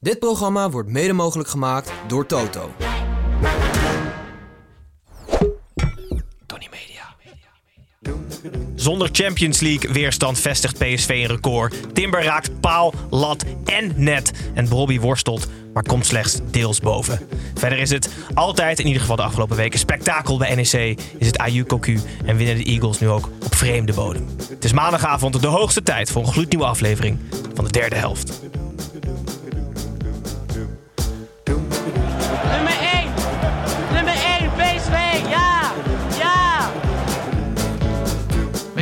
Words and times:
Dit 0.00 0.18
programma 0.18 0.70
wordt 0.70 0.88
mede 0.88 1.12
mogelijk 1.12 1.48
gemaakt 1.48 1.92
door 2.06 2.26
Toto. 2.26 2.70
Tony 6.46 6.68
Media. 6.70 7.14
Zonder 8.74 9.08
Champions 9.12 9.60
League 9.60 9.92
weerstand 9.92 10.38
vestigt 10.38 10.78
PSV 10.78 11.08
een 11.08 11.26
record. 11.26 11.94
Timber 11.94 12.22
raakt 12.22 12.60
paal, 12.60 12.94
lat 13.10 13.44
en 13.64 13.92
net. 13.96 14.32
En 14.54 14.68
Bobby 14.68 15.00
worstelt, 15.00 15.46
maar 15.74 15.82
komt 15.82 16.06
slechts 16.06 16.40
deels 16.50 16.80
boven. 16.80 17.28
Verder 17.54 17.78
is 17.78 17.90
het 17.90 18.08
altijd, 18.34 18.78
in 18.78 18.86
ieder 18.86 19.00
geval 19.00 19.16
de 19.16 19.22
afgelopen 19.22 19.56
weken, 19.56 19.78
spektakel 19.78 20.38
bij 20.38 20.54
NEC. 20.54 21.00
Is 21.18 21.26
het 21.26 21.38
AU 21.38 21.64
Cocu 21.64 22.00
en 22.24 22.36
winnen 22.36 22.56
de 22.56 22.64
Eagles 22.64 22.98
nu 22.98 23.08
ook 23.08 23.28
op 23.44 23.54
vreemde 23.54 23.92
bodem. 23.92 24.26
Het 24.48 24.64
is 24.64 24.72
maandagavond 24.72 25.40
de 25.40 25.46
hoogste 25.46 25.82
tijd 25.82 26.10
voor 26.10 26.22
een 26.22 26.32
gloednieuwe 26.32 26.66
aflevering 26.66 27.18
van 27.54 27.64
de 27.64 27.70
derde 27.70 27.96
helft. 27.96 28.47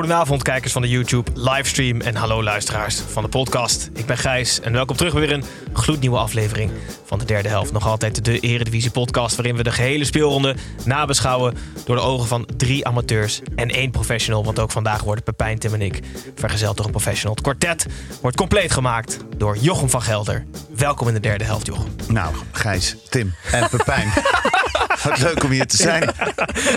Goedenavond, 0.00 0.42
kijkers 0.42 0.72
van 0.72 0.82
de 0.82 0.88
YouTube 0.88 1.30
livestream 1.34 2.00
en 2.00 2.14
hallo 2.14 2.42
luisteraars 2.42 3.00
van 3.00 3.22
de 3.22 3.28
podcast. 3.28 3.90
Ik 3.94 4.06
ben 4.06 4.18
Gijs 4.18 4.60
en 4.60 4.72
welkom 4.72 4.96
terug 4.96 5.12
weer 5.12 5.32
een 5.32 5.44
gloednieuwe 5.72 6.18
aflevering 6.18 6.70
van 7.04 7.18
de 7.18 7.24
derde 7.24 7.48
helft. 7.48 7.72
Nog 7.72 7.86
altijd 7.86 8.24
de 8.24 8.40
Eredivisie 8.40 8.90
podcast 8.90 9.36
waarin 9.36 9.56
we 9.56 9.62
de 9.62 9.72
gehele 9.72 10.04
speelronde 10.04 10.56
nabeschouwen 10.84 11.54
door 11.84 11.96
de 11.96 12.02
ogen 12.02 12.28
van 12.28 12.48
drie 12.56 12.86
amateurs 12.86 13.40
en 13.54 13.68
één 13.68 13.90
professional. 13.90 14.44
Want 14.44 14.58
ook 14.58 14.70
vandaag 14.70 15.02
worden 15.02 15.24
Pepijn, 15.24 15.58
Tim 15.58 15.74
en 15.74 15.82
ik 15.82 16.00
vergezeld 16.34 16.76
door 16.76 16.86
een 16.86 16.92
professional. 16.92 17.34
Het 17.34 17.42
kwartet 17.42 17.86
wordt 18.20 18.36
compleet 18.36 18.72
gemaakt 18.72 19.18
door 19.36 19.56
Jochem 19.56 19.90
van 19.90 20.02
Gelder. 20.02 20.46
Welkom 20.76 21.08
in 21.08 21.14
de 21.14 21.20
derde 21.20 21.44
helft, 21.44 21.66
Jochem. 21.66 21.94
Nou, 22.08 22.34
Gijs, 22.52 22.96
Tim 23.08 23.34
en 23.50 23.68
Pepijn. 23.68 24.12
Wat 25.08 25.18
leuk 25.18 25.44
om 25.44 25.50
hier 25.50 25.66
te 25.66 25.76
zijn. 25.76 26.10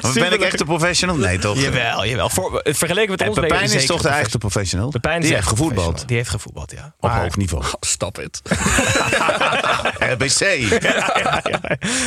Maar 0.02 0.14
ben 0.14 0.34
ik 0.34 0.42
echt 0.42 0.60
een 0.60 0.66
professional? 0.66 1.16
Nee, 1.16 1.40
toch? 1.40 1.62
Jawel, 1.62 2.06
jawel. 2.06 2.30
Voor, 2.30 2.62
vergeleken 2.64 3.12
met 3.12 3.22
En 3.22 3.28
ons 3.30 3.40
Pepijn 3.40 3.72
is 3.72 3.86
toch 3.86 4.02
de 4.02 4.10
echte 4.10 4.38
professional? 4.38 4.90
Pepijn 4.90 5.20
is 5.20 5.26
Die 5.26 5.36
heeft 5.36 5.48
gevoetbald. 5.48 6.08
Die 6.08 6.18
heeft 6.18 6.30
gevoetbald, 6.30 6.72
ja. 6.72 6.94
Op 7.00 7.10
Maar- 7.10 7.22
hoog 7.22 7.38
niveau. 7.38 7.64
Stop 7.80 8.16
het. 8.16 8.42
RBC. 10.14 10.64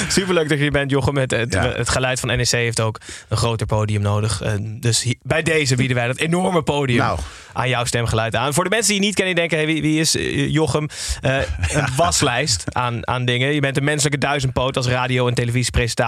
Superleuk 0.09 0.49
dat 0.49 0.57
je 0.59 0.63
hier 0.63 0.71
bent, 0.71 0.91
Jochem. 0.91 1.17
Het, 1.17 1.31
het, 1.31 1.53
Ja. 1.53 1.69
het 1.69 1.89
geluid 1.89 2.21
van 2.21 2.29
NEC 2.29 2.49
heeft 2.51 2.81
ook 2.81 3.01
een 3.29 3.37
groter 3.37 3.67
podium 3.67 4.03
nodig. 4.03 4.43
Eh, 4.43 4.53
dus 4.61 5.15
bij 5.23 5.43
deze 5.43 5.77
bieden 5.77 5.97
wij 5.97 6.07
dat 6.07 6.17
enorme 6.19 6.63
podium 6.63 6.99
Nou. 6.99 7.19
aan 7.53 7.69
jouw 7.69 7.85
stemgeluid 7.85 8.35
aan. 8.37 8.55
Voor 8.55 8.65
de 8.65 8.71
mensen 8.71 8.93
die 8.93 9.01
je 9.01 9.07
niet 9.07 9.15
kennen, 9.17 9.35
die 9.35 9.49
denken: 9.49 9.67
hey, 9.67 9.75
wie, 9.75 9.83
wie 9.91 10.01
is 10.01 10.17
eh, 10.17 10.49
Jochem? 10.53 10.89
Eh, 11.21 11.37
een 11.73 11.87
waslijst 11.97 12.65
aan, 12.73 13.09
aan 13.09 13.25
dingen. 13.25 13.55
Je 13.55 13.61
bent 13.61 13.77
een 13.77 13.85
menselijke 13.85 14.19
duizendpoot 14.19 14.77
als 14.77 14.87
radio- 14.87 15.29
en 15.29 15.35
televisiepresentator, 15.35 16.06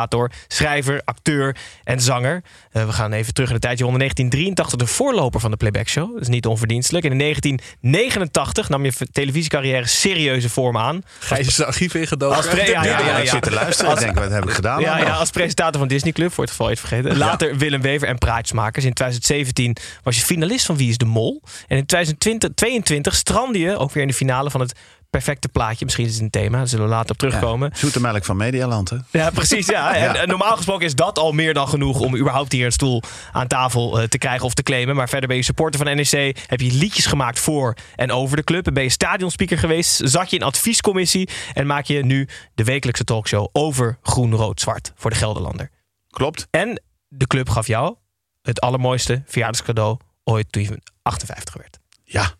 schrijver, 0.48 1.00
acteur 1.04 1.56
en 1.84 2.00
zanger. 2.00 2.42
Eh, 2.72 2.86
we 2.86 2.92
gaan 2.92 3.12
even 3.12 3.34
terug 3.34 3.48
in 3.48 3.54
de 3.54 3.60
tijd. 3.60 3.78
Je 3.78 3.84
won 3.84 3.92
in 3.92 3.98
1983 3.98 4.78
de 4.88 4.94
voorloper 4.94 5.40
van 5.40 5.50
de 5.50 5.56
Playback 5.56 5.88
Show. 5.88 6.12
Dat 6.12 6.20
is 6.22 6.28
niet 6.28 6.46
onverdienstelijk. 6.46 7.04
En 7.04 7.10
in 7.12 7.18
1989 7.18 8.68
nam 8.68 8.84
je 8.84 8.92
televisiecarrière 9.12 9.86
serieuze 9.86 10.48
vorm 10.48 10.76
aan. 10.78 11.02
Gijs 11.18 11.46
is 11.46 11.54
de 11.54 11.64
archief 11.64 11.94
ingedoken. 11.94 12.36
Als 12.36 12.46
pre- 12.48 12.56
ja, 12.70 12.84
ja, 12.84 12.98
Ja, 12.98 13.06
ja, 13.06 13.16
ik 13.16 13.24
ja. 13.24 13.30
zit 13.30 13.42
te 13.42 13.50
luisteren. 13.52 13.92
Ik 13.92 13.98
denk, 13.98 14.14
wat 14.18 14.30
heb 14.30 14.44
ik 14.44 14.50
gedaan? 14.50 14.80
Ja, 14.80 14.98
ja, 14.98 15.14
als 15.14 15.30
presentator 15.30 15.78
van 15.80 15.88
Disney 15.88 16.12
Club, 16.12 16.32
voor 16.32 16.44
het 16.44 16.50
geval 16.52 16.66
je 16.68 16.72
het 16.72 16.86
vergeten. 16.86 17.16
Later 17.16 17.56
Willem 17.56 17.80
Wever 17.80 18.08
en 18.08 18.18
Praatjesmakers. 18.18 18.84
In 18.84 18.92
2017 18.92 19.76
was 20.02 20.16
je 20.16 20.22
finalist 20.24 20.66
van 20.66 20.76
Wie 20.76 20.88
is 20.88 20.98
de 20.98 21.04
Mol. 21.04 21.42
En 21.66 21.76
in 21.76 21.86
2022 21.86 23.14
strandde 23.14 23.58
je 23.58 23.76
ook 23.76 23.92
weer 23.92 24.02
in 24.02 24.08
de 24.08 24.14
finale 24.14 24.50
van 24.50 24.60
het 24.60 24.72
perfecte 25.10 25.48
plaatje. 25.48 25.84
Misschien 25.84 26.06
is 26.06 26.12
het 26.12 26.22
een 26.22 26.30
thema, 26.30 26.56
daar 26.58 26.68
zullen 26.68 26.84
we 26.84 26.90
later 26.90 27.10
op 27.10 27.18
terugkomen. 27.18 27.70
Zoete 27.74 28.00
melk 28.00 28.24
van 28.24 28.36
Medialand, 28.36 28.90
hè? 28.90 28.96
Ja, 29.10 29.30
precies. 29.30 29.66
Ja. 29.66 29.94
En, 29.94 30.02
Ja. 30.02 30.14
en 30.14 30.28
normaal 30.28 30.56
gesproken 30.56 30.86
is 30.86 30.94
dat 30.94 31.18
al 31.18 31.32
meer 31.32 31.54
dan 31.54 31.68
genoeg 31.68 32.00
om 32.00 32.16
überhaupt 32.16 32.52
hier 32.52 32.64
een 32.66 32.72
stoel 32.72 33.02
aan 33.32 33.46
tafel 33.46 34.00
eh, 34.00 34.08
te 34.08 34.18
krijgen 34.18 34.46
of 34.46 34.54
te 34.54 34.62
claimen. 34.62 34.96
Maar 34.96 35.08
verder 35.08 35.28
ben 35.28 35.36
je 35.36 35.42
supporter 35.42 35.84
van 35.86 35.96
NEC. 35.96 36.38
Heb 36.46 36.60
je 36.60 36.72
liedjes 36.72 37.06
gemaakt 37.06 37.38
voor 37.38 37.74
en 37.96 38.12
over 38.12 38.36
de 38.36 38.44
club. 38.44 38.66
En 38.66 38.74
ben 38.74 38.82
je 38.82 38.88
stadionspeaker 38.88 39.58
geweest. 39.58 40.00
Zat 40.04 40.30
je 40.30 40.36
in 40.36 40.42
adviescommissie. 40.42 41.28
En 41.54 41.66
maak 41.66 41.84
je 41.84 42.04
nu 42.04 42.28
de 42.54 42.64
wekelijkse 42.64 43.04
talkshow 43.04 43.48
over 43.52 43.98
groen, 44.02 44.34
rood, 44.34 44.60
zwart 44.60 44.92
voor 44.96 45.10
de 45.10 45.16
Gelderlander. 45.16 45.70
Klopt. 46.10 46.46
En 46.50 46.82
de 47.08 47.26
club 47.26 47.48
gaf 47.48 47.66
jou 47.66 47.96
het 48.42 48.60
allermooiste 48.60 49.22
verjaardagscadeau 49.26 49.96
ooit 50.24 50.52
toen 50.52 50.62
je 50.62 50.80
58 51.02 51.54
werd. 51.54 51.78
Ja, 52.04 52.32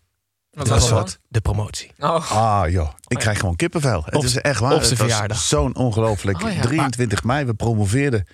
Wat 0.59 0.67
dat 0.67 0.83
is 0.83 0.89
wat. 0.89 1.19
De 1.27 1.41
promotie. 1.41 1.91
Oh, 1.99 2.31
Ah, 2.31 2.69
joh. 2.69 2.89
Ik 3.07 3.17
krijg 3.17 3.39
gewoon 3.39 3.55
kippenvel. 3.55 4.03
Het 4.05 4.23
is 4.23 4.37
echt 4.37 4.59
waar. 4.59 4.73
op 4.73 4.77
zijn 4.83 4.89
Het 4.89 4.99
was 4.99 5.07
verjaardag. 5.09 5.37
Zo'n 5.37 5.75
ongelooflijk. 5.75 6.43
Oh, 6.43 6.51
ja. 6.53 6.61
23 6.61 7.23
mei, 7.23 7.45
we 7.45 7.53
promoveerden. 7.53 8.27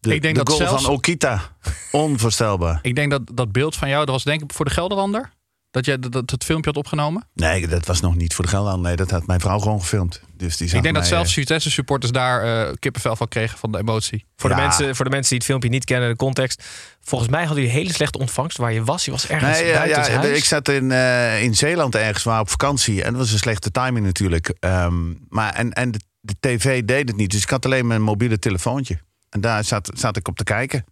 De, 0.00 0.14
Ik 0.14 0.22
denk 0.22 0.34
de 0.36 0.44
dat 0.44 0.54
goal 0.54 0.68
zelfs- 0.68 0.84
van 0.84 0.92
Okita. 0.94 1.40
Onvoorstelbaar. 1.92 2.78
ik 2.82 2.94
denk 2.94 3.10
dat 3.10 3.22
dat 3.34 3.52
beeld 3.52 3.76
van 3.76 3.88
jou, 3.88 4.04
dat 4.04 4.14
was 4.14 4.24
denk 4.24 4.42
ik 4.42 4.52
voor 4.52 4.64
de 4.64 4.70
Gelderlander. 4.70 5.30
Dat 5.70 5.84
jij 5.84 5.98
dat, 5.98 6.12
dat 6.12 6.30
het 6.30 6.44
filmpje 6.44 6.70
had 6.70 6.78
opgenomen. 6.78 7.28
Nee, 7.34 7.68
dat 7.68 7.86
was 7.86 8.00
nog 8.00 8.16
niet 8.16 8.34
voor 8.34 8.44
de 8.44 8.50
Gelderland. 8.50 8.82
Nee, 8.82 8.96
dat 8.96 9.10
had 9.10 9.26
mijn 9.26 9.40
vrouw 9.40 9.58
gewoon 9.58 9.80
gefilmd. 9.80 10.20
Dus 10.36 10.56
die 10.56 10.74
ik 10.74 10.82
denk 10.82 10.94
dat 10.94 11.06
zelfs 11.06 11.28
eh, 11.28 11.34
Vitesse 11.34 11.70
supporters 11.70 12.12
daar 12.12 12.42
eh, 12.42 12.74
kippenvel 12.78 13.16
van 13.16 13.28
kregen 13.28 13.58
van 13.58 13.72
de 13.72 13.78
emotie. 13.78 14.24
Voor, 14.36 14.50
de 14.50 14.56
mensen, 14.56 14.96
voor 14.96 15.04
de 15.04 15.10
mensen 15.10 15.28
die 15.28 15.38
het 15.38 15.46
filmpje 15.46 15.68
niet 15.68 15.84
kennen, 15.84 16.08
de 16.08 16.16
context. 16.16 16.64
Volgens 17.00 17.30
mij 17.30 17.44
hadden 17.44 17.64
jullie 17.64 17.78
hele 17.78 17.92
slechte 17.92 18.18
ontvangst 18.18 18.56
waar 18.56 18.72
je 18.72 18.84
was. 18.84 19.04
Je 19.04 19.10
was 19.10 19.28
ergens 19.28 19.58
Nee, 19.58 19.68
ja, 19.68 19.78
buiten 19.78 20.12
ja, 20.12 20.18
huis. 20.18 20.38
ik 20.38 20.44
zat 20.44 20.68
in, 20.68 20.92
eh, 20.92 21.42
in 21.42 21.54
Zeeland 21.54 21.94
ergens 21.94 22.24
waar 22.24 22.40
op 22.40 22.50
vakantie. 22.50 23.02
En 23.02 23.10
dat 23.12 23.20
was 23.20 23.32
een 23.32 23.38
slechte 23.38 23.70
timing 23.70 24.06
natuurlijk. 24.06 24.54
Ehm, 24.60 25.12
maar 25.28 25.54
en, 25.54 25.72
en 25.72 25.90
de, 25.90 26.00
de 26.20 26.34
tv 26.40 26.82
deed 26.84 27.08
het 27.08 27.16
niet. 27.16 27.30
Dus 27.30 27.42
ik 27.42 27.50
had 27.50 27.64
alleen 27.64 27.86
mijn 27.86 28.02
mobiele 28.02 28.38
telefoontje. 28.38 28.98
En 29.28 29.40
daar 29.40 29.64
zat, 29.64 29.90
zat 29.94 30.16
ik 30.16 30.28
op 30.28 30.36
te 30.36 30.44
kijken. 30.44 30.84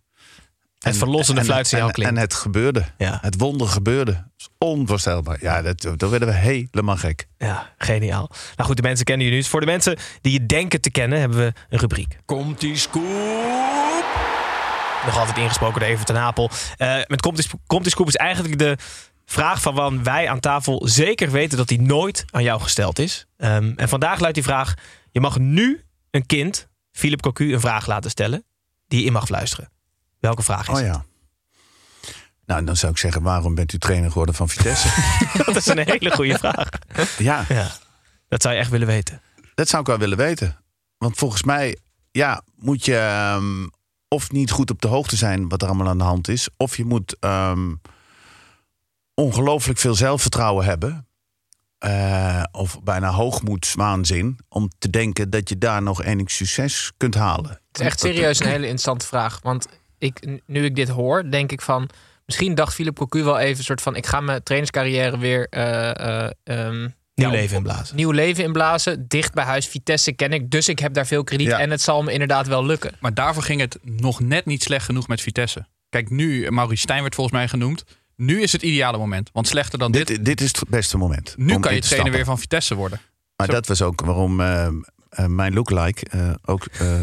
Het 0.79 0.97
verlossende 0.97 1.41
en, 1.41 1.47
fluitsignaal 1.47 1.87
en, 1.87 1.95
klinkt. 1.95 2.15
en 2.15 2.21
het 2.21 2.35
gebeurde. 2.35 2.85
Ja. 2.99 3.19
Het 3.21 3.39
wonder 3.39 3.69
gebeurde. 3.69 4.13
Dat 4.13 4.23
is 4.37 4.49
onvoorstelbaar. 4.59 5.39
Ja, 5.41 5.63
dat, 5.63 5.81
daar 5.97 6.11
werden 6.11 6.29
we 6.29 6.35
helemaal 6.35 6.97
gek. 6.97 7.29
Ja, 7.39 7.73
geniaal. 7.79 8.31
Nou 8.57 8.69
goed, 8.69 8.77
de 8.77 8.83
mensen 8.83 9.05
kennen 9.05 9.27
je 9.27 9.33
nu. 9.33 9.43
Voor 9.43 9.61
de 9.61 9.67
mensen 9.67 9.99
die 10.21 10.33
je 10.33 10.47
denken 10.47 10.81
te 10.81 10.91
kennen, 10.91 11.19
hebben 11.19 11.39
we 11.39 11.53
een 11.69 11.79
rubriek. 11.79 12.19
Komt 12.25 12.61
die 12.61 12.77
scoop? 12.77 14.05
Nog 15.07 15.19
altijd 15.19 15.37
ingesproken 15.37 15.81
door 15.81 15.89
Even 15.89 16.05
ten 16.05 16.17
Apel. 16.17 16.51
Eh, 16.77 16.97
met 17.07 17.21
Komt 17.21 17.37
die, 17.37 17.47
Komt 17.67 17.83
die 17.83 17.93
Scoop 17.93 18.07
is 18.07 18.17
eigenlijk 18.17 18.59
de 18.59 18.77
vraag 19.25 19.61
van 19.61 19.75
waarvan 19.75 20.03
wij 20.03 20.29
aan 20.29 20.41
tafel 20.41 20.89
zeker 20.89 21.31
weten 21.31 21.57
dat 21.59 21.69
die 21.69 21.81
nooit 21.81 22.25
aan 22.31 22.43
jou 22.43 22.61
gesteld 22.61 22.99
is. 22.99 23.27
Ehm, 23.37 23.73
en 23.77 23.89
vandaag 23.89 24.19
luidt 24.19 24.35
die 24.35 24.45
vraag: 24.45 24.75
je 25.11 25.21
mag 25.21 25.39
nu 25.39 25.81
een 26.11 26.27
kind, 26.27 26.69
Philip 26.93 27.21
Cocu, 27.23 27.53
een 27.53 27.61
vraag 27.61 27.87
laten 27.87 28.11
stellen 28.11 28.45
die 28.87 29.01
je 29.01 29.07
in 29.07 29.13
mag 29.13 29.25
fluisteren. 29.25 29.71
Welke 30.27 30.43
vraag 30.43 30.69
is 30.69 30.79
Oh 30.79 30.85
ja. 30.85 31.05
Nou, 32.47 32.65
dan 32.65 32.77
zou 32.77 32.93
ik 32.93 32.99
zeggen, 32.99 33.23
waarom 33.23 33.55
bent 33.55 33.73
u 33.73 33.79
trainer 33.79 34.09
geworden 34.11 34.35
van 34.35 34.49
Vitesse? 34.49 34.89
Dat 35.45 35.57
is 35.57 35.67
een 35.67 35.79
hele 35.79 36.11
goede 36.11 36.39
vraag. 36.39 36.69
ja, 37.19 37.45
Ja, 37.49 37.71
dat 38.29 38.43
zou 38.43 38.55
je 38.55 38.61
echt 38.61 38.71
willen 38.71 38.87
weten. 38.87 39.21
dat 39.55 39.69
zou 39.69 39.83
ik 39.83 39.89
wel 39.89 39.99
willen 39.99 40.17
weten. 40.17 40.57
Want 40.99 41.17
volgens 41.17 41.43
mij, 41.43 41.79
ja, 42.11 42.43
moet 42.57 42.85
je 42.85 42.97
ehm, 42.97 43.67
of 44.09 44.31
niet 44.31 44.51
goed 44.51 44.71
op 44.71 44.81
de 44.83 44.89
hoogte 44.89 45.17
zijn 45.17 45.49
wat 45.49 45.63
er 45.63 45.69
allemaal 45.69 45.89
aan 45.89 45.99
de 45.99 46.05
hand 46.05 46.29
is. 46.29 46.49
Of 46.57 46.77
je 46.77 46.85
moet 46.85 47.17
ehm, 47.21 47.75
ongelooflijk 49.15 49.79
veel 49.79 49.95
zelfvertrouwen 49.95 50.65
hebben. 50.65 51.07
eh, 51.79 52.43
of 52.53 52.83
bijna 52.83 53.11
hoogmoedswaanzin 53.11 54.39
om 54.49 54.71
te 54.79 54.91
denken 54.91 55.31
dat 55.31 55.49
je 55.49 55.59
daar 55.59 55.83
nog 55.83 56.03
enig 56.03 56.31
succes 56.31 56.93
kunt 56.97 57.15
halen. 57.15 57.51
Het 57.51 57.81
is 57.81 57.87
echt 57.87 58.01
serieus 58.01 58.39
een 58.41 58.47
hele 58.47 58.63
interessante 58.63 59.07
vraag. 59.07 59.41
Want 59.43 59.67
ik, 59.99 60.41
nu 60.47 60.65
ik 60.65 60.75
dit 60.75 60.89
hoor, 60.89 61.31
denk 61.31 61.53
ik 61.53 61.61
van... 61.61 61.89
Misschien 62.27 62.55
dacht 62.55 62.75
Philip 62.75 62.97
Cocu 62.97 63.23
wel 63.23 63.39
even 63.39 63.59
een 63.59 63.65
soort 63.65 63.83
van... 63.83 63.97
ik 63.97 64.07
ga 64.07 64.21
mijn 64.21 64.43
trainerscarrière 64.43 65.19
weer... 65.19 65.47
eh, 65.49 66.25
eh, 66.25 66.31
ehm, 66.45 66.89
Nieuw 67.15 67.31
ja, 67.31 67.35
leven 67.35 67.57
inblazen. 67.57 67.97
Nieuw 67.97 68.11
leven 68.11 68.45
inblazen. 68.45 69.09
Dicht 69.09 69.35
bij 69.35 69.45
huis. 69.45 69.67
Vitesse 69.67 70.13
ken 70.13 70.33
ik. 70.33 70.51
Dus 70.51 70.69
ik 70.69 70.79
heb 70.79 70.95
daar 70.95 71.07
veel 71.07 71.25
krediet. 71.25 71.47
Ja. 71.47 71.59
En 71.59 71.71
het 71.71 71.81
zal 71.81 72.03
me 72.03 72.13
inderdaad 72.13 72.47
wel 72.47 72.67
lukken. 72.67 72.93
Maar 73.01 73.15
daarvoor 73.15 73.43
ging 73.43 73.61
het 73.61 73.79
nog 73.83 74.21
net 74.21 74.47
niet 74.47 74.63
slecht 74.63 74.85
genoeg 74.85 75.09
met 75.09 75.21
Vitesse. 75.21 75.67
Kijk, 75.89 76.11
nu, 76.11 76.51
Maurice 76.51 76.83
Stijn 76.83 77.03
werd 77.03 77.15
volgens 77.15 77.37
mij 77.37 77.49
genoemd. 77.49 77.85
Nu 78.17 78.43
is 78.43 78.53
het 78.53 78.63
ideale 78.63 78.99
moment. 78.99 79.31
Want 79.33 79.49
slechter 79.49 79.79
dan 79.79 79.93
dit. 79.93 80.07
Dit, 80.07 80.25
dit 80.25 80.41
is 80.41 80.47
het 80.47 80.69
beste 80.69 80.97
moment. 80.97 81.35
nu 81.37 81.59
kan 81.59 81.75
je 81.75 81.81
trainer 81.81 82.13
weer 82.13 82.25
van 82.25 82.39
Vitesse 82.39 82.75
worden. 82.75 83.01
Maar 83.37 83.47
Zo. 83.47 83.53
dat 83.53 83.67
was 83.67 83.83
ook 83.83 84.01
waarom 84.01 84.41
eh, 84.41 85.27
mijn 85.27 85.55
lookalike 85.55 86.07
eh, 86.09 86.35
ook 86.45 86.67
eh, 86.67 87.01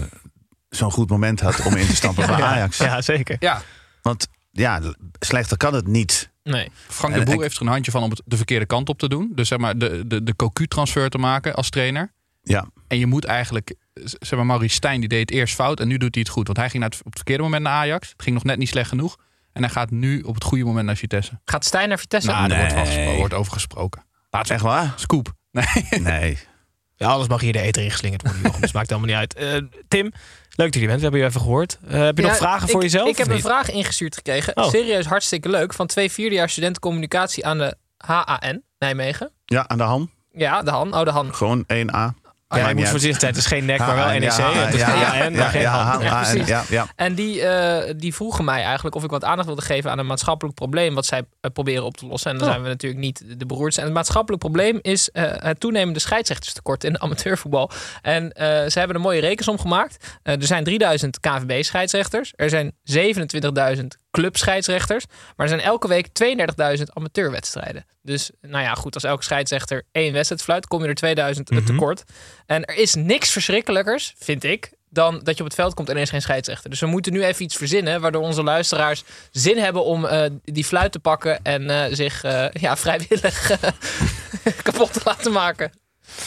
zo'n 0.76 0.92
goed 0.92 1.10
moment 1.10 1.40
had 1.40 1.66
om 1.66 1.76
in 1.76 1.88
te 1.88 1.96
stappen 1.96 2.28
bij 2.36 2.42
Ajax. 2.42 2.78
Ja, 2.78 3.02
zeker. 3.02 3.36
Ja, 3.40 3.62
Want 4.02 4.28
ja, 4.52 4.82
slechter 5.20 5.58
kan 5.58 5.74
het 5.74 5.88
niet. 5.88 6.32
Nee. 6.44 6.72
Frank 6.88 7.14
de 7.14 7.24
Boer 7.24 7.42
heeft 7.42 7.56
er 7.56 7.62
een 7.62 7.68
handje 7.68 7.92
van 7.92 8.04
om 8.04 8.10
het 8.10 8.22
de 8.26 8.38
verkeerde 8.38 8.66
kant 8.66 8.90
op 8.90 9.00
te 9.00 9.08
doen. 9.10 9.32
Dus 9.36 9.48
zeg 9.48 9.58
maar 9.60 9.78
de, 9.78 10.04
de, 10.08 10.24
de 10.24 10.36
Cocu-transfer 10.36 11.10
te 11.10 11.18
maken 11.18 11.54
als 11.56 11.70
trainer. 11.70 12.14
Ja, 12.42 12.66
En 12.88 12.98
je 13.00 13.06
moet 13.06 13.26
eigenlijk, 13.26 13.76
zeg 14.04 14.32
maar, 14.32 14.46
Maurice 14.46 14.76
Stijn 14.76 15.00
die 15.00 15.10
deed 15.10 15.20
het 15.20 15.32
eerst 15.32 15.56
fout 15.56 15.80
en 15.80 15.88
nu 15.88 15.98
doet 15.98 16.14
hij 16.16 16.24
het 16.24 16.34
goed. 16.34 16.46
Want 16.46 16.58
hij 16.58 16.70
ging 16.70 16.82
naar 16.82 16.92
het, 16.92 17.00
op 17.00 17.06
het 17.06 17.16
verkeerde 17.16 17.44
moment 17.44 17.64
naar 17.64 17.74
Ajax. 17.74 18.10
Het 18.10 18.22
ging 18.22 18.36
nog 18.36 18.44
net 18.44 18.58
niet 18.58 18.70
slecht 18.70 18.90
genoeg. 18.90 19.18
En 19.54 19.62
hij 19.62 19.72
gaat 19.72 19.92
nu 19.92 20.22
op 20.22 20.34
het 20.34 20.44
goede 20.44 20.64
moment 20.64 20.86
naar 20.86 20.96
Vitesse. 20.96 21.40
Gaat 21.46 21.66
Stijn 21.66 21.90
naar 21.90 22.00
Vitesse? 22.00 22.30
Nou, 22.32 22.48
daar 22.48 22.60
wordt, 22.60 22.74
wel 22.74 23.06
Nee. 23.06 23.18
wordt 23.18 23.34
over 23.34 23.54
gesproken. 23.54 24.06
Laatste 24.30 24.54
echt 24.54 24.64
waar? 24.64 24.94
scoop. 24.96 25.34
Nee. 25.52 25.66
Nee. 26.02 26.38
Ja, 26.96 27.08
alles 27.08 27.28
mag 27.28 27.42
hier 27.42 27.54
de 27.54 27.60
eten 27.60 27.84
ingeslingerd 27.84 28.22
worden. 28.22 28.42
Jochem. 28.42 28.62
Dus 28.66 28.72
maakt 28.72 28.92
allemaal 28.92 29.08
niet 29.10 29.18
uit. 29.18 29.34
Eh, 29.34 29.82
Tim, 29.88 30.12
leuk 30.56 30.72
dat 30.72 30.82
je 30.82 30.88
bent. 30.88 30.98
We 30.98 31.04
hebben 31.04 31.22
je 31.22 31.26
even 31.26 31.42
gehoord. 31.42 31.78
Eh, 31.88 32.00
heb 32.00 32.18
je 32.18 32.24
nog 32.24 32.36
vragen 32.36 32.68
voor 32.70 32.84
ik, 32.84 32.92
jezelf? 32.92 33.10
Ik 33.10 33.18
heb 33.18 33.30
een 33.30 33.42
vraag 33.42 33.72
ingestuurd 33.72 34.16
gekregen. 34.16 34.58
Oh. 34.58 34.70
Serieus 34.70 35.06
hartstikke 35.06 35.50
leuk. 35.50 35.74
Van 35.74 35.88
twee 35.88 36.12
vierdejaars 36.12 36.52
studenten 36.52 36.82
communicatie 36.82 37.46
aan 37.46 37.58
de 37.58 37.76
HAN 37.98 38.62
Nijmegen. 38.80 39.32
Ja, 39.46 39.68
aan 39.68 39.78
de 39.78 39.84
hand. 39.84 40.10
Ja, 40.32 40.64
de 40.64 40.72
Han. 40.72 40.94
Oh, 40.96 41.04
de 41.04 41.12
Han. 41.12 41.34
Gewoon 41.34 41.66
1A. 41.68 42.23
Ja, 42.62 42.68
je 42.68 42.74
moet 42.74 42.82
uit. 42.84 42.92
voorzichtig 42.92 43.20
zijn. 43.22 43.34
Het 43.34 43.42
is 43.42 43.48
geen 43.48 43.66
nek, 43.66 43.80
maar 43.80 43.96
wel 43.96 44.08
NEC. 44.08 44.22
ja, 44.22 44.68
is 46.34 46.48
ja, 46.48 46.64
ja. 46.70 46.88
En 46.96 47.16
die, 47.16 47.42
eh, 47.42 47.94
die 47.98 48.14
vroegen 48.16 48.46
mij 48.46 48.64
eigenlijk 48.64 48.96
of 48.96 49.04
ik 49.04 49.10
wat 49.10 49.24
aandacht 49.24 49.48
wilde 49.48 49.62
geven 49.62 49.92
aan 49.92 50.00
een 50.00 50.06
maatschappelijk 50.06 50.56
probleem 50.56 50.94
wat 50.96 51.06
zij 51.06 51.22
eh, 51.42 51.52
proberen 51.52 51.84
op 51.84 51.98
te 51.98 52.06
lossen. 52.06 52.32
En 52.32 52.38
dan 52.38 52.48
Oh. 52.48 52.52
zijn 52.54 52.64
we 52.64 52.70
natuurlijk 52.70 53.02
niet 53.02 53.24
de 53.40 53.46
beroerdste. 53.46 53.82
En 53.82 53.88
het 53.88 53.96
maatschappelijk 53.96 54.42
probleem 54.42 54.80
is 54.82 55.10
eh, 55.12 55.24
het 55.36 55.60
toenemende 55.60 56.00
scheidsrechterstekort 56.00 56.84
in 56.84 56.94
de 56.94 57.00
amateurvoetbal. 57.00 57.70
En 58.02 58.32
ze 58.72 58.80
hebben 58.80 58.96
een 58.96 59.02
mooie 59.02 59.20
rekensom 59.22 59.60
gemaakt. 59.60 60.20
Er 60.24 60.44
zijn 60.46 60.64
3000 60.64 61.20
KVB-scheidsrechters. 61.20 62.34
Er 62.36 62.50
zijn 62.50 62.72
27.000 62.84 64.02
clubscheidsrechters. 64.14 65.06
Maar 65.08 65.48
er 65.48 65.48
zijn 65.48 65.62
elke 65.62 65.88
week 65.88 66.08
32.000 66.78 66.84
amateurwedstrijden. 66.94 67.86
Dus 68.02 68.32
nou 68.42 68.64
ja, 68.64 68.74
goed, 68.74 68.94
als 68.94 69.04
elke 69.04 69.24
scheidsrechter 69.24 69.84
één 69.92 70.14
wedstrijd 70.14 70.44
fluit, 70.44 70.68
kom 70.68 70.82
je 70.82 70.88
er 70.88 70.96
2000 70.96 71.66
tekort. 71.66 72.04
En 72.46 72.66
er 72.66 72.76
is 72.76 72.96
niks 72.96 73.30
verschrikkelijkers, 73.30 74.14
vind 74.18 74.44
ik, 74.44 74.72
dan 74.90 75.20
dat 75.24 75.38
je 75.38 75.44
op 75.44 75.50
het 75.50 75.56
veld 75.56 75.74
komt 75.74 75.90
en 75.90 75.98
is 75.98 76.10
geen 76.10 76.22
scheidsrechter. 76.22 76.70
Dus 76.70 76.80
we 76.80 76.86
moeten 76.86 77.14
nu 77.14 77.24
even 77.24 77.44
iets 77.44 77.56
verzinnen 77.56 78.02
waardoor 78.02 78.22
onze 78.22 78.44
luisteraars 78.44 79.04
zin 79.32 79.58
hebben 79.58 79.84
om 79.86 80.06
eh, 80.06 80.30
die 80.44 80.66
fluit 80.66 80.92
te 80.92 81.00
pakken 81.00 81.44
en 81.44 81.70
eh, 81.70 81.94
zich 81.96 82.24
eh, 82.24 82.46
ja, 82.52 82.78
vrijwillig 82.78 83.52
kapot 84.64 84.94
te 84.94 85.02
laten 85.04 85.32
maken. 85.32 85.72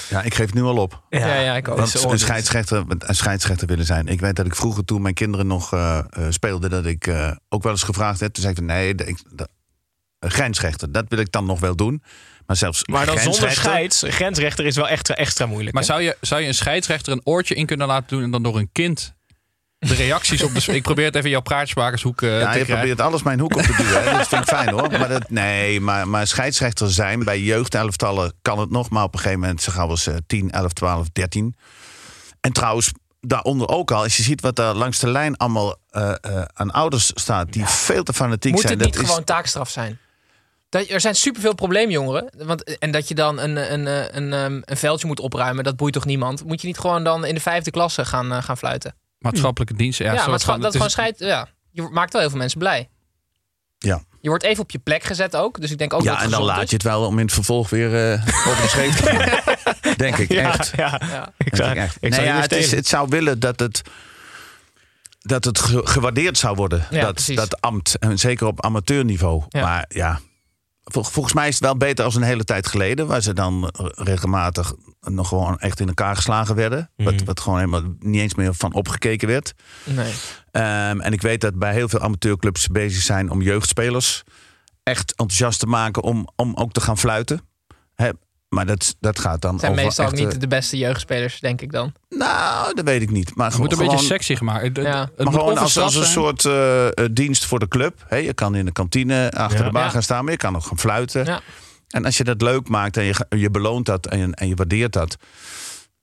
Ja, 0.08 0.22
ik 0.22 0.34
geef 0.34 0.46
het 0.46 0.54
nu 0.54 0.62
al 0.62 0.76
op. 0.76 1.02
Ja, 1.08 1.34
ja, 1.34 1.56
ik 1.56 1.68
ook. 1.68 1.76
Want 1.76 2.04
een 2.04 2.18
scheidsrechter, 2.18 2.84
een 2.88 3.14
scheidsrechter 3.14 3.66
willen 3.66 3.84
zijn. 3.84 4.06
Ik 4.06 4.20
weet 4.20 4.36
dat 4.36 4.46
ik 4.46 4.54
vroeger 4.56 4.84
toen 4.84 5.02
mijn 5.02 5.14
kinderen 5.14 5.46
nog 5.46 5.72
eh, 5.72 5.98
eh, 5.98 6.26
speelden... 6.28 6.70
dat 6.70 6.86
ik 6.86 7.06
eh, 7.06 7.30
ook 7.48 7.62
wel 7.62 7.72
eens 7.72 7.82
gevraagd 7.82 8.20
heb. 8.20 8.32
Toen 8.32 8.42
zei 8.42 8.54
ik 8.54 8.58
van, 8.58 8.68
nee, 8.76 8.94
ik, 8.94 9.18
dat- 9.34 9.48
grensrechter. 10.20 10.92
Dat 10.92 11.04
wil 11.08 11.18
ik 11.18 11.32
dan 11.32 11.44
nog 11.46 11.60
wel 11.60 11.76
doen. 11.76 12.02
Maar 12.46 12.56
zelfs 12.56 12.84
Maar 12.84 13.06
dan 13.06 13.18
zonder 13.18 13.40
grensrechter- 13.40 13.72
scheids. 13.72 14.04
Grensrechter 14.16 14.66
is 14.66 14.76
wel 14.76 14.88
extra, 14.88 15.14
extra 15.14 15.46
moeilijk. 15.46 15.74
Maar 15.74 15.82
hè? 15.82 15.88
zou 15.88 16.02
je, 16.02 16.16
zou 16.20 16.40
je 16.40 16.46
een 16.46 16.54
scheidsrechter 16.54 17.12
een 17.12 17.20
oortje 17.24 17.54
in 17.54 17.66
kunnen 17.66 17.86
laten 17.86 18.08
doen 18.08 18.22
en 18.22 18.30
dan 18.30 18.42
door 18.42 18.58
een 18.58 18.68
kind 18.72 19.14
de 19.78 19.94
reacties 19.94 20.42
op 20.42 20.54
de... 20.54 20.72
Ik 20.74 20.82
probeer 20.82 21.04
het 21.04 21.14
even 21.14 21.30
jouw 21.30 21.40
praatjesmakershoek 21.40 22.22
eh 22.22 22.28
Ja, 22.28 22.34
te 22.36 22.42
je 22.58 22.64
krijgen. 22.64 22.74
probeert 22.76 23.00
alles 23.00 23.22
mijn 23.22 23.40
hoek 23.40 23.56
op 23.56 23.62
te 23.62 23.74
duwen. 23.76 24.04
hè. 24.04 24.12
Dat 24.18 24.28
vind 24.28 24.42
ik 24.42 24.48
fijn 24.48 24.68
hoor. 24.70 24.90
Maar 24.90 25.08
dat, 25.08 25.30
nee, 25.30 25.80
maar, 25.80 26.08
maar 26.08 26.26
scheidsrechter 26.26 26.90
zijn 26.92 27.24
bij 27.24 27.40
jeugdelftallen 27.40 28.32
kan 28.42 28.58
het 28.58 28.70
nog. 28.70 28.90
Maar 28.90 29.02
op 29.02 29.12
een 29.12 29.18
gegeven 29.20 29.40
moment 29.40 29.62
ze 29.62 29.70
gaan 29.70 29.84
we 29.84 29.90
eens 29.90 30.06
eh, 30.06 30.14
10, 30.26 30.50
11, 30.50 30.72
12, 30.72 31.06
13. 31.12 31.56
En 32.40 32.52
trouwens, 32.52 32.92
daaronder 33.20 33.68
ook 33.68 33.90
al. 33.90 34.02
Als 34.02 34.16
je 34.16 34.22
ziet 34.22 34.40
wat 34.40 34.58
er 34.58 34.74
langs 34.74 34.98
de 34.98 35.08
lijn 35.10 35.36
allemaal 35.36 35.76
eh, 35.90 36.14
eh, 36.20 36.42
aan 36.54 36.70
ouders 36.70 37.10
staat. 37.14 37.52
Die 37.52 37.66
veel 37.66 38.02
te 38.02 38.12
fanatiek 38.12 38.52
Moet 38.52 38.60
zijn. 38.60 38.72
het 38.72 38.82
niet 38.84 38.92
dat 38.94 39.02
is- 39.02 39.08
gewoon 39.08 39.24
taakstraf 39.24 39.70
zijn? 39.70 39.98
Dat, 40.68 40.88
er 40.88 41.00
zijn 41.00 41.14
superveel 41.14 41.54
probleemjongeren. 41.54 42.30
Want, 42.36 42.78
en 42.78 42.90
dat 42.90 43.08
je 43.08 43.14
dan 43.14 43.38
een, 43.40 43.72
een, 43.72 43.86
een, 43.86 44.16
een, 44.16 44.32
ehm, 44.32 44.60
een 44.64 44.76
veldje 44.76 45.06
moet 45.06 45.20
opruimen, 45.20 45.64
dat 45.64 45.76
boeit 45.76 45.92
toch 45.92 46.04
niemand? 46.04 46.44
Moet 46.44 46.60
je 46.60 46.66
niet 46.66 46.78
gewoon 46.78 47.04
dan 47.04 47.24
in 47.24 47.34
de 47.34 47.40
vijfde 47.40 47.70
klasse 47.70 48.04
gaan, 48.04 48.42
gaan 48.42 48.56
fluiten? 48.56 48.94
Maatschappelijke 49.18 49.74
diensten. 49.74 50.04
Ja, 50.06 50.12
Ja, 50.12 50.26
maar 50.26 50.40
van- 50.40 50.54
dat 50.54 50.62
het 50.62 50.72
gewoon 50.72 50.86
is- 50.86 50.92
scheid. 50.92 51.18
Ja, 51.18 51.48
je 51.70 51.82
maakt 51.82 52.12
wel 52.12 52.20
heel 52.20 52.30
veel 52.30 52.38
mensen 52.38 52.58
blij. 52.58 52.88
Ja. 53.78 54.02
Je 54.20 54.28
wordt 54.28 54.44
even 54.44 54.62
op 54.62 54.70
je 54.70 54.78
plek 54.78 55.02
gezet 55.02 55.36
ook. 55.36 55.60
Dus 55.60 55.70
ik 55.70 55.78
denk 55.78 55.92
ook 55.92 56.02
Ja, 56.02 56.12
dat 56.14 56.22
en 56.22 56.30
dan 56.30 56.42
laat 56.42 56.62
is. 56.62 56.68
je 56.70 56.74
het 56.74 56.84
wel 56.84 57.06
om 57.06 57.18
in 57.18 57.24
het 57.24 57.34
vervolg 57.34 57.70
weer 57.70 58.12
eh 58.12 58.22
over 58.46 58.62
de 58.62 58.68
scheef 58.68 59.00
te. 59.00 59.42
Denk 59.96 60.16
ik, 60.16 60.32
ja, 60.32 60.52
echt. 60.52 60.72
ja. 60.76 61.00
Ja. 61.10 61.32
Ik 61.38 61.44
Denk 61.44 61.56
zou, 61.56 61.76
echt. 61.76 61.96
ik 62.00 62.10
Nee, 62.10 62.24
ja, 62.24 62.40
het, 62.40 62.52
is, 62.52 62.70
het 62.70 62.86
zou 62.86 63.08
willen 63.08 63.40
dat 63.40 63.60
het, 63.60 63.82
dat 65.20 65.44
het 65.44 65.58
ge- 65.58 65.86
gewaardeerd 65.86 66.38
zou 66.38 66.56
worden. 66.56 66.86
Ja, 66.90 67.00
dat, 67.00 67.14
precies. 67.14 67.36
dat 67.36 67.60
ambt. 67.60 67.98
En 67.98 68.18
zeker 68.18 68.46
op 68.46 68.64
amateurniveau. 68.64 69.42
Ja. 69.48 69.60
Maar 69.62 69.84
ja, 69.88 70.20
volgens 70.92 71.34
mij 71.34 71.48
is 71.48 71.54
het 71.54 71.64
wel 71.64 71.76
beter 71.76 72.04
als 72.04 72.14
een 72.14 72.22
hele 72.22 72.44
tijd 72.44 72.66
geleden. 72.66 73.06
Waar 73.06 73.20
ze 73.20 73.32
dan 73.32 73.70
regelmatig 73.94 74.74
nog 75.00 75.28
gewoon 75.28 75.58
echt 75.58 75.80
in 75.80 75.88
elkaar 75.88 76.16
geslagen 76.16 76.54
werden. 76.54 76.90
Mhm. 76.96 77.10
Wat, 77.10 77.22
wat 77.22 77.40
gewoon 77.40 77.58
helemaal 77.58 77.82
niet 77.98 78.20
eens 78.20 78.34
meer 78.34 78.54
van 78.54 78.72
opgekeken 78.72 79.28
werd. 79.28 79.54
Nee. 79.84 80.12
Ehm, 80.50 81.00
en 81.00 81.12
ik 81.12 81.22
weet 81.22 81.40
dat 81.40 81.58
bij 81.58 81.72
heel 81.72 81.88
veel 81.88 82.00
amateurclubs 82.00 82.66
bezig 82.66 83.02
zijn 83.02 83.30
om 83.30 83.42
jeugdspelers 83.42 84.24
echt 84.82 85.10
enthousiast 85.10 85.60
te 85.60 85.66
maken 85.66 86.02
om, 86.02 86.28
om 86.36 86.54
ook 86.54 86.72
te 86.72 86.80
gaan 86.80 86.98
fluiten. 86.98 87.40
Hè, 87.94 88.10
maar 88.48 88.66
dat, 88.66 88.96
dat 89.00 89.18
gaat 89.18 89.40
dan 89.40 89.50
Het 89.52 89.60
zijn 89.60 89.72
over 89.72 89.84
meestal 89.84 90.06
ook 90.06 90.12
niet 90.12 90.40
de 90.40 90.46
beste 90.48 90.76
jeugdspelers, 90.76 91.40
denk 91.40 91.60
ik 91.60 91.72
dan. 91.72 91.92
Nou, 92.08 92.74
dat 92.74 92.84
weet 92.84 93.02
ik 93.02 93.10
niet. 93.10 93.34
Maar 93.34 93.50
Het 93.50 93.58
moet 93.58 93.70
een 93.70 93.76
gewoon, 93.76 93.92
beetje 93.92 94.06
sexy 94.06 94.34
gemaakt. 94.36 94.76
Ja. 94.76 95.00
het 95.16 95.24
maar 95.24 95.32
gewoon 95.32 95.58
als, 95.58 95.74
een 95.76 95.90
soort 96.04 96.44
eh, 96.44 96.86
eh, 96.86 96.92
dienst 97.12 97.44
voor 97.44 97.58
de 97.58 97.68
club. 97.68 98.04
Hè, 98.08 98.16
je 98.16 98.32
kan 98.34 98.54
in 98.54 98.64
de 98.64 98.72
kantine 98.72 99.30
achter 99.32 99.58
Ja. 99.58 99.64
de 99.64 99.70
bar 99.72 99.82
Ja. 99.82 99.88
gaan 99.90 100.02
staan, 100.02 100.22
maar 100.24 100.32
je 100.32 100.38
kan 100.38 100.56
ook 100.56 100.64
gaan 100.64 100.78
fluiten. 100.78 101.24
Ja. 101.24 101.40
En 101.88 102.04
als 102.04 102.16
je 102.16 102.24
dat 102.24 102.42
leuk 102.42 102.68
maakt 102.68 102.96
en 102.96 103.04
je, 103.04 103.26
je 103.28 103.50
beloont 103.50 103.86
dat 103.86 104.06
en, 104.06 104.34
en 104.34 104.48
je 104.48 104.54
waardeert 104.54 104.92
dat. 104.92 105.16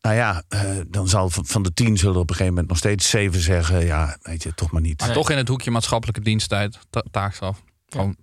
Nou 0.02 0.16
ja, 0.16 0.44
eh, 0.50 0.62
dan 0.88 1.08
zal 1.08 1.30
van, 1.30 1.46
van 1.46 1.64
de 1.64 1.74
tien 1.74 1.98
zullen 1.98 2.16
op 2.20 2.22
een 2.30 2.36
gegeven 2.36 2.48
moment 2.54 2.68
nog 2.68 2.78
steeds 2.78 3.10
zeven 3.10 3.40
zeggen. 3.42 3.86
Ja, 3.86 4.18
weet 4.22 4.44
je, 4.44 4.54
toch 4.54 4.72
maar 4.72 4.82
niet. 4.82 5.00
Maar 5.00 5.08
Nee. 5.08 5.18
toch 5.18 5.30
in 5.30 5.38
het 5.38 5.48
hoekje 5.48 5.72
maatschappelijke 5.72 6.22
diensttijd, 6.22 6.78
ta- 6.90 7.04
taakstraf. 7.12 7.64
Gewoon, 7.90 8.16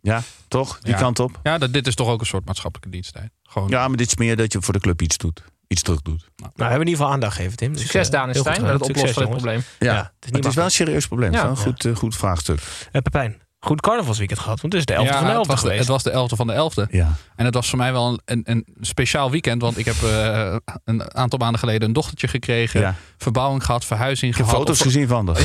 Ja, 0.00 0.22
toch? 0.48 0.78
Die 0.80 0.92
Ja. 0.92 0.98
kant 0.98 1.18
op. 1.20 1.40
ja, 1.42 1.58
dat, 1.58 1.72
dit 1.72 1.86
is 1.86 1.94
toch 1.94 2.08
ook 2.08 2.20
een 2.20 2.26
soort 2.26 2.44
maatschappelijke 2.44 2.90
diensttijd. 2.90 3.30
Gewoon, 3.56 3.70
Ja, 3.70 3.88
maar 3.88 3.96
dit 3.96 4.06
is 4.06 4.16
meer 4.16 4.36
dat 4.36 4.52
je 4.52 4.58
voor 4.62 4.72
de 4.74 4.80
club 4.80 5.02
iets 5.02 5.16
doet. 5.16 5.42
Iets 5.68 5.82
terug 5.82 6.02
doet. 6.02 6.24
Nou, 6.36 6.50
we 6.54 6.62
hebben 6.62 6.80
in 6.80 6.86
ieder 6.86 6.96
geval 7.00 7.12
aandacht 7.12 7.34
gegeven, 7.36 7.56
Tim. 7.56 7.72
Dus, 7.72 7.80
Succes, 7.80 8.06
eh, 8.06 8.12
Daan 8.12 8.28
en 8.28 8.34
Stijn, 8.34 8.62
met 8.62 8.72
het 8.72 8.82
oplossen 8.82 9.12
van 9.14 9.22
het 9.22 9.30
probleem. 9.32 9.62
Ja, 9.78 9.92
Ja, 9.92 9.96
het 9.98 10.12
is 10.20 10.30
niet 10.30 10.36
het 10.36 10.44
is 10.46 10.54
wel 10.54 10.64
een 10.64 10.70
serieus 10.70 11.06
probleem. 11.06 11.32
Ja. 11.32 11.42
Ja. 11.42 11.48
Een 11.48 11.56
goed, 11.56 11.84
eh, 11.84 11.96
goed 11.96 12.16
vraagstuk. 12.16 12.60
Eh, 12.92 13.02
Pepijn, 13.02 13.40
goed 13.60 13.80
carnavalsweekend 13.80 14.38
gehad. 14.40 14.60
Want 14.60 14.72
het 14.72 14.80
is 14.82 14.86
de 14.86 14.94
11e 15.02 15.12
Ja, 15.12 15.18
van 15.18 15.26
de 15.26 15.32
11e 15.32 15.38
het 15.38 15.46
was, 15.46 15.56
de, 15.60 15.62
geweest. 15.66 15.78
het 15.80 15.88
was 15.88 16.02
de 16.02 16.10
11e 16.10 16.36
van 16.36 16.46
de 16.46 16.52
11e. 16.52 16.86
Ja. 16.96 17.14
En 17.36 17.44
het 17.44 17.54
was 17.54 17.68
voor 17.68 17.78
mij 17.78 17.92
wel 17.92 18.08
een, 18.08 18.20
een, 18.24 18.42
een 18.44 18.66
speciaal 18.80 19.30
weekend. 19.30 19.62
Want 19.62 19.78
ik 19.78 19.84
heb 19.84 20.02
eh, 20.02 20.56
een 20.84 21.14
aantal 21.16 21.38
maanden 21.38 21.58
geleden 21.60 21.88
een 21.88 21.94
dochtertje 21.94 22.28
gekregen. 22.28 22.80
Ja. 22.80 22.94
Verbouwing 23.18 23.64
gehad, 23.64 23.84
verhuizing 23.84 24.30
Ik 24.32 24.36
heb 24.38 24.46
gehad. 24.46 24.60
foto's 24.60 24.78
Of- 24.80 24.86
gezien 24.86 25.08
van 25.08 25.26
dat. 25.26 25.38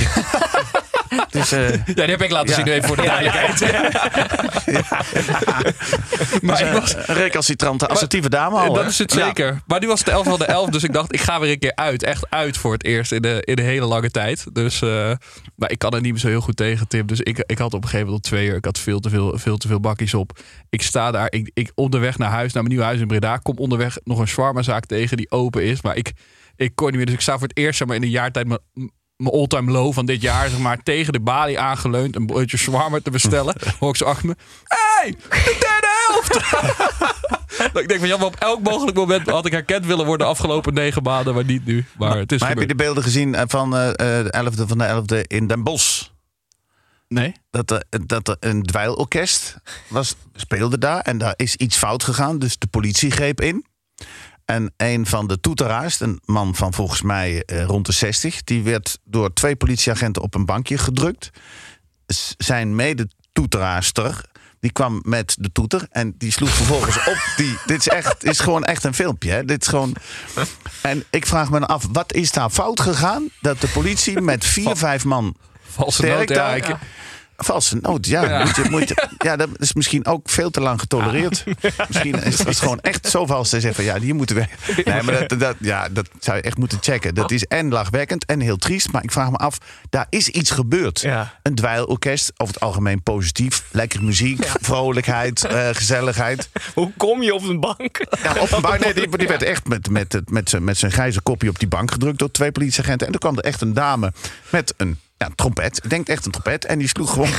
dus, 1.32 1.52
eh, 1.52 1.70
Ja, 1.72 1.78
die 1.94 2.04
heb 2.06 2.22
ik 2.22 2.32
laten 2.32 2.50
Ja. 2.50 2.56
zien 2.56 2.68
even 2.68 2.88
voor 2.88 2.96
de 2.96 3.02
duidelijkheid. 3.04 3.60
maar 6.42 6.62
ik 6.62 6.72
was, 6.74 6.96
een 6.96 7.16
recalcitrante, 7.16 7.88
assertieve 7.88 8.30
dame 8.30 8.58
al. 8.58 8.74
dat 8.74 8.84
hè? 8.84 8.90
is 8.90 8.98
het 8.98 9.14
Ja. 9.14 9.26
zeker. 9.26 9.62
Maar 9.68 9.80
nu 9.80 9.88
was 9.88 10.00
het 10.00 10.08
de 10.08 10.14
11 10.14 10.26
van 10.26 10.40
de 10.40 10.46
11, 10.46 10.70
dus 10.70 10.84
ik 10.84 10.94
dacht, 10.94 11.14
ik 11.14 11.22
ga 11.22 11.40
weer 11.40 11.52
een 11.52 11.60
keer 11.60 11.76
uit. 11.76 12.04
Echt 12.04 12.26
uit 12.30 12.58
voor 12.58 12.74
het 12.74 12.84
eerst 12.84 13.12
in 13.12 13.22
de, 13.22 13.42
in 13.44 13.56
de 13.56 13.62
hele 13.62 13.86
lange 13.86 14.10
tijd. 14.12 14.46
Dus, 14.54 14.82
eh, 14.82 15.12
maar 15.56 15.72
ik 15.72 15.80
kan 15.80 15.94
er 15.94 16.02
niet 16.02 16.12
meer 16.12 16.22
zo 16.22 16.28
heel 16.28 16.42
goed 16.42 16.56
tegen, 16.58 16.88
Tim. 16.88 17.08
Dus 17.08 17.20
ik, 17.20 17.44
ik 17.46 17.58
had 17.58 17.74
op 17.74 17.84
een 17.84 17.90
gegeven 17.90 18.06
moment 18.06 18.26
om 18.26 18.32
twee 18.32 18.48
uur, 18.48 18.56
ik 18.56 18.66
had 18.66 18.80
veel 18.80 19.00
te 19.00 19.10
veel, 19.10 19.38
veel, 19.38 19.58
te 19.58 19.68
veel 19.68 19.80
bakjes 19.80 20.14
op. 20.14 20.40
Ik 20.70 20.82
sta 20.82 21.12
daar, 21.12 21.28
ik, 21.32 21.52
ik 21.54 21.72
onderweg 21.76 22.18
naar 22.18 22.30
huis, 22.32 22.54
naar 22.54 22.64
mijn 22.64 22.76
nieuwe 22.76 22.90
huis 22.90 23.00
in 23.00 23.08
Breda. 23.08 23.38
Kom 23.38 23.58
onderweg 23.58 23.98
nog 24.04 24.20
een 24.20 24.28
shawarma-zaak 24.28 24.86
tegen 24.86 25.18
die 25.18 25.32
open 25.32 25.64
is. 25.64 25.82
Maar 25.82 25.96
ik, 25.96 26.12
ik 26.56 26.72
kon 26.76 26.88
niet 26.88 26.96
meer, 26.96 27.06
dus 27.06 27.16
ik 27.16 27.22
sta 27.22 27.38
voor 27.38 27.48
het 27.48 27.58
eerst 27.58 27.78
zeg 27.78 27.88
maar, 27.88 27.96
in 27.98 28.04
een 28.04 28.10
jaar 28.10 28.32
tijd 28.32 28.48
mijn, 28.48 28.60
mijn 29.22 29.36
all-time 29.36 29.72
low 29.72 29.94
van 29.94 30.06
dit 30.06 30.22
jaar, 30.22 30.50
zeg 30.50 30.60
maar, 30.60 30.84
tegen 30.84 31.14
de 31.14 31.20
balie 31.20 31.60
aangeleund. 31.60 32.16
Een 32.16 32.26
broodje 32.26 32.58
shawarma 32.58 33.00
te 33.04 33.12
bestellen. 33.12 33.56
Hoor 33.80 33.90
ik 33.90 33.96
zo 33.96 34.06
achter 34.06 34.28
me. 34.28 34.36
Hey, 34.64 35.16
de 35.30 35.58
derde 35.60 35.88
hoofd! 36.08 36.36
ik 37.82 37.88
denk 37.88 38.00
van 38.00 38.10
ja, 38.10 38.18
maar 38.18 38.26
op 38.26 38.36
elk 38.36 38.62
mogelijk 38.62 38.98
moment 38.98 39.30
had 39.30 39.46
ik 39.46 39.52
herkend 39.52 39.86
willen 39.86 40.06
worden 40.06 40.28
de 40.28 40.34
afgelopen 40.34 40.74
negen 40.74 41.04
maanden, 41.04 41.34
maar 41.34 41.46
niet 41.46 41.66
nu. 41.66 41.86
Maar 41.98 42.18
het 42.18 42.32
is 42.32 42.40
Maar 42.40 42.50
heb 42.50 42.60
je 42.60 42.68
de 42.68 42.76
beelden 42.76 43.04
gezien 43.04 43.36
eh, 43.36 43.44
van 43.48 43.76
eh, 43.76 43.90
eh, 43.90 43.96
de 43.96 44.52
11e 44.52 44.68
van 44.68 44.78
de 44.78 45.04
11e 45.24 45.28
in 45.28 45.48
Den 45.48 45.64
Bosch? 45.64 46.10
Nee? 47.08 47.34
Dat 47.50 47.72
er, 47.72 47.84
dat 48.06 48.28
er 48.28 48.38
een 48.40 48.64
dweilorkest 48.64 49.58
was, 49.88 50.16
speelde 50.36 50.78
daar 50.78 51.00
en 51.00 51.18
daar 51.18 51.34
is 51.36 51.56
iets 51.56 51.78
fout 51.78 52.04
gegaan. 52.04 52.40
Dus 52.40 52.58
de 52.58 52.68
politie 52.68 53.12
greep 53.12 53.42
in. 53.42 53.66
En 54.46 54.74
een 54.78 55.06
van 55.06 55.28
de 55.28 55.40
toeteraars, 55.40 56.00
een 56.00 56.22
man 56.26 56.56
van 56.56 56.74
volgens 56.74 57.02
mij 57.02 57.44
eh, 57.46 57.64
rond 57.64 57.86
de 57.86 57.92
60, 57.92 58.44
die 58.44 58.64
werd 58.64 59.00
door 59.04 59.34
twee 59.34 59.56
politieagenten 59.56 60.22
op 60.22 60.36
een 60.36 60.46
bankje 60.46 60.78
gedrukt. 60.78 61.30
Zijn 62.38 62.76
mede-toeteraarster, 62.76 64.22
die 64.60 64.72
kwam 64.72 65.02
met 65.06 65.36
de 65.40 65.52
toeter 65.52 65.88
en 65.90 66.14
die 66.18 66.32
sloeg 66.32 66.50
vervolgens 66.50 66.98
op. 67.08 67.18
Die, 67.38 67.58
dit 67.66 67.80
is 67.80 67.88
echt, 67.88 68.24
is 68.24 68.40
gewoon 68.40 68.64
echt 68.64 68.84
een 68.84 68.94
filmpje. 68.94 69.32
Hè? 69.32 69.46
Dit 69.46 69.62
is 69.62 69.68
gewoon. 69.68 69.96
En 70.82 71.04
ik 71.10 71.26
vraag 71.26 71.50
me 71.52 71.66
af, 71.66 71.86
wat 71.92 72.14
is 72.14 72.32
daar 72.32 72.50
fout 72.50 72.80
gegaan 72.80 73.30
dat 73.42 73.62
de 73.62 73.68
politie 73.68 74.22
met 74.22 74.46
vier, 74.46 74.76
vijf 74.76 75.06
man 75.06 75.36
Valse 75.62 75.92
sterk 75.98 76.18
noot, 76.18 76.30
ja, 76.30 76.36
daar- 76.36 76.56
ik- 76.58 76.76
Valse 77.44 77.78
noot, 77.82 78.06
ja. 78.06 78.26
Ja. 78.30 78.44
Moet 78.44 78.56
je, 78.56 78.66
moet 78.70 78.88
je- 78.88 79.08
ja, 79.28 79.36
dat 79.36 79.50
is 79.58 79.74
misschien 79.74 80.06
ook 80.06 80.30
veel 80.30 80.50
te 80.52 80.62
lang 80.62 80.80
getolereerd. 80.80 81.44
Misschien 81.88 82.24
is 82.24 82.38
het 82.44 82.60
gewoon 82.60 82.80
echt 82.80 83.10
zo 83.10 83.26
vals 83.26 83.50
te 83.50 83.60
zeggen 83.60 83.84
van 83.84 83.94
ja, 83.94 84.00
die 84.00 84.14
moeten 84.14 84.36
we. 84.36 84.46
Nee, 84.92 85.02
maar 85.04 85.28
dat, 85.28 85.40
dat, 85.40 85.56
ja, 85.60 85.90
dat 85.90 86.10
zou 86.20 86.38
je 86.38 86.44
echt 86.44 86.58
moeten 86.58 86.78
checken. 86.82 87.16
Dat 87.16 87.32
is 87.32 87.44
en 87.46 87.70
lachwekkend 87.70 88.26
en 88.26 88.40
heel 88.40 88.58
triest. 88.58 88.92
Maar 88.92 89.04
ik 89.04 89.12
vraag 89.12 89.30
me 89.32 89.38
af, 89.38 89.58
daar 89.90 90.06
is 90.10 90.28
iets 90.30 90.52
gebeurd. 90.52 91.04
Een 91.44 91.56
dweilorkest, 91.56 92.32
over 92.38 92.54
het 92.54 92.64
algemeen 92.64 93.04
positief. 93.04 93.64
Lekker 93.72 94.04
muziek, 94.04 94.46
vrolijkheid, 94.62 95.44
eh, 95.46 95.68
gezelligheid. 95.72 96.50
Hoe 96.74 96.92
kom 96.98 97.22
je 97.22 97.34
op 97.34 97.44
een 97.44 97.60
bank? 97.60 98.06
Ja, 98.24 98.34
op 98.40 98.52
een 98.52 98.62
bank, 98.62 98.80
nee, 98.84 98.94
die, 98.94 99.18
die 99.18 99.28
werd 99.28 99.44
echt 99.44 99.68
met, 99.68 99.90
met, 99.90 100.22
met, 100.30 100.50
zijn- 100.50 100.64
met 100.64 100.78
zijn 100.78 100.92
grijze 100.92 101.22
kopje 101.22 101.50
op 101.50 101.60
die 101.60 101.68
bank 101.68 101.92
gedrukt 101.92 102.20
door 102.20 102.32
twee 102.32 102.52
politieagenten. 102.52 103.06
En 103.06 103.12
toen 103.12 103.22
kwam 103.22 103.38
er 103.38 103.44
echt 103.44 103.62
een 103.62 103.74
dame 103.74 104.14
met 104.50 104.74
een 104.78 105.00
ja, 105.22 105.30
trompet. 105.36 105.80
Ik 105.84 105.90
denk 105.90 106.08
echt 106.08 106.26
een 106.26 106.32
trompet. 106.32 106.66
En 106.66 106.80
die 106.80 106.88
sloeg 106.88 107.12
gewoon. 107.14 107.30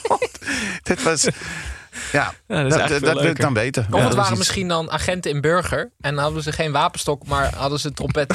Dit 0.82 1.02
was. 1.02 1.26
Ja, 2.12 2.32
Ja, 2.48 2.62
dat 2.68 2.98
wil 3.00 3.24
ik 3.24 3.40
dan 3.40 3.54
weten. 3.54 3.86
Of 3.90 3.98
Ja, 3.98 4.04
het 4.04 4.14
waren 4.14 4.30
iets- 4.30 4.38
misschien 4.38 4.68
dan 4.68 4.90
agenten 4.90 5.30
in 5.30 5.40
burger. 5.40 5.90
En 6.00 6.14
dan 6.14 6.24
hadden 6.24 6.42
ze 6.42 6.52
geen 6.52 6.72
wapenstok, 6.72 7.26
maar 7.26 7.54
hadden 7.54 7.78
ze 7.80 7.92
trompet. 7.92 8.34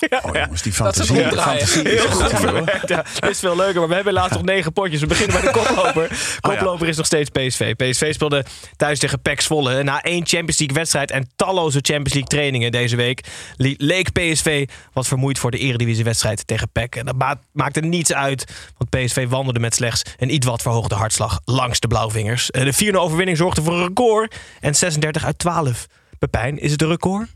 Oh, 0.00 0.34
jongens, 0.34 0.62
die 0.62 0.72
Dat 0.72 0.94
fantasie. 0.96 1.16
fantasie 1.16 1.82
is 1.82 2.00
Heel 2.00 2.10
goed 2.10 2.32
hoor. 2.32 2.80
Ja, 2.86 3.04
dat 3.18 3.30
is 3.30 3.38
veel 3.38 3.56
leuker, 3.56 3.78
maar 3.80 3.88
we 3.88 3.94
hebben 3.94 4.12
laatst 4.12 4.32
nog 4.34 4.42
negen 4.42 4.72
potjes. 4.72 5.00
We 5.00 5.06
beginnen 5.06 5.40
bij 5.40 5.52
de 5.52 5.58
koploper. 5.60 6.36
Koploper 6.40 6.88
is 6.88 6.96
nog 6.96 7.06
steeds 7.06 7.30
PSV. 7.30 7.74
PSV 7.74 8.14
speelde 8.14 8.44
thuis 8.76 8.98
tegen 8.98 9.22
PEC 9.22 9.40
Zwolle. 9.40 9.82
Na 9.82 10.02
één 10.02 10.26
Champions 10.26 10.58
League 10.58 10.76
wedstrijd 10.76 11.10
en 11.10 11.30
talloze 11.36 11.78
Champions 11.82 12.12
League 12.12 12.28
trainingen 12.30 12.72
deze 12.72 12.96
week... 12.96 13.20
leek 13.56 14.12
PSV 14.12 14.68
wat 14.92 15.06
vermoeid 15.08 15.38
voor 15.38 15.50
de 15.50 15.58
eredivisie 15.58 16.04
wedstrijd 16.04 16.46
tegen 16.46 16.70
PEC. 16.72 16.96
En 16.96 17.04
dat 17.06 17.16
ma- 17.16 17.40
maakte 17.52 17.80
niets 17.80 18.12
uit, 18.12 18.44
want 18.76 18.90
PSV 18.90 19.28
wandelde 19.28 19.60
met 19.60 19.74
slechts 19.74 20.02
een 20.16 20.34
iets 20.34 20.46
wat 20.46 20.62
verhoogde 20.62 20.94
hartslag 20.94 21.40
langs 21.44 21.80
de 21.80 21.88
blauwvingers. 21.88 22.50
Eh, 22.50 22.64
De 22.64 22.92
4-0 22.92 22.96
overwinning 23.00 23.36
zorgde 23.38 23.62
voor 23.62 23.72
een 23.74 23.86
record 23.86 24.36
en 24.60 24.74
36 24.74 25.24
uit 25.24 25.38
12. 25.38 25.86
Pepijn, 26.18 26.58
is 26.58 26.70
het 26.72 26.82
een 26.82 26.88
record? 26.88 27.28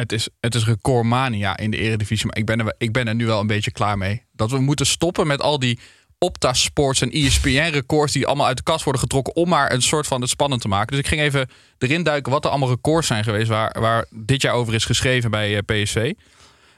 Het 0.00 0.12
is, 0.12 0.28
het 0.40 0.54
is 0.54 0.64
recordmania 0.64 1.56
in 1.56 1.70
de 1.70 1.76
Eredivisie. 1.76 2.26
Maar 2.26 2.36
ik 2.36 2.46
ben, 2.46 2.60
er, 2.60 2.74
ik 2.78 2.92
ben 2.92 3.08
er 3.08 3.14
nu 3.14 3.26
wel 3.26 3.40
een 3.40 3.46
beetje 3.46 3.70
klaar 3.70 3.98
mee. 3.98 4.22
Dat 4.32 4.50
we 4.50 4.58
moeten 4.58 4.86
stoppen 4.86 5.26
met 5.26 5.42
al 5.42 5.58
die 5.58 5.78
Opta 6.18 6.52
Sports 6.52 7.00
en 7.00 7.10
ESPN-records... 7.10 8.12
die 8.12 8.26
allemaal 8.26 8.46
uit 8.46 8.56
de 8.56 8.62
kast 8.62 8.84
worden 8.84 9.02
getrokken... 9.02 9.34
om 9.34 9.48
maar 9.48 9.72
een 9.72 9.82
soort 9.82 10.06
van 10.06 10.20
het 10.20 10.30
spannend 10.30 10.60
te 10.60 10.68
maken. 10.68 10.90
Dus 10.90 10.98
ik 10.98 11.06
ging 11.06 11.20
even 11.20 11.48
erin 11.78 12.02
duiken 12.02 12.32
wat 12.32 12.44
er 12.44 12.50
allemaal 12.50 12.68
records 12.68 13.06
zijn 13.06 13.24
geweest... 13.24 13.48
waar, 13.48 13.76
waar 13.80 14.06
dit 14.10 14.42
jaar 14.42 14.54
over 14.54 14.74
is 14.74 14.84
geschreven 14.84 15.30
bij 15.30 15.56
eh, 15.56 15.82
PSV. 15.82 16.12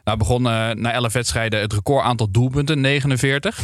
Nou 0.05 0.19
begon 0.19 0.47
eh, 0.47 0.71
na 0.71 0.93
11 0.93 1.13
wedstrijden 1.13 1.61
het 1.61 1.73
record 1.73 2.05
aantal 2.05 2.31
doelpunten, 2.31 2.81
49. 2.81 3.61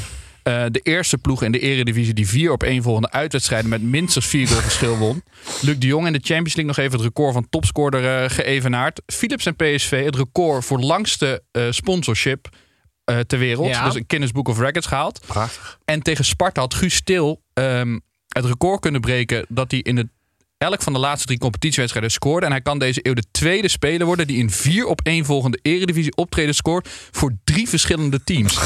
Eh, 0.49 0.65
de 0.71 0.81
eerste 0.81 1.19
ploeg 1.19 1.43
in 1.43 1.53
de 1.53 1.59
eredivisie 1.59 2.15
die 2.15 2.29
vier 2.29 2.53
op 2.53 2.63
één 2.63 2.83
volgende 2.83 3.11
uitwedstrijden... 3.11 3.71
met 3.71 3.83
minstens 3.83 4.27
vier 4.27 4.49
goal 4.49 4.61
verschil 4.61 4.97
won. 4.97 5.23
Luc 5.61 5.79
de 5.79 5.87
Jong 5.87 6.07
in 6.07 6.13
de 6.13 6.21
Champions 6.23 6.55
League 6.55 6.65
nog 6.65 6.77
even 6.77 6.93
het 6.93 7.01
record 7.01 7.33
van 7.33 7.47
topscorer 7.51 8.23
eh, 8.23 8.31
geëvenaard. 8.31 9.03
Philips 9.07 9.47
en 9.47 9.57
PSV 9.57 10.05
het 10.05 10.17
record 10.17 10.65
voor 10.65 10.81
langste 10.81 11.43
eh, 11.51 11.67
sponsorship 11.71 12.49
ter 13.27 13.39
wereld. 13.39 13.69
Ja. 13.69 13.85
Dus 13.85 13.95
een 13.95 14.05
Guinness 14.07 14.33
Book 14.33 14.49
of 14.49 14.59
Records 14.59 14.87
gehaald. 14.87 15.21
Prachtig. 15.27 15.79
En 15.85 16.03
tegen 16.03 16.25
Sparta 16.25 16.61
had 16.61 16.75
Guus 16.75 16.95
Stil 16.95 17.43
ehm, 17.53 17.99
het 18.29 18.45
record 18.45 18.81
kunnen 18.81 19.01
breken... 19.01 19.47
dat 19.49 19.71
hij 19.71 19.81
in 19.81 19.97
het 19.97 20.07
elk 20.59 20.83
van 20.83 20.93
de 20.93 20.99
laatste 20.99 21.27
drie 21.27 21.39
competitiewedstrijden 21.39 22.11
scoorde. 22.11 22.47
En 22.47 22.53
hij 22.53 22.61
kan 22.61 22.79
deze 22.79 23.01
eeuw 23.03 23.15
de 23.15 23.25
tweede 23.31 23.69
speler 23.69 24.07
worden... 24.07 24.27
die 24.27 24.39
in 24.39 24.51
vier 24.51 24.87
op 24.87 25.01
één 25.03 25.25
volgende 25.25 25.59
eredivisie 25.63 26.17
optreden 26.17 26.55
scoort... 26.55 26.89
voor 27.11 27.33
drie 27.45 27.69
verschillende 27.69 28.25
teams. 28.25 28.59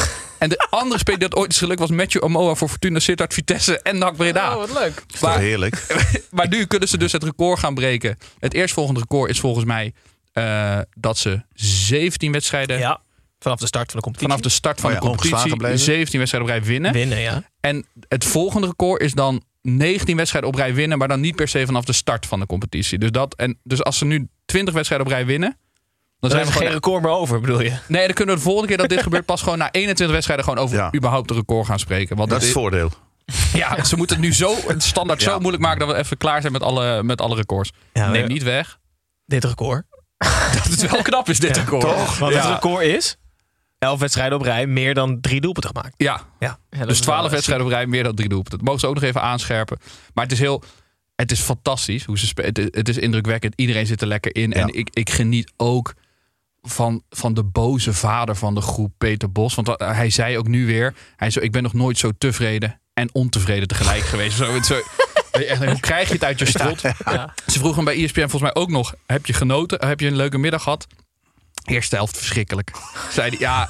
En 0.43 0.49
de 0.49 0.67
andere 0.81 0.99
speler 0.99 1.21
die 1.21 1.29
dat 1.29 1.39
ooit 1.39 1.53
is 1.53 1.59
gelukt 1.59 1.81
was 1.81 1.91
Matthew 1.91 2.25
Omoa... 2.25 2.55
voor 2.55 2.69
Fortuna 2.69 2.99
Sittard, 2.99 3.35
Vitesse 3.35 3.81
en 3.81 3.99
NAC 3.99 4.17
Breda. 4.17 4.53
Oh, 4.53 4.57
wat 4.57 4.73
leuk. 4.73 5.03
Is 5.13 5.21
toch 5.21 5.37
heerlijk? 5.37 5.87
maar 6.31 6.49
nu 6.49 6.65
kunnen 6.65 6.89
ze 6.89 6.99
dus 6.99 7.13
het 7.13 7.25
record 7.25 7.59
gaan 7.59 7.75
breken. 7.75 8.19
Het 8.39 8.55
eerstvolgende 8.55 9.01
record 9.01 9.31
is 9.31 9.41
volgens 9.41 9.65
mij... 9.65 9.93
eh, 10.33 10.79
dat 10.95 11.19
ze 11.19 11.43
17 11.55 12.33
wedstrijden... 12.33 12.79
Ja, 12.79 13.01
vanaf 13.39 13.59
de 13.59 13.67
start 13.67 13.91
van 13.91 13.97
de 13.97 14.03
competitie. 14.03 14.29
Vanaf 14.29 14.53
de 14.53 14.57
start 14.57 14.81
van 14.81 14.91
Oh 14.91 14.95
ja, 14.95 15.01
de 15.01 15.07
competitie 15.07 15.35
ongeslagen 15.35 15.59
blijven. 15.59 15.85
17 15.85 16.19
wedstrijden 16.19 16.51
op 16.51 16.57
rij 16.57 16.67
winnen. 16.67 16.93
winnen, 16.93 17.21
ja. 17.21 17.43
En 17.61 17.87
het 18.09 18.25
volgende 18.25 18.67
record 18.67 19.03
is 19.03 19.13
dan 19.13 19.43
19 19.63 20.17
wedstrijden 20.17 20.51
op 20.51 20.57
rij 20.57 20.75
winnen, 20.75 20.99
maar 20.99 21.09
dan 21.09 21.21
niet 21.21 21.37
per 21.37 21.49
se 21.49 21.67
vanaf 21.67 21.85
de 21.85 21.93
start 21.93 22.27
van 22.27 22.41
de 22.41 22.47
competitie. 22.47 22.99
Dus, 22.99 23.11
dat, 23.11 23.35
en, 23.35 23.59
dus 23.63 23.83
als 23.83 23.99
ze 23.99 24.05
nu 24.05 24.29
20 24.45 24.75
wedstrijden 24.75 25.07
op 25.07 25.13
rij 25.13 25.27
winnen, 25.27 25.59
dan 26.31 26.31
zijn 26.31 26.43
is 26.43 26.49
we 26.49 26.55
er 26.55 26.67
geen 26.67 26.81
gewoon. 26.81 26.97
record 26.99 27.03
meer 27.03 27.11
over, 27.21 27.41
bedoel 27.41 27.61
je? 27.61 27.73
Nee, 27.89 28.05
dan 28.07 28.15
kunnen 28.15 28.35
we 28.35 28.41
de 28.41 28.47
volgende 28.47 28.69
keer 28.69 28.77
dat 28.77 28.89
dit 28.89 29.03
gebeurt 29.09 29.25
pas 29.27 29.43
gewoon 29.43 29.59
na 29.59 29.71
21 29.71 30.11
wedstrijden 30.15 30.45
gewoon 30.45 30.65
over 30.65 30.77
Ja. 30.77 30.91
überhaupt 30.95 31.31
een 31.31 31.37
record 31.37 31.67
gaan 31.67 31.79
spreken. 31.79 32.17
Want 32.17 32.31
Dat 32.31 32.39
is 32.41 32.45
het 32.45 32.57
voordeel. 32.57 32.91
ja, 33.53 33.85
ze 33.85 33.97
moeten 33.97 34.17
het 34.17 34.25
nu 34.25 34.35
zo 34.35 34.55
het 34.67 34.83
standaard 34.83 35.23
zo 35.23 35.39
moeilijk 35.39 35.63
maken 35.63 35.79
dat 35.79 35.89
we 35.89 35.97
even 36.03 36.17
klaar 36.17 36.41
zijn 36.41 36.53
met 36.53 36.63
alle, 36.63 37.03
met 37.03 37.21
alle 37.21 37.35
records. 37.37 37.71
Ja, 37.93 38.11
Neem 38.11 38.27
niet 38.29 38.43
weg 38.43 38.79
Dit 39.27 39.45
record. 39.45 39.85
dat 40.55 40.65
het 40.65 40.91
wel 40.91 41.03
knap 41.03 41.29
is 41.29 41.39
dit 41.41 41.57
record. 41.57 41.83
Toch? 41.83 42.19
Want 42.19 42.33
Ja. 42.35 42.41
het 42.41 42.53
record 42.53 42.85
is... 42.85 43.17
11 43.79 43.99
wedstrijden 44.01 44.39
op 44.39 44.45
rij, 44.45 44.67
meer 44.67 44.95
dan 44.95 45.21
drie 45.21 45.41
doelpunten 45.41 45.71
gemaakt. 45.75 45.95
Ja, 45.97 46.21
Ja. 46.39 46.59
Dus 46.71 46.87
is 46.89 47.01
12 47.01 47.31
wedstrijden 47.31 47.67
op 47.67 47.73
rij, 47.73 47.87
meer 47.87 48.03
dan 48.03 48.15
drie 48.15 48.29
doelpunten. 48.29 48.59
Dat 48.59 48.67
mogen 48.67 48.81
ze 48.81 48.87
ook 48.87 48.95
nog 48.95 49.03
even 49.03 49.23
aanscherpen. 49.23 49.79
Maar 50.15 50.25
het 50.25 50.33
is 50.33 50.39
heel. 50.39 50.63
Het 51.15 51.31
is 51.31 51.41
fantastisch 51.41 52.05
hoe 52.05 52.19
ze 52.19 52.27
spelen. 52.27 52.49
Het, 52.51 52.59
is- 52.59 52.69
het 52.71 52.89
is 52.89 52.99
indrukwekkend. 52.99 53.53
Iedereen 53.57 53.87
zit 53.87 54.01
er 54.01 54.07
lekker 54.07 54.35
in. 54.37 54.51
Ja. 54.51 54.57
En 54.57 54.75
ik, 54.75 54.89
ik 54.93 55.11
geniet 55.11 55.53
ook 55.57 55.95
van, 56.63 57.03
van 57.11 57.35
de 57.35 57.45
boze 57.45 57.93
vader 57.93 58.37
van 58.37 58.55
de 58.55 58.61
groep, 58.61 58.93
Peter 58.99 59.33
Bos. 59.33 59.55
Want 59.55 59.75
hij 59.77 60.11
zei 60.11 60.39
ook 60.39 60.49
nu 60.49 60.67
weer: 60.67 60.95
hij 61.17 61.31
zo, 61.31 61.41
Ik 61.41 61.53
ben 61.53 61.63
nog 61.63 61.73
nooit 61.73 61.99
zo 61.99 62.11
tevreden 62.19 62.81
en 62.95 63.09
ontevreden 63.13 63.69
tegelijk 63.69 64.03
geweest. 64.03 64.37
Zo, 64.37 64.63
zo, 64.63 64.81
echt, 65.31 65.65
hoe 65.65 65.81
krijg 65.81 66.09
je 66.09 66.15
het 66.15 66.25
uit 66.25 66.39
je 66.39 66.47
strot? 66.47 66.81
Ze 66.81 67.59
vroegen 67.59 67.75
hem 67.75 67.85
bij 67.85 68.05
ESPN 68.05 68.21
volgens 68.21 68.43
mij 68.43 68.55
ook 68.55 68.71
nog: 68.71 68.95
Heb 69.07 69.27
je 69.27 69.33
genoten? 69.33 69.87
Heb 69.87 70.01
je 70.01 70.07
een 70.07 70.17
leuke 70.17 70.39
middag 70.39 70.63
gehad? 70.63 70.87
Eerste 71.65 71.97
helft 71.97 72.17
verschrikkelijk. 72.17 72.71
Zei 73.11 73.31
hij, 73.31 73.39
ja. 73.39 73.69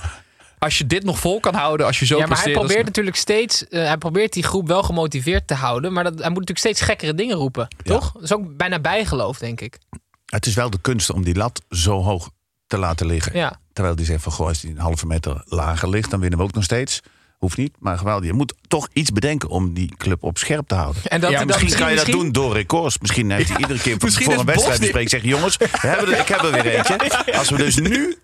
Als 0.59 0.79
je 0.79 0.87
dit 0.87 1.05
nog 1.05 1.19
vol 1.19 1.41
kan 1.41 1.55
houden, 1.55 1.87
als 1.87 1.99
je 1.99 2.07
zo 2.07 2.19
Ja, 2.19 2.27
maar 2.27 2.43
hij 2.43 2.53
probeert 2.53 2.85
natuurlijk 2.85 3.17
steeds, 3.17 3.69
eh, 3.69 3.85
hij 3.85 3.99
probeert 3.99 4.33
die 4.33 4.43
groep 4.43 4.67
wel 4.67 4.83
gemotiveerd 4.83 5.47
te 5.47 5.55
houden, 5.55 5.93
maar 5.93 6.05
dat, 6.05 6.13
hij 6.13 6.29
moet 6.29 6.39
natuurlijk 6.39 6.59
steeds 6.59 6.81
gekkere 6.81 7.15
dingen 7.15 7.37
roepen, 7.37 7.69
toch? 7.83 8.13
Dat 8.13 8.23
is 8.23 8.33
ook 8.33 8.57
bijna 8.57 8.81
bijgeloof, 8.81 9.39
denk 9.39 9.61
ik. 9.61 9.79
Het 10.27 10.47
is 10.47 10.55
wel 10.55 10.71
de 10.71 10.81
kunst 10.81 11.11
om 11.11 11.25
die 11.25 11.35
lat 11.35 11.63
zo 11.69 12.03
hoog 12.03 12.31
te 12.73 12.79
laten 12.79 13.07
liggen. 13.07 13.37
Ja. 13.37 13.57
Terwijl 13.73 13.97
die 13.97 14.07
zegt 14.07 14.23
van, 14.23 14.33
goh, 14.33 14.47
als 14.47 14.61
die 14.61 14.71
een 14.71 14.79
halve 14.79 15.07
meter 15.07 15.43
lager 15.45 15.89
ligt... 15.89 16.11
dan 16.11 16.21
winnen 16.21 16.39
we 16.39 16.45
ook 16.45 16.53
nog 16.53 16.65
steeds. 16.65 17.03
Hoeft 17.43 17.57
niet, 17.57 17.73
maar 17.79 17.99
geweldig. 17.99 18.27
Je 18.27 18.33
moet 18.33 18.55
toch 18.69 18.89
iets 18.93 19.11
bedenken 19.13 19.49
om 19.49 19.73
die 19.75 19.95
club 19.97 20.23
op 20.23 20.39
scherp 20.39 20.69
te 20.69 20.75
houden. 20.75 21.03
En 21.05 21.21
dat 21.21 21.31
Ja, 21.31 21.45
Misschien 21.45 21.69
kan 21.69 21.79
je 21.91 21.97
dat 21.97 22.07
misschien- 22.07 22.25
doen 22.25 22.33
door 22.33 22.53
records. 22.55 22.99
Misschien 22.99 23.31
heeft 23.31 23.49
hij 23.49 23.59
iedere 23.59 23.79
keer 23.81 23.97
voor, 23.99 24.33
een 24.39 24.45
wedstrijd 24.45 24.71
niet- 24.71 24.81
bespreken. 24.81 25.11
Zeg 25.11 25.23
jongens, 25.23 25.57
we 25.57 25.69
hebben 25.81 26.13
er, 26.15 26.21
ik 26.21 26.29
heb 26.29 26.43
er 26.43 26.51
weer 26.53 26.67
eentje. 26.67 26.99
Als 27.39 27.51
we 27.51 27.57
dus 27.57 27.77
nu... 27.77 28.17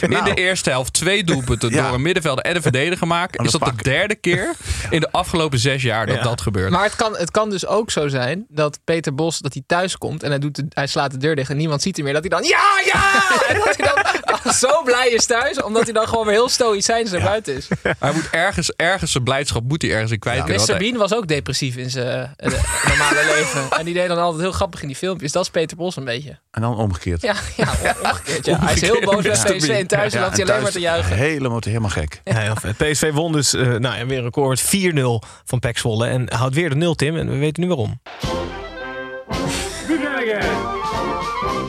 in 0.00 0.10
Nou. 0.10 0.24
de 0.24 0.34
eerste 0.34 0.70
helft 0.70 0.92
twee 0.92 1.24
doelpunten 1.24 1.70
Ja. 1.70 1.84
door 1.86 1.94
een 1.94 2.02
middenvelder 2.02 2.44
en 2.44 2.56
een 2.56 2.62
verdediger 2.62 3.06
maken. 3.06 3.44
Is 3.44 3.50
dat 3.52 3.64
de 3.64 3.82
derde 3.82 4.14
keer 4.14 4.54
in 4.90 5.00
de 5.00 5.12
afgelopen 5.12 5.58
zes 5.58 5.82
jaar 5.82 6.06
dat 6.06 6.16
Ja. 6.16 6.22
dat 6.22 6.40
gebeurt. 6.40 6.70
Maar 6.70 6.84
het 6.84 6.96
kan, 6.96 7.16
het 7.16 7.30
kan 7.30 7.50
dus 7.50 7.66
ook 7.66 7.90
zo 7.90 8.08
zijn 8.08 8.46
dat 8.48 8.78
Peter 8.84 9.14
Bos 9.14 9.38
dat 9.38 9.52
hij 9.52 9.62
thuis 9.66 9.98
komt 9.98 10.22
en 10.22 10.30
hij, 10.30 10.38
doet 10.38 10.54
de- 10.56 10.66
hij 10.68 10.86
slaat 10.86 11.10
de 11.10 11.16
deur 11.18 11.36
dicht 11.36 11.50
en 11.50 11.56
niemand 11.56 11.82
ziet 11.82 11.96
hem 11.96 12.04
meer. 12.04 12.14
Dat 12.14 12.22
hij 12.22 12.38
dan 12.40 12.48
ja, 12.48 12.80
ja! 12.92 13.22
En 13.48 13.54
dat 13.64 13.76
hij 13.76 13.86
dan 13.86 14.52
zo 14.68 14.82
blij 14.84 15.08
is 15.08 15.26
thuis, 15.26 15.62
omdat 15.62 15.82
hij 15.84 15.92
dan 15.92 16.08
gewoon 16.08 16.24
weer 16.24 16.34
heel 16.34 16.48
stoïcijns 16.48 17.10
naar 17.10 17.20
buiten 17.22 17.56
is. 17.56 17.68
Hij 18.10 18.20
moet 18.20 18.30
ergens, 18.30 18.72
ergens 18.76 19.12
zijn 19.12 19.24
blijdschap 19.24 19.62
moet 19.68 19.82
hij 19.82 19.90
ergens 19.90 20.10
in 20.12 20.18
kwijt 20.18 20.36
kunnen. 20.44 20.54
Mr. 20.60 20.66
want 20.66 20.78
hij- 20.80 20.88
Bean 20.90 21.00
was 21.00 21.14
ook 21.14 21.26
depressief 21.28 21.76
in 21.76 21.90
zijn 21.90 22.34
eh, 22.36 22.50
normale 22.88 23.24
leven. 23.36 23.78
En 23.78 23.84
die 23.84 23.94
deed 23.94 24.08
dan 24.08 24.18
altijd 24.18 24.42
heel 24.42 24.52
grappig 24.52 24.80
in 24.82 24.86
die 24.86 24.96
filmpjes. 24.96 25.32
Dat 25.32 25.42
is 25.42 25.50
Peter 25.50 25.76
Bos 25.76 25.96
een 25.96 26.04
beetje. 26.04 26.38
En 26.50 26.60
dan 26.62 26.76
omgekeerd. 26.76 27.22
Ja, 27.22 27.34
ja 27.56 27.68
omgekeerd. 28.02 28.46
Ja. 28.46 28.58
Hij 28.60 28.74
is 28.74 28.80
heel 28.80 29.00
boos 29.00 29.22
bij. 29.22 29.32
PSV 29.32 29.68
en 29.68 29.86
thuis 29.86 30.12
Ja, 30.12 30.28
hij 30.30 30.38
en 30.40 30.48
alleen 30.50 30.62
maar 30.62 30.70
te 30.70 30.80
juichen. 30.80 31.16
Helemaal, 31.16 31.58
helemaal 31.64 31.90
gek. 31.90 32.20
Ja, 32.24 32.38
heel 32.38 32.56
vet. 32.56 32.76
PSV 32.76 33.12
won 33.12 33.32
dus 33.32 33.54
eh, 33.54 33.66
nou, 33.66 33.96
ja, 33.98 34.06
weer 34.06 34.18
een 34.18 34.24
record 34.24 34.72
met 34.72 34.92
4-0 34.94 35.28
van 35.44 35.58
PEC 35.58 35.78
Zwolle. 35.78 36.06
En 36.06 36.32
houdt 36.34 36.54
weer 36.54 36.68
de 36.68 36.76
0, 36.76 36.94
Tim. 36.94 37.16
En 37.16 37.28
we 37.30 37.36
weten 37.36 37.62
nu 37.62 37.68
waarom. 37.68 38.00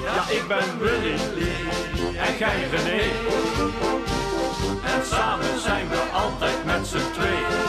Ja, 0.05 0.29
ik 0.29 0.43
ben 0.47 0.79
Willy. 0.79 1.13
En 2.17 2.37
jij 2.39 2.67
René. 2.71 3.01
En 4.83 5.05
samen 5.05 5.61
zijn 5.61 5.89
we 5.89 5.97
altijd 5.97 6.65
met 6.65 6.87
z'n 6.87 7.11
tweeën. 7.13 7.61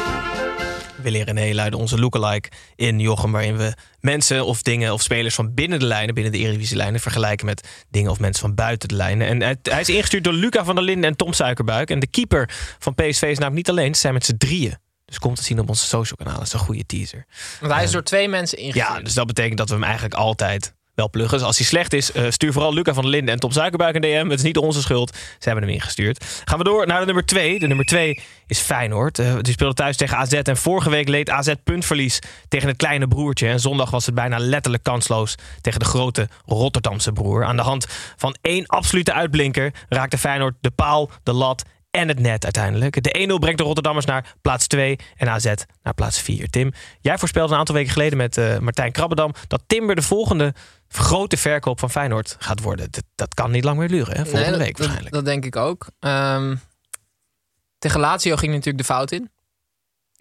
Willy 1.02 1.20
en 1.20 1.25
René 1.25 1.54
luiden 1.54 1.78
onze 1.78 1.99
lookalike 1.99 2.49
in 2.76 2.99
Jochem... 2.99 3.32
waarin 3.32 3.56
we 3.56 3.75
mensen 4.00 4.44
of 4.44 4.62
dingen 4.62 4.92
of 4.92 5.02
spelers 5.02 5.34
van 5.34 5.54
binnen 5.54 5.78
de 5.78 5.87
lijnen... 5.87 6.14
binnen 6.14 6.32
de 6.32 6.38
Eredivisie-lijnen 6.38 7.00
vergelijken 7.00 7.46
met 7.46 7.84
dingen 7.90 8.11
of 8.11 8.20
mensen 8.20 8.42
van 8.42 8.54
buiten 8.54 8.88
de 8.88 8.94
lijnen. 8.94 9.26
En 9.26 9.42
hij, 9.42 9.56
hij 9.62 9.80
is 9.80 9.88
ingestuurd 9.88 10.25
door 10.25 10.32
Luca 10.32 10.64
van 10.64 10.75
der 10.75 10.84
Linden 10.84 11.11
en 11.11 11.16
Tom 11.16 11.32
Suikerbuik. 11.32 11.90
En 11.90 11.99
de 11.99 12.06
keeper 12.06 12.50
van 12.78 12.94
PSV 12.94 13.22
is 13.22 13.38
namelijk 13.38 13.54
niet 13.54 13.68
alleen, 13.68 13.94
ze 13.94 14.00
zijn 14.00 14.14
met 14.14 14.25
z'n 14.25 14.37
drieën. 14.37 14.76
Dus 15.04 15.18
komt 15.18 15.37
te 15.37 15.42
zien 15.42 15.58
op 15.58 15.68
onze 15.68 15.87
social 15.87 16.16
kanalen. 16.16 16.38
Dat 16.38 16.46
is 16.46 16.52
een 16.52 16.66
goede 16.66 16.87
teaser. 16.87 17.26
Want 17.61 17.72
hij 17.72 17.84
is 17.84 17.90
door 17.90 18.02
twee 18.02 18.28
mensen 18.28 18.58
ingestuurd. 18.58 18.96
Ja, 18.96 19.00
dus 19.00 19.14
dat 19.14 19.26
betekent 19.26 19.58
dat 19.58 19.68
we 19.68 19.75
hem 19.75 19.84
eigenlijk 19.84 20.14
altijd 20.14 20.75
wel 20.94 21.11
pluggen. 21.11 21.38
Dus 21.38 21.46
als 21.46 21.56
hij 21.56 21.66
slecht 21.66 21.92
is, 21.92 22.12
eh, 22.12 22.30
stuur 22.30 22.52
vooral 22.52 22.75
Luca 22.75 22.94
van 22.94 23.02
der 23.02 23.12
Linden 23.12 23.34
en 23.34 23.40
Tom 23.40 23.50
Suikerbuik 23.50 23.94
een 23.94 24.00
DM. 24.00 24.28
Het 24.28 24.38
is 24.38 24.44
niet 24.44 24.56
onze 24.56 24.80
schuld. 24.80 25.14
Ze 25.14 25.49
hebben 25.49 25.64
hem 25.64 25.72
ingestuurd. 25.72 26.42
Gaan 26.44 26.58
we 26.58 26.64
door 26.64 26.87
naar 26.87 26.99
de 27.00 27.06
nummer 27.06 27.25
2. 27.25 27.58
De 27.58 27.66
nummer 27.66 27.84
2 27.84 28.20
is 28.46 28.58
Feyenoord. 28.58 29.18
Eh, 29.18 29.34
die 29.40 29.52
speelde 29.52 29.75
thuis 29.75 29.96
tegen 29.96 30.16
AZ. 30.16 30.32
En 30.32 30.56
vorige 30.56 30.90
week 30.90 31.08
leed 31.08 31.30
AZ 31.30 31.52
puntverlies 31.64 32.18
tegen 32.49 32.68
het 32.68 32.76
kleine 32.76 33.08
broertje. 33.08 33.49
En 33.49 33.61
zondag 33.61 33.90
was 33.90 34.06
het 34.06 34.14
bijna 34.14 34.38
letterlijk 34.38 34.82
kansloos 34.82 35.34
tegen 35.61 35.78
de 35.78 35.84
grote 35.84 36.28
Rotterdamse 36.46 37.12
broer. 37.12 37.44
Aan 37.44 37.56
de 37.56 37.62
hand 37.62 37.87
van 38.16 38.37
één 38.40 38.66
absolute 38.66 39.12
uitblinker 39.12 39.72
raakte 39.88 40.18
Feyenoord 40.18 40.54
de 40.61 40.70
paal, 40.70 41.11
de 41.22 41.32
lat 41.32 41.64
en 41.92 42.08
het 42.08 42.18
net 42.18 42.44
uiteindelijk. 42.44 43.02
De 43.02 43.28
1-0 43.32 43.38
brengt 43.38 43.58
de 43.58 43.64
Rotterdammers 43.64 44.06
naar 44.06 44.34
plaats 44.40 44.66
2 44.66 44.99
en 45.16 45.28
AZ 45.28 45.52
naar 45.82 45.94
plaats 45.94 46.20
4. 46.20 46.49
Tim, 46.50 46.72
jij 47.00 47.18
voorspelde 47.18 47.52
een 47.52 47.58
aantal 47.58 47.75
weken 47.75 47.92
geleden 47.92 48.18
met 48.18 48.37
eh, 48.37 48.58
Martijn 48.58 48.92
Krabbedam... 48.92 49.32
dat 49.49 49.62
Timber 49.66 49.94
de 49.94 50.02
volgende 50.02 50.54
grote 50.88 51.37
verkoop 51.37 51.78
van 51.78 51.90
Feyenoord 51.90 52.37
gaat 52.38 52.61
worden. 52.61 52.87
Dat, 52.90 53.04
dat 53.14 53.34
kan 53.34 53.50
niet 53.50 53.64
lang 53.64 53.78
meer 53.78 53.88
duren, 53.88 54.16
hè? 54.16 54.22
volgende 54.22 54.40
Nee, 54.40 54.50
dat- 54.50 54.58
week 54.58 54.68
dat, 54.70 54.78
waarschijnlijk. 54.78 55.14
Dat 55.14 55.25
denk 55.25 55.44
ik 55.44 55.56
ook. 55.56 55.87
Ehm, 56.00 56.56
tegen 57.78 58.00
Lazio 58.00 58.37
ging 58.37 58.50
natuurlijk 58.52 58.78
de 58.78 58.92
fout 58.94 59.11
in. 59.12 59.30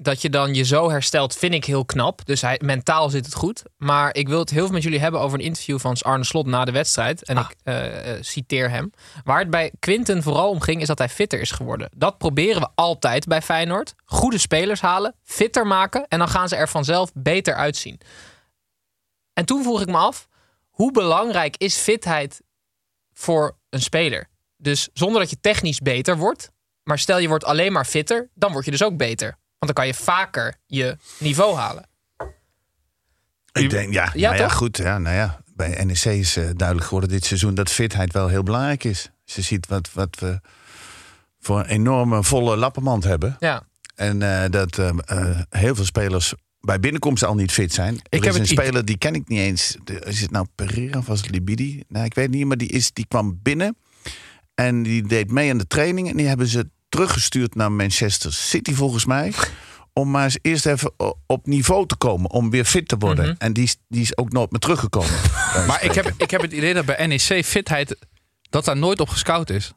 Dat 0.03 0.21
je 0.21 0.29
dan 0.29 0.53
je 0.53 0.63
zo 0.63 0.89
herstelt, 0.89 1.35
vind 1.35 1.53
ik 1.53 1.65
heel 1.65 1.85
knap. 1.85 2.25
Dus 2.25 2.41
hij, 2.41 2.59
mentaal 2.63 3.09
zit 3.09 3.25
het 3.25 3.33
goed. 3.33 3.63
Maar 3.77 4.15
ik 4.15 4.27
wil 4.27 4.39
het 4.39 4.49
heel 4.49 4.63
veel 4.63 4.73
met 4.73 4.83
jullie 4.83 4.99
hebben 4.99 5.19
over 5.19 5.39
een 5.39 5.45
interview 5.45 5.79
van 5.79 5.97
Arne 5.99 6.23
Slot 6.23 6.45
na 6.45 6.65
de 6.65 6.71
wedstrijd. 6.71 7.23
En 7.23 7.37
Ah. 7.37 7.49
ik 7.49 7.57
eh, 7.63 8.13
eh, 8.13 8.23
citeer 8.23 8.69
hem. 8.69 8.91
Waar 9.23 9.39
het 9.39 9.49
bij 9.49 9.71
Quinten 9.79 10.23
vooral 10.23 10.49
om 10.49 10.59
ging, 10.59 10.81
is 10.81 10.87
dat 10.87 10.97
hij 10.97 11.09
fitter 11.09 11.41
is 11.41 11.51
geworden. 11.51 11.89
Dat 11.95 12.17
proberen 12.17 12.61
we 12.61 12.67
altijd 12.75 13.25
bij 13.25 13.41
Feyenoord. 13.41 13.93
Goede 14.05 14.37
spelers 14.37 14.81
halen, 14.81 15.15
fitter 15.23 15.67
maken. 15.67 16.05
En 16.07 16.19
dan 16.19 16.29
gaan 16.29 16.47
ze 16.49 16.55
er 16.55 16.69
vanzelf 16.69 17.11
beter 17.13 17.55
uitzien. 17.55 17.99
En 19.33 19.45
toen 19.45 19.63
vroeg 19.63 19.81
ik 19.81 19.87
me 19.87 19.97
af, 19.97 20.27
hoe 20.69 20.91
belangrijk 20.91 21.55
is 21.57 21.77
fitheid 21.77 22.41
voor 23.13 23.57
een 23.69 23.81
speler? 23.81 24.29
Dus 24.57 24.89
zonder 24.93 25.21
dat 25.21 25.29
je 25.29 25.39
technisch 25.41 25.79
beter 25.79 26.17
wordt, 26.17 26.51
maar 26.83 26.99
stel 26.99 27.17
je 27.17 27.27
wordt 27.27 27.45
alleen 27.45 27.71
maar 27.71 27.85
fitter, 27.85 28.29
dan 28.33 28.51
word 28.51 28.65
je 28.65 28.71
dus 28.71 28.83
ook 28.83 28.97
beter. 28.97 29.39
Want 29.61 29.75
dan 29.75 29.85
kan 29.85 29.87
je 29.87 30.03
vaker 30.03 30.55
je 30.65 30.97
niveau 31.19 31.55
halen. 31.55 31.87
Ik 33.51 33.69
denk, 33.69 33.93
ja, 33.93 34.11
Ja, 34.13 34.29
nou 34.29 34.41
ja 34.41 34.49
goed. 34.49 34.77
Ja, 34.77 34.97
nou 34.97 35.15
ja, 35.15 35.41
bij 35.55 35.83
NEC 35.83 36.05
is 36.05 36.37
eh, 36.37 36.49
duidelijk 36.55 36.87
geworden 36.87 37.09
dit 37.09 37.25
seizoen 37.25 37.55
dat 37.55 37.69
fitheid 37.69 38.13
wel 38.13 38.27
heel 38.27 38.43
belangrijk 38.43 38.83
is. 38.83 39.09
Als 39.25 39.35
je 39.35 39.41
ziet 39.41 39.67
wat, 39.67 39.93
wat 39.93 40.19
we 40.19 40.39
voor 41.39 41.59
een 41.59 41.65
enorme 41.65 42.23
volle 42.23 42.57
lappenmand 42.57 43.03
hebben. 43.03 43.35
Ja. 43.39 43.63
En 43.95 44.21
eh, 44.21 44.49
dat 44.49 44.77
eh, 44.77 45.39
heel 45.49 45.75
veel 45.75 45.85
spelers 45.85 46.33
bij 46.59 46.79
binnenkomst 46.79 47.23
al 47.23 47.35
niet 47.35 47.51
fit 47.51 47.73
zijn. 47.73 47.93
Er 47.93 48.23
heb 48.23 48.33
is 48.33 48.39
een 48.39 48.47
speler, 48.47 48.85
die 48.85 48.97
ken 48.97 49.15
ik 49.15 49.27
niet 49.27 49.39
eens. 49.39 49.77
Is 50.03 50.21
het 50.21 50.31
nou 50.31 50.45
Pereira 50.55 50.99
of 50.99 51.05
was 51.05 51.21
het 51.21 51.29
Libidi? 51.29 51.83
Nou, 51.87 52.05
ik 52.05 52.13
weet 52.13 52.29
niet, 52.29 52.45
maar 52.45 52.57
die, 52.57 52.69
is, 52.69 52.93
die 52.93 53.05
kwam 53.07 53.39
binnen. 53.41 53.77
En 54.55 54.83
die 54.83 55.07
deed 55.07 55.31
mee 55.31 55.51
aan 55.51 55.57
de 55.57 55.67
training. 55.67 56.09
En 56.09 56.17
die 56.17 56.27
hebben 56.27 56.47
ze 56.47 56.69
teruggestuurd 56.91 57.55
naar 57.55 57.71
Manchester 57.71 58.33
City 58.33 58.73
volgens 58.73 59.05
mij. 59.05 59.33
Om 59.93 60.11
maar 60.11 60.23
eens 60.23 60.37
eerst 60.41 60.65
even 60.65 60.93
op 61.25 61.45
niveau 61.47 61.85
te 61.87 61.95
komen. 61.95 62.29
Om 62.31 62.49
weer 62.49 62.65
fit 62.65 62.87
te 62.87 62.97
worden. 62.97 63.25
Mhm. 63.25 63.35
En 63.37 63.53
die, 63.53 63.63
is- 63.63 63.77
die 63.87 64.01
is 64.01 64.17
ook 64.17 64.31
nooit 64.31 64.51
meer 64.51 64.59
teruggekomen. 64.59 65.09
Maar 65.67 65.83
ik 65.83 65.93
heb, 65.93 66.13
ik 66.17 66.31
heb 66.31 66.41
het 66.41 66.51
idee 66.53 66.73
dat 66.73 66.85
bij 66.85 67.07
NEC 67.07 67.45
fitheid, 67.45 67.95
dat 68.49 68.65
daar 68.65 68.77
nooit 68.77 68.99
op 68.99 69.09
gescout 69.09 69.49
is. 69.49 69.71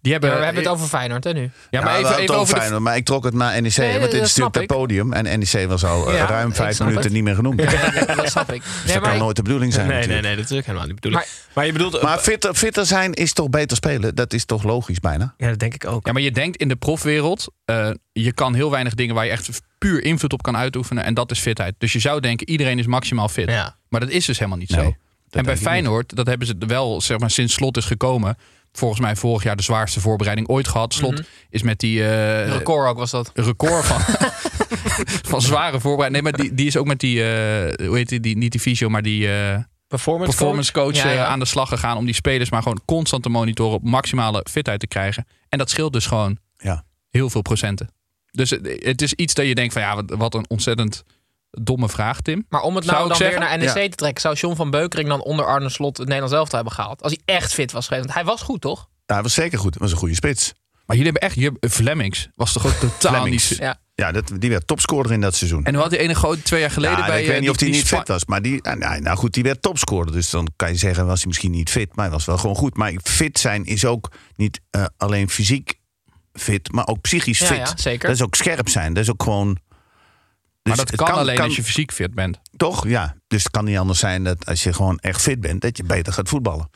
Die 0.00 0.12
hebben, 0.12 0.30
Maar 0.30 0.38
we 0.38 0.44
hebben 0.44 0.62
het 0.62 0.72
over 0.72 0.86
Feyenoord 0.86 1.24
hè, 1.24 1.32
nu. 1.32 1.40
Ja, 1.42 1.50
Ja, 1.70 1.80
maar 1.84 1.96
even, 1.98 2.18
even 2.18 2.34
over 2.36 2.54
de, 2.54 2.60
Feyenoord, 2.60 2.82
maar 2.82 2.96
ik 2.96 3.04
trok 3.04 3.24
het 3.24 3.34
naar 3.34 3.62
NEC. 3.62 3.76
Nee, 3.76 3.98
want 3.98 4.10
dit 4.10 4.22
is 4.22 4.36
natuurlijk 4.36 4.54
het 4.56 4.66
podium. 4.66 5.12
En 5.12 5.38
NEC 5.38 5.68
was 5.68 5.84
al 5.84 6.08
eh, 6.10 6.16
Ja, 6.16 6.26
ruim 6.26 6.54
vijf 6.54 6.78
minuten 6.78 7.02
het. 7.02 7.12
niet 7.12 7.22
meer 7.22 7.34
genoemd. 7.34 7.60
Ja, 7.70 8.14
dat 8.14 8.30
snap 8.30 8.52
ik. 8.52 8.62
Nee, 8.84 8.92
dat 8.92 9.02
maar 9.02 9.10
kan 9.10 9.18
nooit 9.20 9.36
de 9.36 9.42
bedoeling 9.42 9.72
zijn 9.72 9.86
Nee, 9.86 9.96
nee, 9.96 10.06
natuurlijk. 10.06 10.34
nee, 10.36 10.42
dat 10.42 10.50
is 10.50 10.56
ook 10.58 10.64
helemaal 10.64 10.86
niet 10.86 10.94
de 11.02 11.08
bedoeling. 11.08 11.30
Maar- 11.30 11.52
Maar, 11.54 11.66
je 11.66 11.72
bedoelt... 11.72 11.94
eh, 11.96 12.02
Maar 12.02 12.18
fitter, 12.18 12.54
fitter 12.54 12.86
zijn 12.86 13.12
is 13.14 13.32
toch 13.32 13.48
beter 13.50 13.76
spelen? 13.76 14.14
Dat 14.14 14.32
is 14.32 14.44
toch 14.44 14.62
logisch 14.62 15.00
bijna? 15.00 15.34
ja, 15.36 15.48
dat 15.48 15.58
denk 15.58 15.74
ik 15.74 15.86
ook. 15.86 16.06
ja, 16.06 16.12
maar 16.12 16.22
je 16.22 16.32
denkt 16.32 16.56
in 16.56 16.68
de 16.68 16.76
profwereld, 16.76 17.52
eh, 17.64 17.90
je 18.12 18.32
kan 18.32 18.54
heel 18.54 18.70
weinig 18.70 18.94
dingen 18.94 19.14
waar 19.14 19.24
je 19.24 19.30
echt 19.30 19.60
puur 19.78 20.04
invloed 20.04 20.32
op 20.32 20.42
kan 20.42 20.56
uitoefenen. 20.56 21.04
En 21.04 21.14
dat 21.14 21.30
is 21.30 21.38
fitheid. 21.40 21.74
Dus 21.78 21.92
je 21.92 21.98
zou 21.98 22.20
denken, 22.20 22.48
iedereen 22.48 22.78
is 22.78 22.86
maximaal 22.86 23.28
fit. 23.28 23.50
Ja. 23.50 23.76
Maar 23.88 24.00
dat 24.00 24.10
is 24.10 24.24
dus 24.26 24.38
helemaal 24.38 24.58
niet 24.58 24.70
Nee, 24.70 24.84
zo. 24.84 24.94
En 25.30 25.44
bij 25.44 25.56
Feyenoord, 25.56 26.16
dat 26.16 26.26
hebben 26.26 26.46
ze 26.46 26.54
wel, 26.66 27.00
zeg 27.00 27.18
maar, 27.18 27.30
sinds 27.30 27.54
Slot 27.54 27.76
is 27.76 27.84
gekomen. 27.84 28.36
Volgens 28.72 29.00
mij 29.00 29.16
vorig 29.16 29.42
jaar 29.42 29.56
de 29.56 29.62
zwaarste 29.62 30.00
voorbereiding 30.00 30.48
ooit 30.48 30.68
gehad. 30.68 30.94
Slot 30.94 31.12
Mhm. 31.12 31.22
is 31.50 31.62
met 31.62 31.78
die 31.78 32.04
eh, 32.08 32.48
record 32.52 32.88
ook 32.88 32.98
was 32.98 33.10
dat. 33.10 33.30
record 33.34 33.84
van, 33.84 34.00
van 35.32 35.40
zware 35.42 35.80
voorbereiding. 35.80 36.22
Nee, 36.22 36.32
maar 36.32 36.42
die, 36.42 36.54
die 36.54 36.66
is 36.66 36.76
ook 36.76 36.86
met 36.86 37.00
die, 37.00 37.22
eh, 37.22 37.86
hoe 37.86 37.96
heet 37.96 38.08
die, 38.08 38.20
die, 38.20 38.36
niet 38.36 38.52
die 38.52 38.60
fysio, 38.60 38.88
maar 38.88 39.02
die 39.02 39.32
eh, 39.32 39.58
Performance, 39.88 40.36
performance 40.36 40.72
coach, 40.72 40.94
Ja, 40.94 41.10
ja. 41.10 41.26
aan 41.26 41.38
de 41.38 41.44
slag 41.44 41.68
gegaan. 41.68 41.96
Om 41.96 42.04
die 42.04 42.14
spelers 42.14 42.50
maar 42.50 42.62
gewoon 42.62 42.80
constant 42.84 43.22
te 43.22 43.28
monitoren 43.28 43.74
op 43.74 43.84
maximale 43.84 44.44
fitheid 44.50 44.80
te 44.80 44.86
krijgen. 44.86 45.26
En 45.48 45.58
dat 45.58 45.70
scheelt 45.70 45.92
dus 45.92 46.06
gewoon 46.06 46.38
Ja. 46.56 46.84
heel 47.10 47.30
veel 47.30 47.42
procenten. 47.42 47.88
Dus 48.30 48.50
het, 48.50 48.78
het 48.84 49.02
is 49.02 49.12
iets 49.12 49.34
dat 49.34 49.46
je 49.46 49.54
denkt 49.54 49.72
van 49.72 49.82
ja, 49.82 49.94
wat, 49.94 50.04
wat 50.16 50.34
een 50.34 50.44
ontzettend 50.48 51.04
domme 51.50 51.88
vraag, 51.88 52.20
Tim. 52.20 52.46
Maar 52.48 52.60
om 52.62 52.76
het 52.76 52.84
nou 52.84 53.08
dan 53.08 53.16
zeggen? 53.16 53.38
weer 53.38 53.48
naar 53.48 53.58
NEC 53.58 53.66
Ja. 53.76 53.88
te 53.88 53.96
trekken, 53.96 54.20
zou 54.20 54.34
John 54.34 54.56
van 54.56 54.70
Beukering 54.70 55.08
dan 55.08 55.22
onder 55.22 55.46
Arne 55.46 55.68
Slot 55.68 55.96
het 55.96 56.06
Nederlands 56.06 56.36
elftal 56.36 56.56
hebben 56.58 56.74
gehaald? 56.76 57.02
Als 57.02 57.12
hij 57.24 57.34
echt 57.36 57.54
fit 57.54 57.72
was 57.72 57.86
geweest. 57.86 58.04
Want 58.04 58.16
hij 58.16 58.24
was 58.26 58.42
goed, 58.42 58.60
toch? 58.60 58.88
Ja, 59.06 59.14
hij 59.14 59.22
was 59.22 59.34
zeker 59.34 59.58
goed. 59.58 59.70
Hij 59.74 59.82
was 59.82 59.90
een 59.92 59.98
goede 59.98 60.14
spits. 60.14 60.52
Maar 60.86 60.96
jullie 60.96 61.12
hebben 61.12 61.28
echt, 61.30 61.38
je, 61.60 61.68
Flemings 61.68 62.28
was 62.34 62.52
toch 62.52 62.66
ook 62.66 62.72
totaal 63.00 63.24
niet... 63.26 63.56
Ja. 63.58 63.78
Ja, 63.94 64.12
dat, 64.12 64.32
die 64.38 64.50
werd 64.50 64.66
topscorer 64.66 65.12
in 65.12 65.20
dat 65.20 65.34
seizoen. 65.34 65.64
En 65.64 65.72
hoe 65.72 65.82
had 65.82 65.90
die 65.90 65.98
ene 65.98 66.14
grote 66.14 66.42
twee 66.42 66.60
jaar 66.60 66.70
geleden 66.70 66.98
Ja, 66.98 67.06
bij... 67.06 67.20
ik 67.20 67.26
weet 67.26 67.34
eh, 67.34 67.40
niet 67.40 67.50
of 67.50 67.60
hij 67.60 67.68
niet 67.68 67.84
fit 67.84 68.08
was. 68.08 68.24
Maar 68.24 68.42
die, 68.42 68.60
nou, 68.62 69.00
nou 69.00 69.16
goed, 69.16 69.32
die 69.34 69.42
werd 69.42 69.62
topscorer. 69.62 70.12
Dus 70.12 70.30
dan 70.30 70.48
kan 70.56 70.68
je 70.68 70.76
zeggen, 70.76 71.06
was 71.06 71.18
hij 71.18 71.26
misschien 71.26 71.50
niet 71.50 71.70
fit. 71.70 71.96
Maar 71.96 72.04
hij 72.04 72.14
was 72.14 72.24
wel 72.24 72.38
gewoon 72.38 72.56
goed. 72.56 72.76
Maar 72.76 72.92
fit 73.02 73.38
zijn 73.38 73.64
is 73.64 73.84
ook 73.84 74.10
niet 74.36 74.60
eh, 74.70 74.84
alleen 74.96 75.30
fysiek 75.30 75.74
fit, 76.32 76.72
maar 76.72 76.86
ook 76.86 77.00
psychisch 77.00 77.38
Ja, 77.38 77.46
fit. 77.46 77.56
ja, 77.56 77.72
zeker. 77.76 78.06
Dat 78.08 78.16
is 78.16 78.22
ook 78.22 78.34
scherp 78.34 78.68
zijn. 78.68 78.94
Dat 78.94 79.02
is 79.02 79.10
ook 79.10 79.22
gewoon... 79.22 79.58
Maar 80.62 80.76
Dus 80.76 80.84
dat 80.86 80.96
kan, 81.08 81.16
alleen 81.18 81.40
als 81.40 81.56
je 81.56 81.62
fysiek 81.64 81.92
fit 81.92 82.14
bent. 82.14 82.40
Toch, 82.56 82.88
ja. 82.88 83.14
Dus 83.26 83.42
het 83.42 83.52
kan 83.52 83.64
niet 83.64 83.78
anders 83.78 83.98
zijn 83.98 84.24
dat 84.24 84.46
als 84.46 84.62
je 84.62 84.72
gewoon 84.72 84.98
echt 84.98 85.20
fit 85.20 85.40
bent, 85.40 85.60
dat 85.60 85.76
je 85.76 85.84
beter 85.84 86.12
gaat 86.12 86.28
voetballen. 86.28 86.70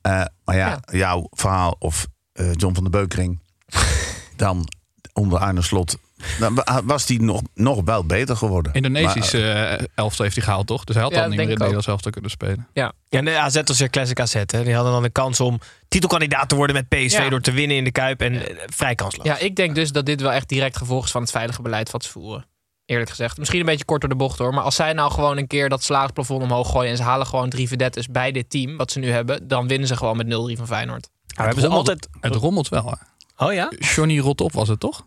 Eh, 0.00 0.22
maar 0.44 0.56
ja, 0.56 0.80
jouw 0.92 1.26
verhaal 1.30 1.76
of 1.78 2.06
eh, 2.32 2.52
John 2.52 2.74
van 2.74 2.82
der 2.82 2.92
Beukering, 2.92 3.42
dan 4.36 4.68
onder 5.12 5.38
Arne 5.38 5.62
Slot, 5.62 5.96
dan 6.38 6.54
wa- 6.54 6.82
was 6.84 7.06
die 7.06 7.22
nog, 7.22 7.42
nog 7.54 7.80
wel 7.84 8.04
beter 8.04 8.36
geworden. 8.36 8.72
Indonesische 8.72 9.50
eh, 9.52 9.84
elftal 9.94 10.24
heeft 10.24 10.36
hij 10.36 10.44
gehaald, 10.44 10.66
toch? 10.66 10.84
Dus 10.84 10.94
hij 10.94 11.04
had 11.04 11.12
Ja, 11.14 11.22
al 11.22 11.26
niet 11.28 11.34
meer 11.36 11.44
in 11.44 11.48
het. 11.50 11.58
Nederlands 11.58 11.86
elftal 11.88 12.10
kunnen 12.12 12.30
spelen. 12.30 12.68
Ja, 12.72 12.92
de 13.08 13.38
AZ 13.38 13.60
was 13.64 13.78
weer 13.78 13.90
classic 13.90 14.20
AZ. 14.20 14.34
Hè. 14.46 14.64
Die 14.64 14.74
hadden 14.74 14.92
dan 14.92 15.02
de 15.02 15.10
kans 15.10 15.40
om 15.40 15.60
titelkandidaat 15.88 16.48
te 16.48 16.54
worden 16.54 16.76
met 16.76 16.88
PSV... 16.88 17.18
Ja. 17.18 17.28
door 17.28 17.40
te 17.40 17.52
winnen 17.52 17.76
in 17.76 17.84
de 17.84 17.90
Kuip. 17.92 18.20
En 18.20 18.48
eh, 18.48 18.56
vrij 18.66 18.94
kansloos. 18.94 19.26
Ja, 19.26 19.38
ik 19.38 19.56
denk 19.56 19.74
dus 19.74 19.92
dat 19.92 20.06
dit 20.06 20.20
wel 20.20 20.32
echt 20.32 20.48
direct 20.48 20.76
gevolg 20.76 21.04
is 21.04 21.10
van 21.10 21.20
het 21.22 21.30
veilige 21.30 21.62
beleid 21.62 21.90
wat 21.90 22.04
ze 22.04 22.10
voeren. 22.10 22.46
Eerlijk 22.86 23.10
gezegd. 23.10 23.38
Misschien 23.38 23.60
een 23.60 23.66
beetje 23.66 23.84
kort 23.84 24.00
door 24.00 24.10
de 24.10 24.16
bocht 24.16 24.38
hoor. 24.38 24.54
Maar 24.54 24.64
als 24.64 24.74
zij 24.74 24.92
nou 24.92 25.10
gewoon 25.12 25.36
een 25.36 25.46
keer 25.46 25.68
dat 25.68 25.82
salarisplafond 25.82 26.42
omhoog 26.42 26.70
gooien... 26.70 26.90
en 26.90 26.96
ze 26.96 27.02
halen 27.02 27.26
gewoon 27.26 27.48
drie 27.50 27.68
vedettes 27.68 28.08
bij 28.08 28.32
dit 28.32 28.50
team, 28.50 28.76
wat 28.76 28.90
ze 28.92 28.98
nu 28.98 29.10
hebben... 29.10 29.48
dan 29.48 29.68
winnen 29.68 29.88
ze 29.88 29.96
gewoon 29.96 30.16
met 30.16 30.26
0-3 30.26 30.30
van 30.56 30.66
Feyenoord. 30.66 31.08
Maar 31.36 31.46
hebben 31.46 31.62
ze 31.62 31.68
rommelt- 31.68 31.88
altijd... 31.88 32.08
Het 32.20 32.34
rommelt 32.34 32.68
wel. 32.68 32.84
Hè? 32.86 33.46
Oh 33.46 33.52
ja? 33.52 33.72
Johnny 33.78 34.18
Rotop 34.18 34.52
was 34.52 34.68
het 34.68 34.80
toch? 34.80 35.06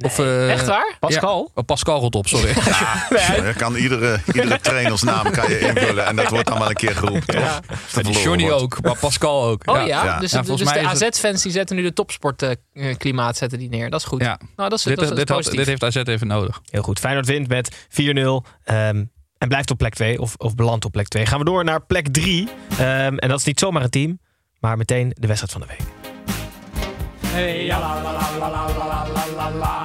Of, 0.00 0.18
eh, 0.18 0.50
Echt 0.52 0.66
waar? 0.66 0.96
Pascal? 1.00 1.38
Ja, 1.54 1.60
oh, 1.60 1.64
Pascal 1.66 2.00
rot 2.00 2.14
op, 2.14 2.26
sorry. 2.28 2.48
Je 3.46 3.52
kan 3.56 3.74
iedere, 3.74 4.20
iedere 4.26 4.60
trainersnaam 4.60 5.30
kan 5.30 5.48
je 5.50 5.58
invullen 5.58 6.06
en 6.06 6.16
dat 6.16 6.28
wordt 6.28 6.46
dan 6.46 6.58
wel 6.58 6.68
een 6.68 6.74
keer 6.74 6.96
geroepen. 6.96 7.26
toch? 7.34 7.42
Ja. 7.44 7.60
En 7.94 8.02
die 8.02 8.20
Johnny 8.22 8.44
wordt. 8.44 8.62
ook, 8.62 8.80
maar 8.82 8.96
Pascal 8.98 9.44
ook. 9.44 9.62
Oh 9.70 9.76
ja, 9.76 9.84
ja. 9.84 10.18
dus, 10.20 10.30
Ja, 10.30 10.42
dus 10.42 10.60
de 10.60 10.70
het- 10.70 11.02
AZ-fans 11.02 11.42
die 11.42 11.52
zetten 11.52 11.76
nu 11.76 11.82
de 11.82 11.92
topsportklimaat 11.92 13.36
zetten 13.36 13.58
die 13.58 13.68
neer. 13.68 13.90
Dat 13.90 14.00
is 14.00 14.06
goed. 14.06 14.20
Ja. 14.20 14.38
Nou, 14.56 14.68
dat 14.68 14.78
is, 14.78 14.84
Dit, 14.84 14.96
dat 14.96 15.10
is, 15.10 15.16
dit, 15.16 15.28
had- 15.28 15.44
dit 15.44 15.66
heeft 15.66 15.84
AZ 15.84 15.96
even 15.96 16.26
nodig. 16.26 16.60
Heel 16.70 16.82
goed. 16.82 16.98
Feyenoord 16.98 17.26
wint 17.26 17.48
met 17.48 17.86
4-0. 17.88 18.44
ehm, 18.64 19.04
en 19.38 19.48
blijft 19.48 19.70
op 19.70 19.78
plek 19.78 19.94
2. 19.94 20.20
Of, 20.20 20.34
of 20.36 20.54
belandt 20.54 20.84
op 20.84 20.92
plek 20.92 21.08
2. 21.08 21.26
Gaan 21.26 21.38
we 21.38 21.44
door 21.44 21.64
naar 21.64 21.80
plek 21.82 22.08
3. 22.08 22.48
en 22.78 23.16
dat 23.28 23.38
is 23.38 23.44
niet 23.44 23.58
zomaar 23.58 23.82
een 23.82 23.90
team. 23.90 24.18
Maar 24.60 24.76
meteen 24.76 25.12
de 25.18 25.26
wedstrijd 25.26 25.52
van 25.52 25.60
de 25.60 25.66
week. 25.66 25.80
Hey, 27.26 27.64
ja, 27.64 27.80
la, 27.80 28.02
la, 28.02 28.12
la, 28.12 28.38
la, 28.38 28.48
la, 28.78 29.06
la, 29.36 29.50
la. 29.50 29.81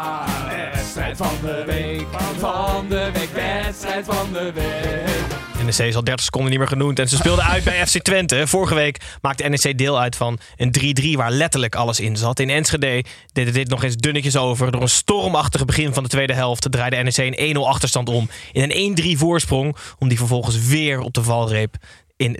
Wedstrijd 0.98 1.32
van 1.32 1.50
de 1.50 1.64
week, 1.66 2.06
van 2.38 2.88
de 2.90 3.10
week, 3.14 3.30
wedstrijd 3.34 4.06
van 4.06 4.34
de 4.34 4.52
week. 4.54 5.66
NEC 5.66 5.88
is 5.88 5.96
al 5.96 6.04
30 6.04 6.26
seconden 6.26 6.50
niet 6.50 6.60
meer 6.60 6.68
genoemd. 6.68 7.00
En 7.00 7.08
ze 7.08 7.16
speelden 7.16 7.46
uit 7.46 7.64
bij 7.64 7.88
FC 7.88 7.98
Twente. 7.98 8.48
Vorige 8.48 8.76
week 8.76 9.18
maakte 9.22 9.48
NEC 9.48 9.78
deel 9.78 10.00
uit 10.00 10.16
van 10.16 10.40
een 10.56 10.96
3-3 11.02 11.12
waar 11.12 11.32
letterlijk 11.32 11.76
alles 11.76 12.00
in 12.00 12.18
zat. 12.18 12.40
In 12.40 12.50
Enschede 12.50 13.04
deden 13.34 13.54
dit 13.54 13.70
nog 13.70 13.84
eens 13.84 13.96
dunnetjes 13.96 14.38
over. 14.38 14.72
Door 14.72 14.82
een 14.82 14.90
stormachtige 14.90 15.66
begin 15.66 15.94
van 15.94 16.04
de 16.04 16.10
tweede 16.10 16.34
helft 16.34 16.72
draaide 16.72 16.96
NEC 16.96 17.18
een 17.18 17.56
1-0 17.56 17.60
achterstand 17.60 18.10
om. 18.10 18.30
In 18.52 18.72
een 18.72 19.16
1-3 19.16 19.20
voorsprong. 19.20 19.76
Om 20.00 20.08
die 20.08 20.18
vervolgens 20.18 20.68
weer 20.68 21.00
op 21.00 21.14
de 21.14 21.24
valreep 21.24 21.76
in 22.16 22.38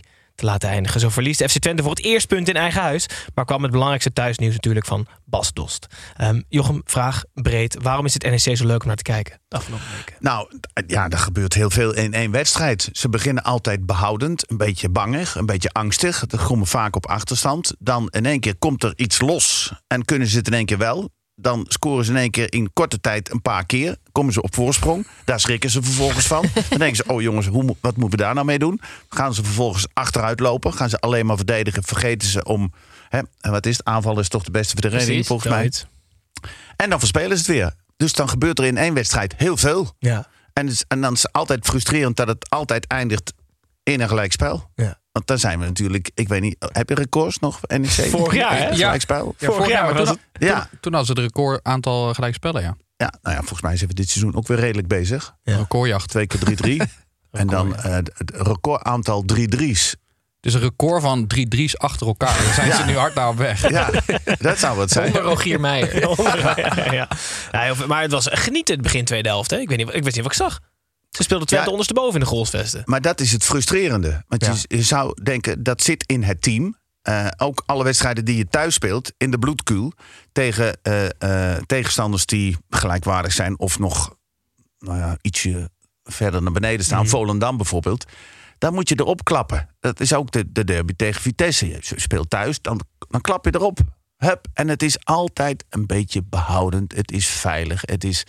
3-3 0.00 0.13
te 0.34 0.44
laten 0.44 0.68
eindigen. 0.68 1.00
Zo 1.00 1.08
verliest 1.08 1.42
FC 1.42 1.58
Twente 1.58 1.82
voor 1.82 1.90
het 1.92 2.04
eerst 2.04 2.26
punt 2.26 2.48
in 2.48 2.54
eigen 2.54 2.80
huis. 2.80 3.06
Maar 3.34 3.44
kwam 3.44 3.62
het 3.62 3.70
belangrijkste 3.70 4.12
thuisnieuws 4.12 4.54
natuurlijk 4.54 4.86
van 4.86 5.06
Bas 5.24 5.52
Dost. 5.52 5.86
Ehm, 6.16 6.40
Jochem, 6.48 6.80
vraag 6.84 7.24
breed. 7.34 7.76
Waarom 7.82 8.04
is 8.04 8.14
het 8.14 8.22
NEC 8.22 8.56
zo 8.56 8.66
leuk 8.66 8.80
om 8.80 8.86
naar 8.86 8.96
te 8.96 9.02
kijken 9.02 9.40
afgelopen 9.48 9.86
weken? 9.96 10.16
Nou, 10.20 10.48
ja, 10.86 11.08
er 11.08 11.18
gebeurt 11.18 11.54
heel 11.54 11.70
veel 11.70 11.94
in 11.94 12.12
één 12.12 12.30
wedstrijd. 12.30 12.88
Ze 12.92 13.08
beginnen 13.08 13.42
altijd 13.42 13.86
behoudend, 13.86 14.50
een 14.50 14.56
beetje 14.56 14.88
bangig, 14.88 15.34
een 15.34 15.46
beetje 15.46 15.70
angstig. 15.70 16.24
Ze 16.30 16.36
komen 16.36 16.66
vaak 16.66 16.96
op 16.96 17.06
achterstand. 17.06 17.74
Dan 17.78 18.08
in 18.10 18.26
één 18.26 18.40
keer 18.40 18.56
komt 18.56 18.82
er 18.82 18.92
iets 18.96 19.20
los 19.20 19.72
en 19.86 20.04
kunnen 20.04 20.28
ze 20.28 20.36
het 20.36 20.46
in 20.46 20.52
één 20.52 20.66
keer 20.66 20.78
wel. 20.78 21.10
Dan 21.36 21.64
scoren 21.68 22.04
ze 22.04 22.10
in 22.10 22.16
één 22.16 22.30
keer 22.30 22.52
in 22.52 22.72
korte 22.72 23.00
tijd 23.00 23.30
een 23.32 23.42
paar 23.42 23.66
keer. 23.66 23.96
Komen 24.12 24.32
ze 24.32 24.42
op 24.42 24.54
voorsprong. 24.54 25.06
Daar 25.24 25.40
schrikken 25.40 25.70
ze 25.70 25.82
vervolgens 25.82 26.26
van. 26.26 26.46
Dan 26.68 26.78
denken 26.78 26.96
ze, 26.96 27.04
oh 27.06 27.22
jongens, 27.22 27.46
hoe, 27.46 27.76
wat 27.80 27.96
moeten 27.96 28.18
we 28.18 28.24
daar 28.24 28.34
nou 28.34 28.46
mee 28.46 28.58
doen? 28.58 28.80
Gaan 29.08 29.34
ze 29.34 29.44
vervolgens 29.44 29.86
achteruit 29.92 30.40
lopen? 30.40 30.72
Gaan 30.74 30.88
ze 30.88 30.98
alleen 30.98 31.26
maar 31.26 31.36
verdedigen? 31.36 31.82
Vergeten 31.82 32.28
ze 32.28 32.44
om... 32.44 32.72
Hè, 33.08 33.20
en 33.40 33.50
wat 33.50 33.66
is 33.66 33.76
het? 33.76 33.86
Aanval 33.86 34.18
is 34.18 34.28
toch 34.28 34.42
de 34.42 34.50
beste 34.50 34.76
verdediging 34.80 35.26
volgens 35.26 35.52
mij. 35.52 35.72
En 36.76 36.90
dan 36.90 36.98
verspelen 36.98 37.30
ze 37.30 37.36
het 37.36 37.46
weer. 37.46 37.74
Dus 37.96 38.12
dan 38.12 38.28
gebeurt 38.28 38.58
er 38.58 38.64
in 38.64 38.76
één 38.76 38.94
wedstrijd 38.94 39.34
heel 39.36 39.56
veel. 39.56 39.94
Ja. 39.98 40.26
En, 40.52 40.70
en 40.88 41.00
dan 41.00 41.12
is 41.12 41.22
het 41.22 41.32
altijd 41.32 41.66
frustrerend 41.66 42.16
dat 42.16 42.28
het 42.28 42.50
altijd 42.50 42.86
eindigt 42.86 43.32
in 43.82 44.00
een 44.00 44.08
gelijkspel. 44.08 44.70
Ja. 44.74 44.98
Want 45.14 45.26
dan 45.26 45.38
zijn 45.38 45.58
we 45.58 45.64
natuurlijk, 45.64 46.10
ik 46.14 46.28
weet 46.28 46.40
niet, 46.40 46.56
heb 46.72 46.88
je 46.88 46.94
records 46.94 47.38
nog 47.38 47.58
voor 47.60 47.78
NEC? 47.78 47.90
Vorig 47.90 48.34
jaar, 48.34 48.56
hè? 48.56 48.68
Ja. 48.68 48.74
Gelijkspel? 48.74 49.34
Ja, 49.38 49.46
vorig 49.50 49.68
jaar, 49.68 49.84
maar 49.84 49.94
was 49.94 50.08
toen, 50.08 50.18
Ja. 50.32 50.60
toen, 50.60 50.78
toen 50.80 50.94
hadden 50.94 51.16
ze 51.16 51.22
het 51.22 51.30
record 51.32 51.60
aantal 51.64 52.14
gelijkspellen, 52.14 52.62
ja. 52.62 52.76
Ja, 52.96 53.12
nou 53.22 53.34
ja, 53.34 53.40
volgens 53.40 53.60
mij 53.62 53.76
zijn 53.76 53.88
we 53.88 53.94
dit 53.94 54.08
seizoen 54.10 54.34
ook 54.36 54.46
weer 54.46 54.58
redelijk 54.58 54.88
bezig. 54.88 55.34
Ja. 55.42 55.56
Recordjacht. 55.56 56.08
Twee 56.08 56.26
keer 56.26 56.40
3-3. 56.40 56.76
en 57.30 57.46
dan 57.46 57.76
eh, 57.76 57.92
het 57.92 58.12
record 58.34 58.82
aantal 58.82 59.24
3-3's. 59.34 59.96
Dus 60.40 60.54
een 60.54 60.60
record 60.60 61.02
van 61.02 61.26
drie 61.26 61.48
drie's 61.48 61.76
achter 61.76 62.06
elkaar. 62.06 62.44
Daar 62.44 62.54
zijn 62.54 62.68
Ja. 62.68 62.76
ze 62.76 62.84
nu 62.84 62.96
hard 62.96 63.14
naar 63.14 63.28
op 63.28 63.36
weg. 63.36 63.68
Ja, 63.70 63.90
dat 64.38 64.58
zou 64.58 64.76
wat 64.76 64.90
zijn. 64.90 65.06
Onder 65.06 65.22
Rogier 65.22 65.60
Meijer. 65.60 66.00
ja, 66.94 67.08
maar 67.86 68.02
het 68.02 68.12
was 68.12 68.28
genieten 68.30 68.74
het 68.74 68.82
begin 68.82 69.04
tweede 69.04 69.28
helft. 69.28 69.50
Hè? 69.50 69.56
Ik, 69.58 69.68
weet 69.68 69.78
niet, 69.78 69.86
ik 69.88 69.92
weet 70.04 70.14
niet 70.14 70.16
wat 70.22 70.32
ik 70.32 70.32
zag. 70.32 70.60
Ze 71.16 71.22
speelden 71.22 71.46
Twente 71.46 71.64
Ja. 71.64 71.70
ondersteboven 71.70 72.14
in 72.14 72.20
de 72.20 72.26
goalsvesten. 72.26 72.82
Maar 72.84 73.00
dat 73.00 73.20
is 73.20 73.32
het 73.32 73.44
frustrerende. 73.44 74.24
Want 74.28 74.44
Ja. 74.44 74.52
je, 74.52 74.76
je 74.76 74.82
zou 74.82 75.22
denken, 75.22 75.62
dat 75.62 75.82
zit 75.82 76.04
in 76.06 76.22
het 76.22 76.42
team. 76.42 76.76
Eh, 77.02 77.26
ook 77.36 77.62
alle 77.66 77.84
wedstrijden 77.84 78.24
die 78.24 78.36
je 78.36 78.46
thuis 78.48 78.74
speelt 78.74 79.12
in 79.16 79.30
de 79.30 79.38
bloedkuil 79.38 79.92
tegen 80.32 80.78
eh, 80.82 81.52
eh, 81.54 81.62
tegenstanders 81.66 82.26
die 82.26 82.56
gelijkwaardig 82.70 83.32
zijn 83.32 83.58
of 83.58 83.78
nog 83.78 84.16
nou 84.78 84.98
ja, 84.98 85.18
ietsje 85.20 85.70
verder 86.02 86.42
naar 86.42 86.52
beneden 86.52 86.84
staan. 86.84 87.06
Volendam 87.08 87.56
bijvoorbeeld. 87.56 88.04
Dan 88.58 88.74
moet 88.74 88.88
je 88.88 88.94
erop 88.98 89.24
klappen. 89.24 89.68
Dat 89.80 90.00
is 90.00 90.12
ook 90.14 90.30
de, 90.30 90.52
de 90.52 90.64
derby 90.64 90.92
tegen 90.96 91.22
Vitesse. 91.22 91.68
Je 91.68 91.78
speelt 91.80 92.30
thuis, 92.30 92.60
dan, 92.60 92.80
dan 93.08 93.20
klap 93.20 93.44
je 93.44 93.54
erop. 93.54 93.78
Hup. 94.16 94.46
En 94.54 94.68
het 94.68 94.82
is 94.82 95.04
altijd 95.04 95.64
een 95.68 95.86
beetje 95.86 96.22
behoudend. 96.22 96.94
Het 96.94 97.12
is 97.12 97.26
veilig. 97.26 97.80
Het 97.84 98.04
is... 98.04 98.26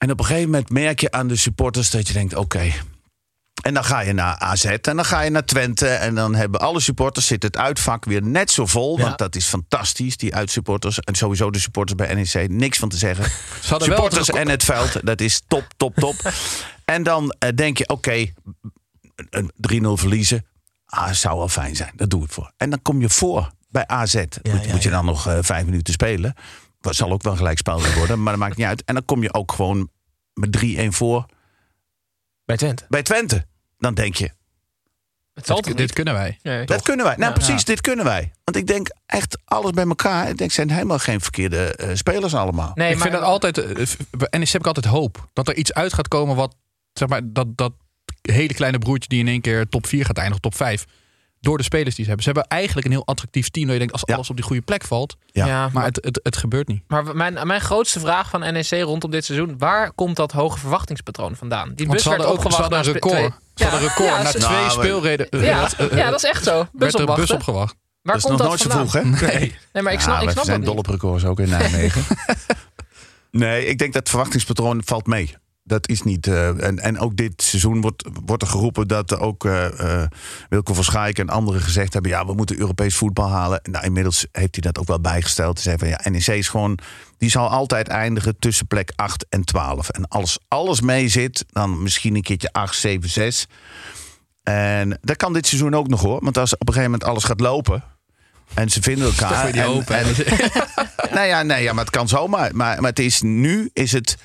En 0.00 0.10
op 0.10 0.18
een 0.18 0.24
gegeven 0.24 0.50
moment 0.50 0.70
merk 0.70 1.00
je 1.00 1.10
aan 1.10 1.28
de 1.28 1.36
supporters 1.36 1.90
dat 1.90 2.06
je 2.06 2.12
denkt: 2.12 2.34
oké. 2.34 2.72
En 3.62 3.74
dan 3.74 3.84
ga 3.84 4.00
je 4.00 4.12
naar 4.12 4.38
AZ 4.38 4.64
en 4.64 4.96
dan 4.96 5.04
ga 5.04 5.20
je 5.20 5.30
naar 5.30 5.44
Twente. 5.44 5.88
En 5.88 6.14
dan 6.14 6.34
hebben 6.34 6.60
alle 6.60 6.80
supporters 6.80 7.26
zit 7.26 7.42
het 7.42 7.56
uitvak 7.56 8.04
weer 8.04 8.22
net 8.22 8.50
zo 8.50 8.66
vol. 8.66 8.96
Ja. 8.96 9.04
Want 9.04 9.18
dat 9.18 9.36
is 9.36 9.46
fantastisch, 9.46 10.16
die 10.16 10.34
uitsupporters. 10.34 11.00
En 11.00 11.14
sowieso 11.14 11.50
de 11.50 11.58
supporters 11.58 11.96
bij 11.96 12.14
NEC, 12.14 12.50
niks 12.50 12.78
van 12.78 12.88
te 12.88 12.96
zeggen. 12.96 13.24
Supporters 13.60 14.28
en 14.28 14.48
het 14.48 14.64
veld, 14.64 15.06
dat 15.06 15.20
is 15.20 15.42
top, 15.46 15.64
top, 15.76 15.94
top. 15.94 16.32
en 16.84 17.02
dan 17.02 17.34
eh, 17.38 17.48
denk 17.54 17.78
je, 17.78 17.88
oké, 17.88 18.32
een 19.30 19.52
3-0 19.72 19.86
verliezen. 20.00 20.46
Ah, 20.86 21.12
zou 21.12 21.38
wel 21.38 21.48
fijn 21.48 21.76
zijn, 21.76 21.92
dat 21.96 22.10
doe 22.10 22.24
ik 22.24 22.30
voor. 22.30 22.52
En 22.56 22.70
dan 22.70 22.82
kom 22.82 23.00
je 23.00 23.08
voor 23.08 23.52
bij 23.68 23.86
AZ. 23.86 24.14
moet, 24.14 24.64
ja, 24.64 24.72
moet 24.72 24.82
je 24.82 24.90
dan 24.90 25.04
nog 25.04 25.26
eh, 25.26 25.38
vijf 25.40 25.64
minuten 25.64 25.92
spelen. 25.92 26.34
Dat 26.80 26.94
zal 26.94 27.10
ook 27.12 27.22
wel 27.22 27.36
gelijk 27.36 27.58
spel 27.58 27.82
worden, 27.94 28.22
maar 28.22 28.32
dat 28.32 28.42
maakt 28.42 28.56
niet 28.56 28.66
uit. 28.66 28.84
En 28.84 28.94
dan 28.94 29.04
kom 29.04 29.22
je 29.22 29.34
ook 29.34 29.52
gewoon 29.52 29.90
met 30.34 30.64
3-1 30.64 30.86
voor 30.88 31.26
Bij 32.44 32.56
Twente. 32.56 32.84
bij 32.88 33.02
Twente. 33.02 33.46
Dan 33.78 33.94
denk 33.94 34.14
je, 34.14 34.30
Het 35.34 35.46
zal 35.46 35.60
toch 35.60 35.74
Dit, 35.74 35.92
kunnen 35.92 36.14
wij. 36.14 36.38
Nee. 36.42 36.66
dat 36.66 36.82
kunnen 36.82 37.06
wij. 37.06 37.16
Nou, 37.16 37.32
Ja. 37.32 37.38
precies, 37.38 37.64
dit 37.64 37.80
kunnen 37.80 38.04
wij. 38.04 38.32
Want 38.44 38.56
ik 38.56 38.66
denk 38.66 38.88
echt 39.06 39.38
alles 39.44 39.70
bij 39.70 39.84
elkaar. 39.86 40.28
Ik 40.28 40.36
denk, 40.38 40.50
zijn 40.52 40.70
helemaal 40.70 40.98
geen 40.98 41.20
verkeerde 41.20 41.74
eh, 41.74 41.90
spelers 41.94 42.34
allemaal. 42.34 42.70
Nee, 42.74 42.90
ik 42.90 42.94
maar 42.98 43.08
vind 43.08 43.20
dat 43.20 43.28
altijd. 43.30 43.58
eh, 43.58 43.86
Bij 44.10 44.38
NEC 44.38 44.48
heb 44.48 44.60
ik 44.60 44.66
altijd 44.66 44.86
hoop. 44.86 45.28
Dat 45.32 45.48
er 45.48 45.56
iets 45.56 45.72
uit 45.72 45.92
gaat 45.92 46.08
komen 46.08 46.36
wat. 46.36 46.54
Zeg 46.92 47.08
maar, 47.08 47.20
dat, 47.24 47.56
dat 47.56 47.72
hele 48.22 48.54
kleine 48.54 48.78
broertje 48.78 49.08
die 49.08 49.20
in 49.20 49.28
één 49.28 49.40
keer 49.40 49.68
top 49.68 49.86
4 49.86 50.04
gaat 50.04 50.16
eindigen, 50.16 50.40
top 50.42 50.54
5. 50.54 50.84
Door 51.40 51.56
de 51.58 51.62
spelers 51.64 51.94
die 51.94 52.04
ze 52.04 52.10
hebben. 52.10 52.22
Ze 52.26 52.30
hebben 52.32 52.48
eigenlijk 52.50 52.86
een 52.86 52.92
heel 52.92 53.06
attractief 53.06 53.48
team. 53.48 53.64
Dat 53.64 53.72
je 53.72 53.78
denkt, 53.78 53.92
als 53.92 54.02
Ja. 54.06 54.14
alles 54.14 54.30
op 54.30 54.36
die 54.36 54.44
goede 54.44 54.62
plek 54.62 54.84
valt. 54.84 55.16
Ja. 55.26 55.46
Ja, 55.46 55.68
Maar 55.72 55.84
het, 55.84 55.98
het, 56.04 56.20
het 56.22 56.36
gebeurt 56.36 56.68
niet. 56.68 56.82
Maar 56.86 57.16
mijn, 57.16 57.46
mijn 57.46 57.60
grootste 57.60 58.00
vraag 58.00 58.28
van 58.30 58.40
NEC 58.40 58.70
rondom 58.70 59.10
dit 59.10 59.24
seizoen... 59.24 59.54
waar 59.58 59.92
komt 59.92 60.16
dat 60.16 60.32
hoge 60.32 60.58
verwachtingspatroon 60.58 61.36
vandaan? 61.36 61.68
Die 61.74 61.86
Want 61.86 61.90
bus 61.90 62.02
ze 62.02 62.08
werd 62.08 62.20
hadden 62.22 62.38
ook 62.38 62.42
ze 62.42 62.46
opgewacht 62.56 62.74
hadden 62.74 62.94
een 62.94 63.00
record. 63.00 63.14
twee- 63.14 63.30
Ze 63.54 63.62
hadden 63.64 63.82
een 63.82 63.88
record. 63.88 64.08
Ja, 64.16 64.22
na 64.22 64.30
twee 64.30 64.42
Nou, 64.60 64.70
speelreden. 64.70 65.26
Ja, 65.30 65.68
eh, 65.76 65.96
ja, 65.98 66.10
dat 66.10 66.22
is 66.24 66.30
echt 66.30 66.44
zo. 66.44 66.58
Bus 66.60 66.70
werd 66.92 66.94
er 66.94 67.08
een 67.08 67.14
bus 67.14 67.30
opgewacht. 67.30 67.74
Waar 68.02 68.14
dat 68.14 68.16
is 68.16 68.22
komt 68.36 68.38
nog 68.42 68.58
dat 68.58 68.68
nooit 68.70 68.88
zo 68.90 69.00
vroeg, 69.00 69.20
hè? 69.20 69.26
Nee. 69.36 69.54
Nee, 69.72 69.82
maar 69.82 69.92
ik 69.92 70.00
snap, 70.00 70.14
Ja, 70.14 70.20
ik 70.20 70.26
we 70.26 70.32
snap 70.32 70.44
zijn 70.44 70.56
dat 70.56 70.66
dol 70.66 70.76
niet. 70.76 70.86
op 70.86 70.92
records 70.92 71.24
ook 71.24 71.40
in 71.40 71.48
Nijmegen. 71.48 72.02
nee, 73.30 73.66
ik 73.66 73.78
denk 73.78 73.92
dat 73.92 74.00
het 74.02 74.08
verwachtingspatroon 74.08 74.82
valt 74.84 75.06
mee. 75.06 75.34
Dat 75.62 75.88
is 75.88 76.02
niet. 76.02 76.26
eh, 76.26 76.64
en, 76.66 76.78
en 76.78 76.98
ook 76.98 77.16
dit 77.16 77.42
seizoen 77.42 77.80
wordt, 77.80 78.04
wordt 78.24 78.42
er 78.42 78.48
geroepen 78.48 78.88
dat 78.88 79.18
ook 79.18 79.44
eh 79.44 80.02
eh 80.02 80.08
Wilco 80.48 80.74
van 80.74 80.84
Schaik 80.84 81.18
en 81.18 81.28
anderen 81.28 81.60
gezegd 81.60 81.92
hebben: 81.92 82.10
ja, 82.10 82.26
we 82.26 82.34
moeten 82.34 82.58
Europees 82.58 82.94
voetbal 82.96 83.28
halen. 83.30 83.60
Nou, 83.62 83.84
inmiddels 83.84 84.26
heeft 84.32 84.54
hij 84.54 84.62
dat 84.72 84.78
ook 84.78 84.86
wel 84.86 85.00
bijgesteld. 85.00 85.54
Hij 85.54 85.62
zei 85.62 85.78
van 85.78 85.88
ja, 85.88 86.00
NEC 86.10 86.26
is 86.26 86.48
gewoon. 86.48 86.78
Die 87.18 87.30
zal 87.30 87.48
altijd 87.48 87.88
eindigen 87.88 88.38
tussen 88.38 88.66
plek 88.66 88.92
8 88.96 89.26
en 89.28 89.44
12. 89.44 89.88
En 89.88 90.08
als 90.08 90.38
alles 90.48 90.80
mee 90.80 91.08
zit, 91.08 91.44
dan 91.48 91.82
misschien 91.82 92.14
een 92.14 92.22
keertje 92.22 92.52
8, 92.52 92.76
7, 92.76 93.08
6. 93.10 93.46
En 94.42 94.98
dat 95.02 95.16
kan 95.16 95.32
dit 95.32 95.46
seizoen 95.46 95.74
ook 95.74 95.88
nog 95.88 96.00
hoor. 96.00 96.24
Want 96.24 96.38
als 96.38 96.52
op 96.54 96.68
een 96.68 96.74
gegeven 96.74 96.90
moment 96.90 97.08
alles 97.10 97.24
gaat 97.24 97.40
lopen. 97.40 97.82
En 98.54 98.68
ze 98.70 98.82
vinden 98.82 99.06
elkaar. 99.12 99.44
en- 99.98 100.14
nou 101.14 101.26
ja, 101.26 101.42
nee, 101.42 101.62
ja, 101.62 101.72
maar 101.72 101.84
het 101.84 101.94
kan 101.94 102.08
zomaar. 102.08 102.56
Maar, 102.56 102.80
maar 102.80 102.90
het 102.90 102.98
is 102.98 103.20
nu 103.22 103.70
is 103.72 103.92
het. 103.92 104.16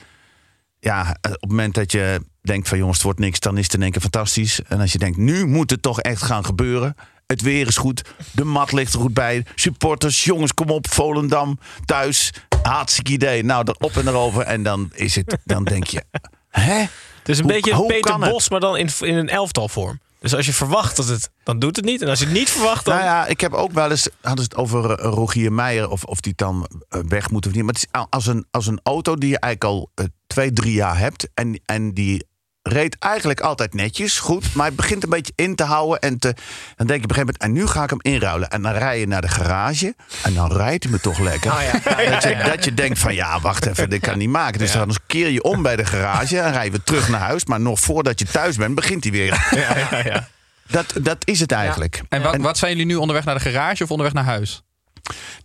Ja, 0.85 1.01
eh, 1.21 1.31
op 1.31 1.41
het 1.41 1.49
moment 1.49 1.73
dat 1.73 1.91
je 1.91 2.21
denkt 2.41 2.67
van 2.67 2.77
jongens, 2.77 2.97
het 2.97 3.05
wordt 3.05 3.19
niks, 3.19 3.39
dan 3.39 3.57
is 3.57 3.63
het 3.63 3.73
in 3.73 3.81
één 3.81 3.91
keer 3.91 4.01
fantastisch. 4.01 4.61
En 4.67 4.79
als 4.79 4.91
je 4.91 4.97
denkt, 4.97 5.17
nu 5.17 5.45
moet 5.45 5.69
het 5.69 5.81
toch 5.81 6.01
echt 6.01 6.21
gaan 6.21 6.45
gebeuren. 6.45 6.95
Het 7.27 7.41
weer 7.41 7.67
is 7.67 7.77
goed, 7.77 8.01
de 8.31 8.43
mat 8.43 8.71
ligt 8.71 8.93
er 8.93 8.99
goed 8.99 9.13
bij. 9.13 9.45
Supporters, 9.55 10.23
jongens, 10.23 10.53
kom 10.53 10.69
op, 10.69 10.87
Volendam, 10.89 11.59
thuis. 11.85 12.33
Hartstikke 12.61 13.11
idee. 13.11 13.43
Nou, 13.43 13.63
erop 13.67 13.97
en 13.97 14.07
erover. 14.07 14.41
En 14.41 14.63
dan 14.63 14.89
is 14.93 15.15
het, 15.15 15.37
dan 15.45 15.63
denk 15.63 15.85
je, 15.87 16.03
hè? 16.49 16.79
Het 16.79 16.89
is 17.29 17.37
een 17.37 17.43
Hoe- 17.43 17.53
beetje 17.53 17.73
hoe 17.73 17.87
Peter 17.87 18.11
kan 18.11 18.21
het? 18.21 18.31
Bos, 18.31 18.49
maar 18.49 18.59
dan 18.59 18.77
in, 18.77 18.89
in 18.99 19.15
een 19.15 19.29
elftalvorm. 19.29 19.99
Dus 20.19 20.35
als 20.35 20.45
je 20.45 20.53
verwacht 20.53 20.95
dat 20.95 21.07
het, 21.07 21.29
dan 21.43 21.59
doet 21.59 21.75
het 21.75 21.85
niet. 21.85 22.01
En 22.01 22.09
als 22.09 22.19
je 22.19 22.25
het 22.25 22.33
niet 22.33 22.49
verwacht, 22.49 22.85
dan... 22.85 22.93
Nou 22.95 23.05
ja, 23.07 23.25
ik 23.25 23.39
heb 23.41 23.53
ook 23.53 23.71
wel 23.71 23.89
eens, 23.91 24.09
hadden 24.21 24.43
ze 24.45 24.49
het 24.49 24.59
over 24.59 24.91
eh, 24.91 25.05
Rogier 25.13 25.53
Meijer, 25.53 25.89
of, 25.89 26.03
of 26.03 26.19
die 26.19 26.33
dan 26.35 26.67
eh, 26.89 26.99
weg 27.07 27.29
moet 27.31 27.45
of 27.47 27.53
niet. 27.53 27.63
Maar 27.63 27.73
het 27.73 27.83
is 27.93 27.99
a- 27.99 28.07
als 28.09 28.25
een, 28.27 28.45
als 28.51 28.67
een 28.67 28.79
auto 28.83 29.15
die 29.15 29.29
je 29.29 29.39
eigenlijk 29.39 29.73
al 29.73 29.89
twee, 30.35 30.53
drie 30.53 30.73
jaar 30.73 30.97
hebt 30.97 31.27
en, 31.33 31.59
en 31.65 31.93
die 31.93 32.27
reed 32.61 32.95
eigenlijk 32.99 33.39
altijd 33.39 33.73
netjes, 33.73 34.19
goed. 34.19 34.53
Maar 34.53 34.65
hij 34.65 34.75
begint 34.75 35.03
een 35.03 35.09
beetje 35.09 35.33
in 35.35 35.55
te 35.55 35.63
houden. 35.63 35.99
En 35.99 36.19
te, 36.19 36.33
dan 36.75 36.87
denk 36.87 36.99
je 36.99 37.03
op 37.03 37.09
een 37.09 37.15
gegeven 37.15 37.19
moment, 37.19 37.37
en 37.37 37.51
nu 37.51 37.67
ga 37.67 37.83
ik 37.83 37.89
hem 37.89 37.99
inruilen. 38.01 38.49
En 38.49 38.61
dan 38.61 38.71
rij 38.71 38.99
je 38.99 39.07
naar 39.07 39.21
de 39.21 39.27
garage. 39.27 39.95
En 40.23 40.33
dan 40.33 40.51
rijdt 40.51 40.83
hij 40.83 40.91
me 40.91 40.99
toch 40.99 41.19
lekker. 41.19 41.51
Oh 41.51 41.61
ja. 41.61 41.71
Dat, 42.11 42.23
je, 42.23 42.41
dat 42.45 42.63
je 42.65 42.73
denkt 42.73 42.99
van, 42.99 43.15
ja, 43.15 43.39
wacht 43.39 43.65
even, 43.65 43.89
dit 43.89 44.01
kan 44.01 44.17
niet 44.17 44.29
maken. 44.29 44.59
Dus 44.59 44.71
dan 44.71 44.95
keer 45.07 45.29
je 45.29 45.43
om 45.43 45.61
bij 45.61 45.75
de 45.75 45.85
garage 45.85 46.39
en 46.39 46.51
rijden 46.51 46.71
we 46.71 46.83
terug 46.83 47.09
naar 47.09 47.19
huis. 47.19 47.45
Maar 47.45 47.61
nog 47.61 47.79
voordat 47.79 48.19
je 48.19 48.25
thuis 48.25 48.55
bent, 48.55 48.75
begint 48.75 49.03
hij 49.03 49.11
weer. 49.11 49.47
Ja, 49.51 49.77
ja, 49.77 50.01
ja. 50.03 50.27
Dat, 50.67 50.93
dat 51.01 51.17
is 51.23 51.39
het 51.39 51.51
eigenlijk. 51.51 52.01
En 52.09 52.21
wat, 52.21 52.37
wat 52.37 52.57
zijn 52.57 52.71
jullie 52.71 52.85
nu 52.85 52.95
onderweg 52.95 53.25
naar 53.25 53.35
de 53.35 53.41
garage 53.41 53.83
of 53.83 53.91
onderweg 53.91 54.13
naar 54.13 54.23
huis? 54.23 54.63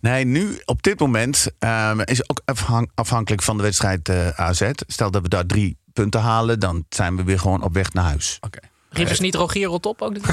Nee, 0.01 0.25
nu 0.25 0.61
op 0.65 0.83
dit 0.83 0.99
moment 0.99 1.47
ehm, 1.59 1.99
is 1.99 2.29
ook 2.29 2.41
afhankelijk 2.95 3.41
van 3.41 3.57
de 3.57 3.63
wedstrijd 3.63 4.09
eh, 4.09 4.27
AZ. 4.27 4.69
Stel 4.87 5.11
dat 5.11 5.21
we 5.21 5.29
daar 5.29 5.45
drie 5.45 5.77
punten 5.93 6.21
halen, 6.21 6.59
dan 6.59 6.85
zijn 6.89 7.15
we 7.15 7.23
weer 7.23 7.39
gewoon 7.39 7.63
op 7.63 7.73
weg 7.73 7.93
naar 7.93 8.03
huis. 8.03 8.39
Riepen 8.93 9.15
ze 9.15 9.21
niet 9.21 9.35
Rogier 9.35 9.67
rot 9.67 9.85
op 9.85 10.01
ook? 10.01 10.15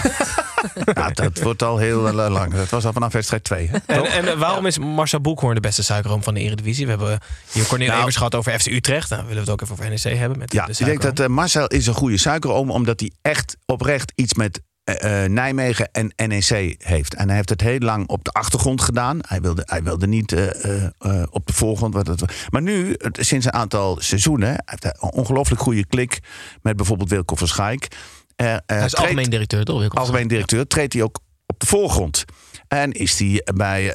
Ja, 0.95 1.11
dat 1.11 1.41
wordt 1.41 1.63
al 1.63 1.79
heel 1.79 2.09
eh, 2.09 2.31
lang. 2.31 2.55
Dat 2.55 2.69
was 2.69 2.85
al 2.85 2.93
vanaf 2.93 3.13
wedstrijd 3.13 3.45
2. 3.45 3.71
En, 3.87 4.05
en 4.05 4.29
eh, 4.29 4.39
waarom 4.39 4.67
is 4.67 4.79
Marcel 4.79 5.21
Boekhoorn 5.21 5.55
de 5.55 5.61
beste 5.61 5.83
suikeroom 5.83 6.23
van 6.23 6.35
de 6.35 6.41
Eredivisie? 6.41 6.85
We 6.85 6.91
hebben 6.91 7.19
hier 7.53 7.67
Cornel 7.67 7.87
Nou- 7.87 7.99
Evers 8.01 8.17
gehad 8.17 8.35
over 8.35 8.61
FC 8.61 8.67
Utrecht. 8.67 9.11
Nou, 9.11 9.23
willen 9.23 9.45
we 9.45 9.51
het 9.51 9.51
ook 9.51 9.63
even 9.63 9.75
over 9.75 9.89
NEC 9.89 10.19
hebben 10.19 10.39
met 10.39 10.53
Ja, 10.53 10.67
de 10.67 10.73
ik 10.73 10.85
denk 10.85 11.17
dat 11.17 11.29
Marcel 11.29 11.67
is 11.67 11.87
een 11.87 11.95
goede 11.95 12.19
suikeroom, 12.19 12.71
omdat 12.71 13.01
hij 13.01 13.13
echt 13.23 13.57
oprecht 13.67 14.13
iets 14.15 14.35
met 14.35 14.61
eh, 14.89 15.25
eh, 15.25 15.31
Nijmegen 15.31 15.89
en 15.93 16.13
NEC 16.29 16.75
heeft. 16.79 17.15
En 17.15 17.27
hij 17.27 17.37
heeft 17.37 17.49
het 17.49 17.61
heel 17.61 17.79
lang 17.79 18.09
op 18.09 18.25
de 18.25 18.31
achtergrond 18.31 18.81
gedaan. 18.83 19.19
Hij 19.27 19.41
wilde, 19.41 19.63
hij 19.67 19.83
wilde 19.83 20.07
niet 20.07 20.33
eh, 20.33 21.23
op 21.31 21.47
de 21.47 21.53
voorgrond. 21.53 21.95
Wat 21.95 22.07
het, 22.07 22.23
maar 22.51 22.63
nu, 22.63 22.95
het- 22.99 23.19
sinds 23.21 23.47
een 23.47 23.53
aantal 23.53 23.97
seizoenen, 24.01 24.49
hij 24.49 24.61
heeft 24.65 24.85
een 24.85 25.11
ongelooflijk 25.13 25.61
goede 25.61 25.87
klik 25.87 26.19
met 26.63 26.77
bijvoorbeeld 26.77 27.11
Wilco 27.11 27.35
van 27.35 27.49
Schaik. 27.49 27.89
Hij 28.37 28.61
is 28.85 28.97
algemeen 28.97 29.31
directeur, 29.31 29.65
toch? 29.65 29.79
Wilco? 29.79 29.99
algemeen 30.01 30.29
directeur, 30.29 30.67
treedt 30.67 30.93
hij 30.93 31.03
ook 31.03 31.19
op 31.47 31.61
de 31.61 31.67
voorgrond. 31.67 32.25
En 32.69 32.93
is 32.93 33.19
hij 33.19 33.47
bij 33.55 33.95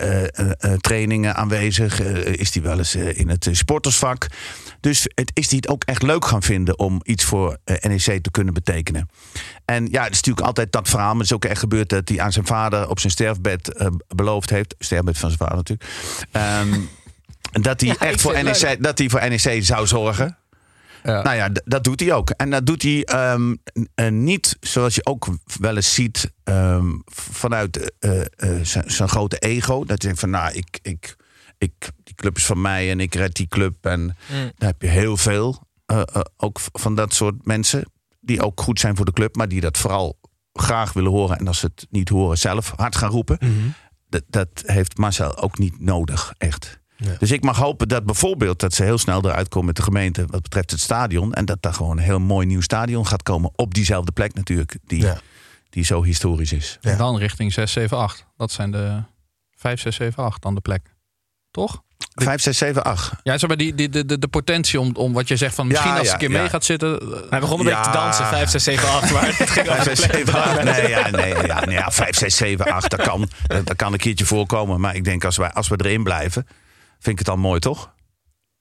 trainingen 0.78 1.36
aanwezig? 1.36 2.02
Is 2.26 2.54
hij 2.54 2.64
wel 2.64 2.78
eens 2.78 2.96
in 2.96 3.30
het 3.30 3.48
sportersvak? 3.52 4.28
Dus 4.84 5.08
het, 5.16 5.32
is 5.34 5.48
hij 5.50 5.56
het 5.56 5.68
ook 5.68 5.84
echt 5.84 6.02
leuk 6.02 6.26
gaan 6.26 6.42
vinden 6.42 6.80
om 6.80 7.00
iets 7.04 7.24
voor 7.24 7.58
eh, 7.64 7.76
NEC 7.90 8.24
te 8.24 8.32
kunnen 8.32 8.54
betekenen. 8.54 9.10
En 9.66 9.88
ja, 9.92 10.04
het 10.04 10.12
is 10.12 10.18
natuurlijk 10.18 10.48
altijd 10.48 10.72
dat 10.72 10.90
verhaal. 10.90 11.10
Maar 11.10 11.22
het 11.22 11.26
is 11.26 11.34
ook 11.34 11.46
echt 11.46 11.60
gebeurd 11.60 11.90
dat 11.90 12.10
hij 12.10 12.20
aan 12.20 12.32
zijn 12.32 12.46
vader 12.46 12.90
op 12.90 13.00
zijn 13.00 13.12
sterfbed 13.12 13.74
eh, 13.74 13.88
beloofd 14.16 14.50
heeft. 14.50 14.76
Sterfbed 14.80 15.18
van 15.18 15.30
zijn 15.30 15.42
vader 15.42 15.56
natuurlijk. 15.56 15.90
Ehm, 16.32 16.80
dat 17.68 17.82
hij 17.82 17.90
Ja, 17.90 17.96
echt 17.98 18.22
voor 18.22 18.44
NEC, 18.44 18.84
dat 18.84 18.98
hij 18.98 19.10
voor 19.10 19.30
NEC 19.30 19.64
zou 19.64 19.88
zorgen. 19.88 20.38
Nou 21.04 21.34
ja, 21.34 21.50
dat 21.66 21.84
doet 21.84 22.00
hij 22.00 22.14
ook. 22.14 22.30
En 22.30 22.50
dat 22.50 22.66
doet 22.66 22.82
hij 22.82 23.04
ehm, 23.04 23.56
eh, 23.96 24.10
niet 24.10 24.58
zoals 24.60 24.96
je 24.96 25.06
ook 25.06 25.28
wel 25.60 25.76
eens 25.76 25.94
ziet 25.94 26.32
ehm, 26.44 26.88
vanuit 27.32 27.94
zijn 28.86 29.10
grote 29.10 29.38
ego. 29.38 29.84
Dat 29.84 30.02
je 30.02 30.08
denkt 30.08 30.20
van, 30.20 30.30
nou, 30.30 30.54
ik, 30.54 30.80
ik, 30.82 31.16
ik, 31.64 31.90
die 32.04 32.16
club 32.16 32.36
is 32.38 32.46
van 32.46 32.62
mij 32.62 32.92
en 32.92 33.00
ik 33.00 33.16
red 33.16 33.36
die 33.36 33.48
club. 33.48 33.86
En 33.86 34.00
Mm. 34.02 34.52
daar 34.58 34.70
heb 34.70 34.82
je 34.82 34.88
heel 34.88 35.18
veel, 35.18 35.68
eh, 35.86 36.02
eh, 36.14 36.22
ook 36.38 36.60
van 36.74 36.96
dat 36.96 37.14
soort 37.14 37.46
mensen. 37.46 37.92
Die 38.20 38.42
ook 38.42 38.62
goed 38.62 38.80
zijn 38.80 38.96
voor 38.96 39.06
de 39.06 39.14
club, 39.14 39.36
maar 39.36 39.48
die 39.48 39.62
dat 39.62 39.78
vooral 39.78 40.20
graag 40.54 40.94
willen 40.94 41.12
horen. 41.12 41.38
En 41.38 41.48
als 41.48 41.60
ze 41.60 41.66
het 41.66 41.88
niet 41.90 42.10
horen, 42.10 42.38
zelf 42.38 42.74
hard 42.76 42.96
gaan 42.96 43.10
roepen. 43.10 43.38
Mhm. 43.40 43.52
Dat, 44.10 44.24
dat 44.30 44.64
heeft 44.66 44.98
Marcel 44.98 45.38
ook 45.38 45.58
niet 45.58 45.80
nodig, 45.80 46.34
echt. 46.38 46.82
Ja. 46.98 47.16
Dus 47.20 47.32
ik 47.32 47.44
mag 47.44 47.58
hopen 47.58 47.88
dat 47.88 48.06
bijvoorbeeld 48.06 48.60
dat 48.60 48.74
ze 48.74 48.84
heel 48.84 48.98
snel 48.98 49.26
eruit 49.26 49.48
komen 49.48 49.68
met 49.68 49.76
de 49.76 49.82
gemeente 49.82 50.26
wat 50.26 50.42
betreft 50.42 50.72
het 50.72 50.80
stadion. 50.80 51.34
En 51.34 51.46
dat 51.46 51.62
daar 51.62 51.74
gewoon 51.74 51.98
een 51.98 52.04
heel 52.04 52.20
mooi 52.20 52.46
nieuw 52.48 52.62
stadion 52.62 53.08
gaat 53.08 53.24
komen. 53.24 53.52
Op 53.56 53.74
diezelfde 53.74 54.12
plek 54.12 54.34
natuurlijk, 54.34 54.78
die, 54.86 55.02
Ja. 55.02 55.18
die 55.70 55.84
zo 55.84 56.04
historisch 56.04 56.52
is. 56.54 56.78
Ja. 56.82 56.92
En 56.92 56.98
dan 56.98 57.18
richting 57.18 57.54
6, 57.54 57.72
7, 57.72 57.98
8. 57.98 58.26
Dat 58.38 58.52
zijn 58.52 58.72
de 58.72 59.04
5, 59.56 59.80
6, 59.80 59.96
7, 59.96 60.24
8 60.24 60.42
dan 60.42 60.56
de 60.56 60.62
plek. 60.62 60.93
Toch? 61.54 61.82
5, 62.16 62.42
6, 62.42 62.58
7, 62.58 62.84
8. 62.84 63.12
Ja, 63.24 63.38
zeg 63.38 63.48
maar 63.48 63.58
die, 63.58 63.76
die, 63.76 63.90
de, 63.90 64.06
de, 64.06 64.20
de 64.20 64.28
potentie 64.28 64.80
om, 64.80 64.96
om 64.96 65.14
wat 65.14 65.28
je 65.28 65.36
zegt 65.38 65.56
van 65.56 65.68
misschien 65.68 65.92
Ja, 65.92 65.98
als 65.98 66.08
ja, 66.08 66.14
een 66.14 66.20
keer 66.20 66.32
ja. 66.32 66.40
mee 66.40 66.50
gaat 66.50 66.66
zitten. 66.66 67.00
eh, 67.00 67.30
Hij 67.30 67.40
begon 67.40 67.60
een 67.60 67.66
beetje 67.66 67.82
te 67.82 67.90
Ja. 67.90 68.04
dansen. 68.04 68.26
5, 68.28 68.50
6, 68.50 68.64
7, 68.64 68.90
8. 68.90 69.12
Maar 69.12 69.26
het 69.26 69.50
ging 69.50 69.68
5, 69.68 69.70
over 69.80 69.84
6, 69.84 70.00
de 70.02 70.08
plek. 70.08 70.26
7, 70.26 70.44
8. 70.44 70.64
Nee, 70.64 70.90
ja, 70.90 71.10
nee, 71.10 71.36
ja, 71.46 71.66
nee, 71.66 71.76
ja, 71.76 71.92
5, 71.92 72.18
6, 72.18 72.36
7, 72.36 72.66
8. 72.66 72.90
Dat 72.90 73.02
kan, 73.02 73.30
dat, 73.48 73.66
dat 73.66 73.76
kan 73.76 73.94
een 73.94 74.00
keertje 74.00 74.26
voorkomen. 74.26 74.80
Maar 74.80 74.96
ik 74.96 75.04
denk 75.04 75.26
als, 75.26 75.38
wij, 75.38 75.52
als 75.52 75.68
we 75.68 75.76
erin 75.84 76.04
blijven, 76.04 76.48
vind 77.00 77.20
ik 77.20 77.20
het 77.20 77.30
al 77.30 77.38
mooi, 77.38 77.60
toch? 77.60 77.92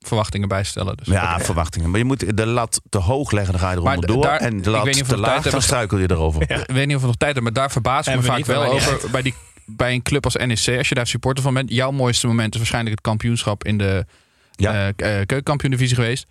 verwachtingen 0.07 0.49
bijstellen. 0.49 0.97
Dus 0.97 1.07
Ja, 1.07 1.35
Oké. 1.35 1.45
verwachtingen. 1.45 1.91
Maar 1.91 1.99
je 1.99 2.05
moet 2.05 2.37
de 2.37 2.47
lat 2.47 2.81
te 2.89 2.99
hoog 2.99 3.31
leggen, 3.31 3.53
dan 3.53 3.61
ga 3.63 3.71
je 3.71 3.77
eronder 3.77 4.07
door. 4.07 4.23
daar- 4.23 4.41
en 4.41 4.63
de 4.63 4.71
lat 4.71 5.09
te 5.09 5.17
laag, 5.19 5.43
dan 5.51 5.63
struikel 5.63 5.99
je 5.99 6.11
erover. 6.11 6.43
Ik 6.43 6.65
weet 6.67 6.87
niet 6.87 6.97
of 6.97 7.01
we 7.01 7.07
nog 7.07 7.17
tijd 7.17 7.35
hebben, 7.35 7.43
maar 7.43 7.63
daar 7.63 7.71
verbaas 7.71 8.07
ik 8.07 8.15
me 8.17 8.23
vaak 8.23 8.45
wel 8.47 8.65
over. 8.65 9.11
Bij, 9.11 9.23
die, 9.23 9.35
bij 9.77 9.93
een 9.93 10.03
club 10.03 10.25
als 10.25 10.35
NEC, 10.37 10.79
als 10.79 10.89
je 10.89 10.95
daar 10.95 11.07
supporter 11.07 11.43
van 11.43 11.55
bent, 11.55 11.71
jouw 11.71 11.91
mooiste 11.91 12.27
moment 12.27 12.53
is 12.53 12.59
waarschijnlijk 12.59 12.95
het 12.95 13.05
kampioenschap 13.05 13.65
in 13.65 13.79
de 13.79 14.07
Ja. 14.51 14.73
eh, 14.73 14.89
eh, 14.89 14.95
keukenkampioen-divisie 15.27 15.97
geweest. 15.97 16.27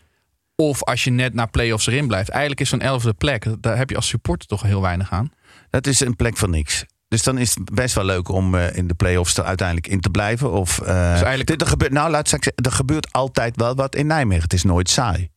Of 0.56 0.84
als 0.84 1.04
je 1.04 1.12
net 1.12 1.34
naar 1.34 1.50
play-offs 1.50 1.88
erin 1.88 2.08
blijft. 2.08 2.30
Eigenlijk 2.30 2.62
is 2.62 2.70
zo'n 2.70 2.82
elfde 2.82 3.14
plek, 3.14 3.46
daar 3.60 3.78
heb 3.78 3.90
je 3.90 3.96
als 3.96 4.08
supporter 4.08 4.48
toch 4.48 4.62
heel 4.62 4.82
weinig 4.82 5.12
aan. 5.12 5.32
Dat 5.70 5.88
is 5.88 6.00
een 6.00 6.16
plek 6.16 6.38
van 6.38 6.50
niks. 6.50 6.86
Dus 7.08 7.24
dan 7.24 7.38
is 7.38 7.56
het 7.56 7.74
best 7.74 7.96
wel 7.96 8.04
leuk 8.06 8.30
om 8.30 8.56
eh, 8.56 8.76
in 8.76 8.88
de 8.88 8.94
play-offs 8.94 9.38
er 9.38 9.44
uiteindelijk 9.44 9.88
in 9.88 10.00
te 10.00 10.10
blijven. 10.10 10.52
Of, 10.52 10.80
eh, 10.80 11.10
eigenlijk- 11.12 11.48
dit, 11.48 11.62
er 11.62 11.68
gebeurt, 11.68 11.92
nou, 11.92 12.10
laat 12.12 12.20
ik 12.22 12.28
zeggen, 12.28 12.54
er 12.56 12.72
gebeurt 12.72 13.12
altijd 13.12 13.56
wel 13.56 13.76
wat 13.76 13.96
in 13.96 14.08
Nijmegen. 14.08 14.44
Het 14.44 14.54
is 14.54 14.64
nooit 14.64 14.90
saai. 14.90 15.30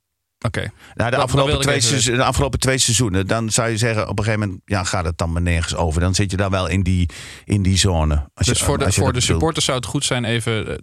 Oké. 0.47 0.71
Nou, 0.95 1.11
de, 1.11 1.17
afgelopen 1.17 1.61
twee 1.61 1.77
even 1.77 1.89
seizoenen, 1.89 2.21
de 2.21 2.27
afgelopen 2.27 2.59
twee 2.59 2.79
seizoenen, 2.79 3.27
dan 3.27 3.51
zou 3.51 3.71
je 3.71 3.77
zeggen, 3.77 4.09
op 4.09 4.19
een 4.19 4.25
gegeven 4.25 4.47
moment 4.47 4.63
ja, 4.65 4.85
gaat 4.85 5.05
het 5.05 5.19
dan 5.19 5.33
maar 5.33 5.43
nergens 5.43 5.75
over. 5.75 6.01
Dan 6.01 6.15
zit 6.15 6.31
je 6.31 6.37
daar 6.37 6.51
wel 6.51 6.67
in 6.69 6.83
die, 6.83 7.09
in 7.45 7.63
die 7.63 7.79
zone. 7.79 8.15
Als 8.35 8.47
Dus 8.47 8.59
je, 8.59 8.65
voor 8.65 8.79
de, 8.79 8.85
voor 8.85 8.93
de 8.95 9.05
bedoelt. 9.07 9.25
supporters 9.25 9.65
zou 9.65 9.77
het 9.79 9.87
goed 9.87 10.05
zijn 10.05 10.25
even 10.25 10.69
eh, 10.69 10.75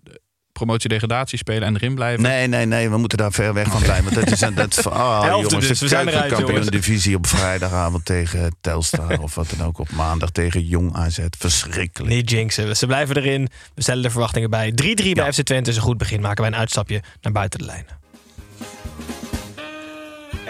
promotie-degradatie 0.51 1.37
spelen 1.37 1.63
en 1.67 1.75
erin 1.75 1.95
blijven. 1.95 2.21
Nee, 2.21 2.47
nee, 2.47 2.65
nee, 2.65 2.89
we 2.89 2.97
moeten 2.97 3.17
daar 3.17 3.31
ver 3.31 3.53
weg 3.53 3.67
van 3.67 3.81
zijn. 3.81 4.03
Want 4.03 4.15
dat 4.15 4.31
is 4.31 4.41
een, 4.41 4.55
dat, 4.55 4.85
oh, 4.87 5.23
jongens, 5.29 5.67
dus, 5.67 5.79
de 5.79 5.85
we 5.85 5.87
zijn 5.87 6.07
eruit, 6.07 6.37
jongens. 6.37 6.67
divisie 6.67 7.15
op 7.15 7.27
vrijdagavond 7.27 8.05
tegen 8.05 8.55
Telstar 8.61 9.19
of 9.25 9.35
wat 9.35 9.53
dan 9.57 9.67
ook. 9.67 9.79
Op 9.79 9.91
maandag 9.91 10.29
tegen 10.29 10.65
Jong 10.65 10.95
AZ. 10.95 11.19
Verschrikkelijk. 11.37 12.13
Niet 12.13 12.29
jinxen. 12.29 12.77
Ze 12.77 12.85
blijven 12.87 13.15
erin. 13.17 13.47
We 13.75 13.81
stellen 13.81 14.03
de 14.03 14.09
verwachtingen 14.09 14.49
bij. 14.49 14.71
3-3 14.71 14.75
bij 14.75 15.11
Ja. 15.13 15.31
FC 15.31 15.41
Twente 15.41 15.69
is 15.69 15.75
een 15.75 15.81
goed 15.81 15.97
begin. 15.97 16.21
Maken 16.21 16.43
wij 16.43 16.51
een 16.51 16.59
uitstapje 16.59 17.01
naar 17.21 17.33
buiten 17.33 17.59
de 17.59 17.65
lijnen. 17.65 17.99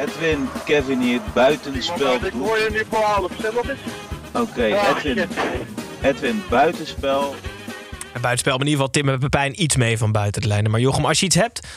Edwin, 0.01 0.49
Kevin 0.65 0.99
hier 1.01 1.21
buitenspel 1.33 2.19
doet. 2.19 2.31
hoor 2.31 2.57
je 2.57 2.67
nu 2.71 2.83
voor 2.89 2.99
half, 3.03 3.31
zeg 3.41 3.53
nog 3.53 3.69
eens. 3.69 3.79
Oké, 4.33 4.63
Edwin, 4.63 5.27
Edwin 6.01 6.43
buitenspel. 6.49 7.35
En 8.13 8.21
buitenspel, 8.21 8.57
maar 8.57 8.65
in 8.67 8.71
ieder 8.71 8.85
geval 8.85 8.89
Tim 8.89 9.09
en 9.09 9.19
Pepijn 9.19 9.61
iets 9.61 9.75
mee 9.75 9.97
van 9.97 10.11
buiten 10.11 10.41
de 10.41 10.47
lijnen. 10.47 10.71
Maar 10.71 10.79
Jochem, 10.79 11.05
als 11.05 11.19
je 11.19 11.25
iets 11.25 11.35
hebt, 11.35 11.67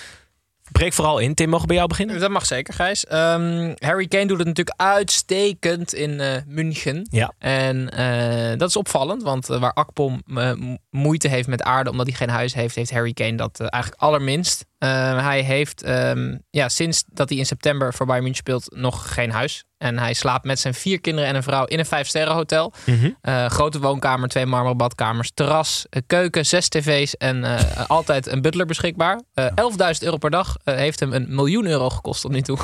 breek 0.72 0.92
vooral 0.92 1.18
in. 1.18 1.34
Tim, 1.34 1.46
mogen 1.48 1.60
we 1.60 1.66
bij 1.66 1.76
jou 1.76 1.88
beginnen? 1.88 2.20
Dat 2.20 2.30
mag 2.30 2.46
zeker, 2.46 2.74
Gijs. 2.74 3.06
Ehm, 3.06 3.72
Harry 3.78 4.06
Kane 4.06 4.26
doet 4.26 4.38
het 4.38 4.46
natuurlijk 4.46 4.80
uitstekend 4.80 5.94
in 5.94 6.20
eh, 6.20 6.36
München. 6.46 7.06
Ja. 7.10 7.32
En 7.38 7.90
eh, 7.90 8.58
dat 8.58 8.68
is 8.68 8.76
opvallend, 8.76 9.22
want 9.22 9.50
eh, 9.50 9.60
waar 9.60 9.72
Akpom 9.72 10.22
mo- 10.26 10.76
moeite 10.90 11.28
heeft 11.28 11.48
met 11.48 11.62
aarde 11.62 11.90
omdat 11.90 12.06
hij 12.06 12.16
geen 12.16 12.28
huis 12.28 12.54
heeft, 12.54 12.74
heeft 12.74 12.90
Harry 12.90 13.12
Kane 13.12 13.36
dat 13.36 13.60
eigenlijk 13.60 14.02
allerminst. 14.02 14.64
Eh, 14.84 15.24
hij 15.24 15.40
heeft 15.42 15.82
ehm, 15.82 16.36
ja, 16.50 16.68
sinds 16.68 17.04
dat 17.06 17.28
hij 17.28 17.38
in 17.38 17.46
september 17.46 17.94
voor 17.94 18.06
Bayern 18.06 18.24
München 18.24 18.42
speelt 18.42 18.76
nog 18.76 19.14
geen 19.14 19.30
huis. 19.30 19.64
En 19.78 19.98
hij 19.98 20.14
slaapt 20.14 20.44
met 20.44 20.58
zijn 20.58 20.74
vier 20.74 21.00
kinderen 21.00 21.28
en 21.30 21.36
een 21.36 21.42
vrouw 21.42 21.64
in 21.64 21.78
een 21.78 21.86
vijfsterrenhotel. 21.86 22.72
Mhm. 22.86 23.10
Eh, 23.20 23.46
grote 23.46 23.78
woonkamer, 23.80 24.28
twee 24.28 24.46
marmeren 24.46 24.76
badkamers, 24.76 25.30
terras, 25.34 25.86
eh, 25.90 26.02
keuken, 26.06 26.46
zes 26.46 26.68
tv's 26.68 27.16
en 27.16 27.44
eh, 27.44 27.84
altijd 27.86 28.26
een 28.26 28.42
butler 28.42 28.66
beschikbaar. 28.66 29.20
Eh 29.34 29.46
11.000 29.54 30.02
euro 30.04 30.16
per 30.16 30.30
dag 30.30 30.56
eh, 30.64 30.74
heeft 30.74 31.00
hem 31.00 31.12
een 31.12 31.26
miljoen 31.28 31.66
euro 31.66 31.90
gekost 31.90 32.20
tot 32.20 32.30
nu 32.30 32.40
toe. 32.42 32.58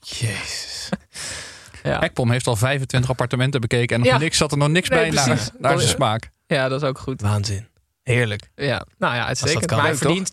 Jezus. 0.00 0.88
ja. 1.82 2.00
Ekpom 2.02 2.30
heeft 2.30 2.46
al 2.46 2.56
25 2.56 3.10
appartementen 3.10 3.60
bekeken 3.60 3.96
en 3.96 4.02
nog 4.02 4.12
Ja. 4.12 4.18
niks 4.18 4.36
zat 4.36 4.52
er 4.52 4.58
nog 4.58 4.68
niks 4.68 4.88
Nee, 4.88 4.98
bij 4.98 5.10
naar, 5.10 5.48
naar 5.58 5.78
zijn 5.78 5.90
smaak. 5.90 6.30
ja, 6.46 6.68
dat 6.68 6.82
is 6.82 6.88
ook 6.88 6.98
goed. 6.98 7.20
Waanzin. 7.20 7.68
Heerlijk. 8.14 8.50
Ja, 8.54 8.86
nou 8.98 9.14
ja, 9.14 9.26
uitstekend. 9.26 9.66
kan. 9.66 9.76
Maar 9.76 9.86
hij 9.86 9.94
Leuk, 9.94 10.02
verdient 10.02 10.32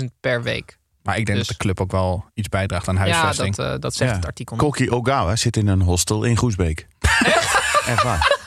250.000 0.00 0.04
per 0.20 0.42
week. 0.42 0.78
Maar 1.02 1.18
ik 1.18 1.26
denk 1.26 1.38
Dus- 1.38 1.46
dat 1.46 1.56
de 1.56 1.62
club 1.62 1.80
ook 1.80 1.90
wel 1.92 2.24
iets 2.34 2.48
bijdraagt 2.48 2.88
aan 2.88 2.94
Ja, 2.94 3.00
huisvesting. 3.00 3.54
dat, 3.54 3.74
eh, 3.74 3.80
dat 3.80 3.94
zegt 3.94 4.10
Ja. 4.10 4.16
het 4.16 4.26
artikel. 4.26 4.56
Koki 4.56 4.90
Ogawa 4.90 5.36
zit 5.36 5.56
in 5.56 5.66
een 5.68 5.82
hostel 5.82 6.24
in 6.24 6.36
Groesbeek. 6.36 6.86
Echt 7.86 8.02
waar. 8.02 8.38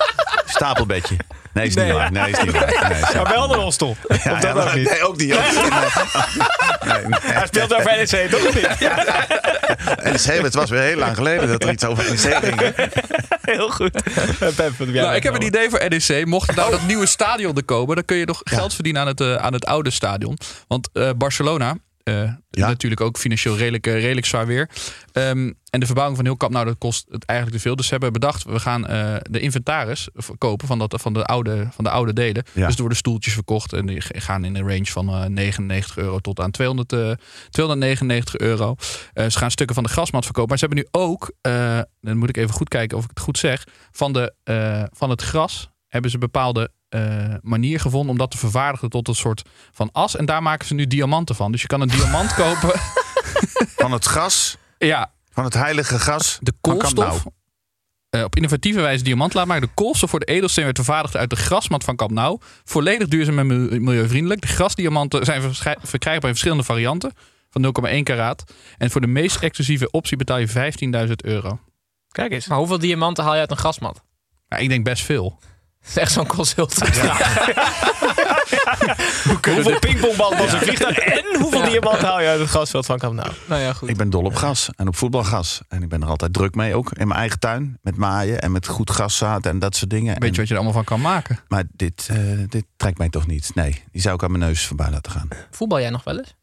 Stapelbedje. 0.46 1.18
Nee, 1.54 1.68
is 1.68 1.76
niet 1.76 1.92
waar. 1.92 2.12
Nee, 2.12 2.32
is 2.32 2.44
niet 2.44 2.52
waar. 2.52 2.88
Nee, 2.90 3.02
is 3.02 3.14
wel. 3.14 3.96
Ja, 4.24 4.40
dat 4.40 4.42
ja, 4.42 4.52
ook 4.52 4.76
niet. 4.76 4.90
Nee, 4.90 5.04
ook 5.04 5.18
niet. 5.18 5.30
Nee, 6.86 7.06
nee, 7.06 7.20
Hij 7.22 7.48
speelt 7.48 7.74
over 7.74 7.92
NEC, 7.96 8.30
toch 8.30 8.48
of 8.48 8.56
niet? 8.56 8.88
En 10.08 10.44
het 10.44 10.54
was 10.54 10.70
weer 10.70 10.82
heel 10.82 10.98
lang 10.98 11.16
geleden 11.16 11.48
dat 11.48 11.64
er 11.64 11.72
iets 11.72 11.86
over 11.86 12.04
NEC 12.10 12.36
ging. 12.44 12.74
Heel 13.42 13.70
goed. 13.70 14.02
Eh, 14.40 14.48
Pep, 14.56 14.74
Nou, 14.78 15.16
ik 15.16 15.24
heb 15.24 15.34
een 15.34 15.46
idee 15.46 15.70
voor 15.70 15.82
NEC. 15.90 16.26
Mocht 16.26 16.50
er 16.50 16.56
nou 16.56 16.68
Oh. 16.74 16.78
dat 16.78 16.88
nieuwe 16.88 17.06
stadion 17.06 17.56
er 17.56 17.64
komen, 17.64 17.96
dan 17.96 18.06
kun 18.06 18.18
je 18.18 18.26
nog 18.26 18.42
geld 18.44 18.74
verdienen 18.74 19.02
aan 19.02 19.08
het, 19.08 19.22
eh, 19.22 19.36
aan 19.36 19.54
het 19.54 19.66
oude 19.66 19.90
stadion. 19.92 20.38
Want 20.68 20.90
eh, 20.94 21.10
Barcelona 21.18 21.76
eh, 22.10 22.68
natuurlijk 22.68 23.02
ook 23.02 23.18
financieel 23.18 23.58
redelijk, 23.58 23.88
eh, 23.88 23.94
redelijk 23.94 24.26
zwaar 24.26 24.48
weer. 24.48 24.70
Ehm, 25.12 25.52
en 25.70 25.80
de 25.80 25.86
verbouwing 25.86 26.18
van 26.18 26.26
heel 26.26 26.38
Kamp 26.38 26.54
Nou, 26.54 26.66
dat 26.66 26.78
kost 26.78 27.06
het 27.10 27.26
eigenlijk 27.26 27.58
te 27.60 27.68
veel. 27.68 27.76
Dus 27.76 27.86
ze 27.86 27.92
hebben 27.92 28.14
bedacht, 28.14 28.44
we 28.44 28.60
gaan 28.60 28.88
eh, 28.88 29.16
de 29.30 29.40
inventaris 29.40 30.10
verkopen 30.14 30.68
van, 30.68 30.80
dat, 30.80 30.96
van, 30.98 31.14
de, 31.14 31.24
oude, 31.26 31.68
van 31.72 31.84
de 31.84 31.90
oude 31.90 32.14
delen. 32.14 32.44
Ja. 32.54 32.66
Dus 32.66 32.74
er 32.74 32.80
worden 32.80 32.98
stoeltjes 32.98 33.34
verkocht 33.34 33.74
en 33.74 33.86
die 33.86 34.02
gaan 34.02 34.46
in 34.46 34.56
een 34.56 34.68
range 34.68 34.86
van 34.86 35.10
eh, 35.10 35.26
99 35.26 35.98
euro 35.98 36.20
tot 36.20 36.40
aan 36.40 36.52
200, 36.52 36.94
eh, 36.94 37.12
299 37.50 38.38
euro. 38.38 38.76
Ze 39.14 39.38
gaan 39.38 39.52
stukken 39.52 39.76
van 39.76 39.84
de 39.84 39.90
grasmat 39.90 40.24
verkopen. 40.24 40.50
Maar 40.50 40.60
ze 40.60 40.66
hebben 40.66 40.84
nu 40.84 41.02
ook, 41.04 41.32
dan 42.02 42.18
moet 42.18 42.30
ik 42.30 42.38
even 42.38 42.54
goed 42.54 42.70
kijken 42.70 42.98
of 42.98 43.04
ik 43.04 43.10
het 43.10 43.20
goed 43.20 43.38
zeg, 43.38 43.64
van, 43.92 44.14
de, 44.14 44.34
van 44.94 45.10
het 45.10 45.22
gras 45.22 45.70
hebben 45.88 46.12
ze 46.12 46.18
bepaalde 46.18 46.72
eh, 46.90 47.34
manier 47.42 47.80
gevonden 47.80 48.10
om 48.12 48.18
dat 48.18 48.32
te 48.32 48.38
vervaardigen 48.38 48.90
tot 48.90 49.08
een 49.08 49.16
soort 49.16 49.42
van 49.72 49.90
as. 49.92 50.16
En 50.16 50.26
daar 50.26 50.42
maken 50.44 50.68
ze 50.68 50.74
nu 50.74 50.88
diamanten 50.88 51.36
van. 51.36 51.52
Dus 51.52 51.62
je 51.62 51.68
kan 51.68 51.82
een 51.82 51.88
diamant 51.88 52.34
kopen. 52.44 52.80
Van 53.76 53.92
het 53.92 54.08
gas, 54.08 54.58
ja, 54.78 55.12
van 55.30 55.44
het 55.44 55.54
heilige 55.54 56.00
gas. 56.00 56.38
de 56.42 56.54
van 56.62 56.78
Camp 56.78 56.96
Nou. 56.96 57.08
koolstof. 57.10 57.34
eh, 58.10 58.24
op 58.24 58.36
innovatieve 58.36 58.82
wijze 58.82 59.04
diamant 59.04 59.34
laten 59.34 59.50
maken. 59.50 59.68
De 59.68 59.74
koolstof 59.74 60.10
voor 60.10 60.20
de 60.20 60.26
edelsteen 60.26 60.64
werd 60.64 60.76
vervaardigd 60.78 61.16
uit 61.16 61.30
de 61.30 61.36
grasmat 61.36 61.84
van 61.84 61.96
Camp 61.96 62.12
Nou. 62.12 62.40
Volledig 62.64 63.08
duurzaam 63.08 63.40
en 63.40 63.48
mil- 63.48 63.80
milieuvriendelijk. 63.80 64.42
De 64.42 64.48
grasdiamanten 64.48 65.26
zijn 65.26 65.42
verkrijgbaar 65.82 66.16
in 66.30 66.36
verschillende 66.36 66.64
varianten. 66.64 67.12
Van 67.50 67.62
0,1 67.62 68.04
karaat. 68.04 68.44
En 68.78 68.92
voor 68.92 69.02
de 69.02 69.08
meest 69.08 69.36
exclusieve 69.40 69.92
optie 69.92 70.18
betaal 70.18 70.38
je 70.38 70.48
15.000 71.08 71.14
euro. 71.24 71.60
Kijk 72.12 72.32
eens. 72.32 72.48
Maar 72.48 72.58
hoeveel 72.58 72.80
diamanten 72.80 73.24
haal 73.24 73.34
je 73.34 73.40
uit 73.40 73.52
een 73.52 73.58
grasmat? 73.58 74.04
Ik 74.58 74.70
denk 74.70 74.84
best 74.84 75.04
veel. 75.04 75.40
Dat 75.90 75.98
is 75.98 76.02
echt 76.04 76.12
zo'n 76.12 76.28
consultant. 76.28 76.98
Hoeveel 79.56 79.80
pingpongballen 79.80 80.38
was 80.38 80.54
een 80.54 80.60
vliegtuig 80.60 80.98
en 80.98 81.24
hoeveel 81.40 81.64
diamanten 81.64 82.08
haal 82.08 82.22
je 82.22 82.28
uit 82.28 82.40
het 82.40 82.50
grasveld 82.50 82.86
van 82.86 82.98
Camp 83.00 83.14
Nou? 83.14 83.32
Nou 83.46 83.62
ja, 83.62 83.74
goed. 83.74 83.90
Ik 83.90 83.98
ben 83.98 84.10
dol 84.10 84.24
op 84.24 84.36
gas 84.36 84.70
en 84.76 84.88
op 84.88 84.96
voetbalgas. 84.96 85.62
En 85.68 85.84
ik 85.84 85.90
ben 85.90 86.02
er 86.02 86.08
altijd 86.08 86.34
druk 86.34 86.56
mee 86.56 86.76
ook. 86.76 86.92
In 86.92 87.08
mijn 87.08 87.20
eigen 87.20 87.40
tuin. 87.40 87.78
Met 87.82 87.96
maaien 87.96 88.42
en 88.42 88.52
met 88.52 88.68
goed 88.68 88.90
graszaad 88.90 89.46
en 89.46 89.60
dat 89.60 89.76
soort 89.76 89.90
dingen. 89.90 90.20
Weet 90.20 90.32
je 90.32 90.40
wat 90.40 90.48
je 90.48 90.54
er 90.54 90.60
allemaal 90.60 90.84
van 90.84 90.84
kan 90.84 91.02
maken? 91.02 91.40
Maar 91.48 91.64
dit, 91.72 92.08
eh, 92.12 92.18
dit 92.48 92.66
trekt 92.78 92.98
mij 92.98 93.10
toch 93.10 93.28
niet. 93.28 93.52
Nee, 93.56 93.84
die 93.92 94.02
zou 94.02 94.16
ik 94.16 94.24
aan 94.24 94.32
mijn 94.32 94.44
neus 94.44 94.66
voorbij 94.66 94.90
laten 94.92 95.12
gaan. 95.12 95.28
Voetbal 95.52 95.80
jij 95.80 95.90
nog 95.90 96.04
wel 96.04 96.18
eens? 96.18 96.36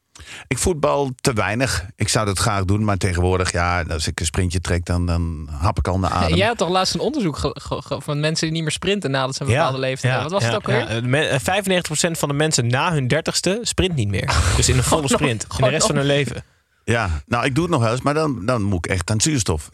Ik 0.48 0.58
voetbal 0.58 1.10
te 1.20 1.32
weinig. 1.32 1.86
Ik 1.96 2.08
zou 2.08 2.26
dat 2.26 2.38
graag 2.38 2.64
doen, 2.64 2.84
maar 2.84 2.96
tegenwoordig, 2.96 3.52
ja, 3.52 3.82
als 3.82 4.06
ik 4.06 4.20
een 4.20 4.26
sprintje 4.26 4.60
trek, 4.60 4.84
dan, 4.84 5.06
dan 5.06 5.48
hap 5.60 5.78
ik 5.78 5.88
al 5.88 5.98
naar 5.98 6.10
adem. 6.10 6.36
Jij 6.38 6.46
had 6.46 6.58
toch 6.58 6.68
laatst 6.68 6.94
een 6.94 7.00
onderzoek 7.00 7.36
ge- 7.36 7.56
ge- 7.62 7.82
ge- 7.82 8.00
van 8.00 8.20
mensen 8.20 8.44
die 8.46 8.54
niet 8.54 8.62
meer 8.62 8.72
sprinten 8.72 9.10
nadat 9.10 9.34
ze 9.34 9.42
een 9.42 9.48
bepaalde 9.48 9.78
leeftijd 9.78 10.12
hebben. 10.12 10.30
Wat 10.32 10.40
was 10.42 10.50
het 10.50 10.58
ook 10.60 10.70
ja. 10.70 10.86
weer? 10.86 10.96
Eh, 10.96 11.02
me- 11.02 11.26
eh, 11.26 11.40
95% 11.40 12.18
van 12.18 12.28
de 12.28 12.34
mensen 12.34 12.66
na 12.66 12.92
hun 12.92 13.08
dertigste 13.08 13.58
sprint 13.62 13.94
niet 13.94 14.08
meer. 14.08 14.34
Dus 14.56 14.68
in 14.68 14.76
een 14.76 14.82
volle 14.82 15.08
sprint. 15.08 15.46
In 15.58 15.64
de 15.64 15.70
rest 15.70 15.86
van 15.86 15.96
hun 15.96 16.04
leven. 16.06 16.44
Ja, 16.84 17.10
nou, 17.26 17.44
ik 17.44 17.54
doe 17.54 17.64
het 17.64 17.72
nog 17.72 17.82
wel 17.82 17.90
eens, 17.92 18.00
maar 18.02 18.14
dan, 18.14 18.46
dan 18.46 18.62
moet 18.62 18.84
ik 18.84 18.90
echt 18.90 19.10
aan 19.10 19.20
zuurstof. 19.20 19.68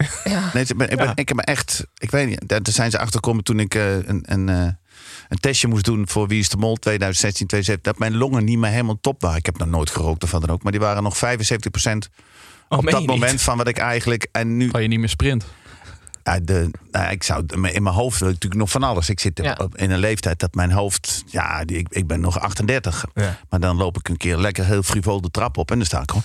Nee, 0.53 0.63
ik, 0.63 0.77
ben, 0.77 0.89
ik, 0.89 0.97
ben, 0.97 1.11
ik 1.15 1.27
heb 1.27 1.37
me 1.37 1.43
echt, 1.43 1.85
ik 1.97 2.11
weet 2.11 2.27
niet, 2.27 2.47
daar 2.47 2.59
zijn 2.63 2.91
ze 2.91 2.97
achtergekomen 2.99 3.43
toen 3.43 3.59
ik 3.59 3.75
eh, 3.75 3.95
een, 3.95 4.23
een, 4.25 4.49
eh, 4.49 4.67
een 5.33 5.39
testje 5.39 5.67
moest 5.67 5.85
doen 5.85 6.07
voor 6.07 6.27
Wie 6.27 6.39
is 6.39 6.49
de 6.49 6.57
Mol 6.57 6.75
2016, 6.75 7.47
2017, 7.47 7.91
dat 7.91 7.99
mijn 8.09 8.21
longen 8.21 8.43
niet 8.43 8.57
meer 8.57 8.69
helemaal 8.71 8.97
top 9.01 9.21
waren. 9.21 9.37
Ik 9.37 9.45
heb 9.45 9.57
nog 9.57 9.67
nooit 9.67 9.89
gerookt 9.89 10.23
of 10.23 10.31
wat 10.31 10.41
dan 10.41 10.49
ook, 10.49 10.63
maar 10.63 10.71
die 10.71 10.81
waren 10.81 11.03
nog 11.03 11.17
75% 11.17 11.19
Oh, 12.69 12.77
op 12.79 12.89
dat 12.89 13.05
moment 13.05 13.31
niet? 13.31 13.41
van 13.41 13.57
wat 13.57 13.67
ik 13.67 13.77
eigenlijk, 13.77 14.27
en 14.31 14.57
nu, 14.57 14.69
Kan 14.71 14.81
je 14.81 14.87
niet 14.87 14.99
meer 14.99 15.09
sprint. 15.09 15.45
Ja, 16.23 16.39
de, 16.39 16.69
nou, 16.91 17.11
ik 17.11 17.23
zou 17.23 17.43
in 17.47 17.61
mijn 17.83 17.95
hoofd 17.95 18.19
wil 18.19 18.27
ik 18.27 18.33
natuurlijk 18.33 18.61
nog 18.61 18.71
van 18.71 18.83
alles. 18.83 19.09
Ik 19.09 19.19
zit 19.19 19.39
Ja. 19.43 19.57
op- 19.61 19.77
in 19.77 19.91
een 19.91 19.99
leeftijd 19.99 20.39
dat 20.39 20.53
mijn 20.55 20.71
hoofd, 20.71 21.23
ja, 21.27 21.65
die, 21.65 21.77
ik, 21.77 21.87
ik 21.89 22.07
ben 22.07 22.19
nog 22.19 22.39
38. 22.39 23.05
Ja. 23.13 23.39
Maar 23.49 23.59
dan 23.59 23.75
loop 23.77 23.97
ik 23.97 24.09
een 24.09 24.17
keer 24.17 24.37
lekker 24.37 24.65
heel 24.65 24.83
frivol 24.83 25.21
de 25.21 25.31
trap 25.31 25.57
op 25.57 25.71
en 25.71 25.77
dan 25.77 25.85
sta 25.85 26.01
ik 26.01 26.11
gewoon. 26.11 26.23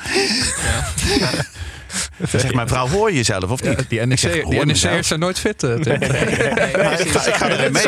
Dan 1.22 1.44
zegt 2.26 2.54
mijn 2.54 2.68
vrouw, 2.68 2.88
hoor 2.88 3.10
je 3.10 3.16
jezelf 3.16 3.50
of 3.50 3.62
niet? 3.62 3.88
Die 3.88 4.16
zeg, 4.16 4.34
NEC 4.34 4.50
die. 4.50 4.64
NEC'ers 4.64 5.08
zijn 5.08 5.20
nooit 5.20 5.38
fit. 5.38 5.62
eh. 5.62 5.76
Maar 5.76 7.00
ik, 7.00 7.08
ga, 7.08 7.26
ik 7.26 7.34
ga 7.34 7.48
erin 7.50 7.72
mee. 7.72 7.82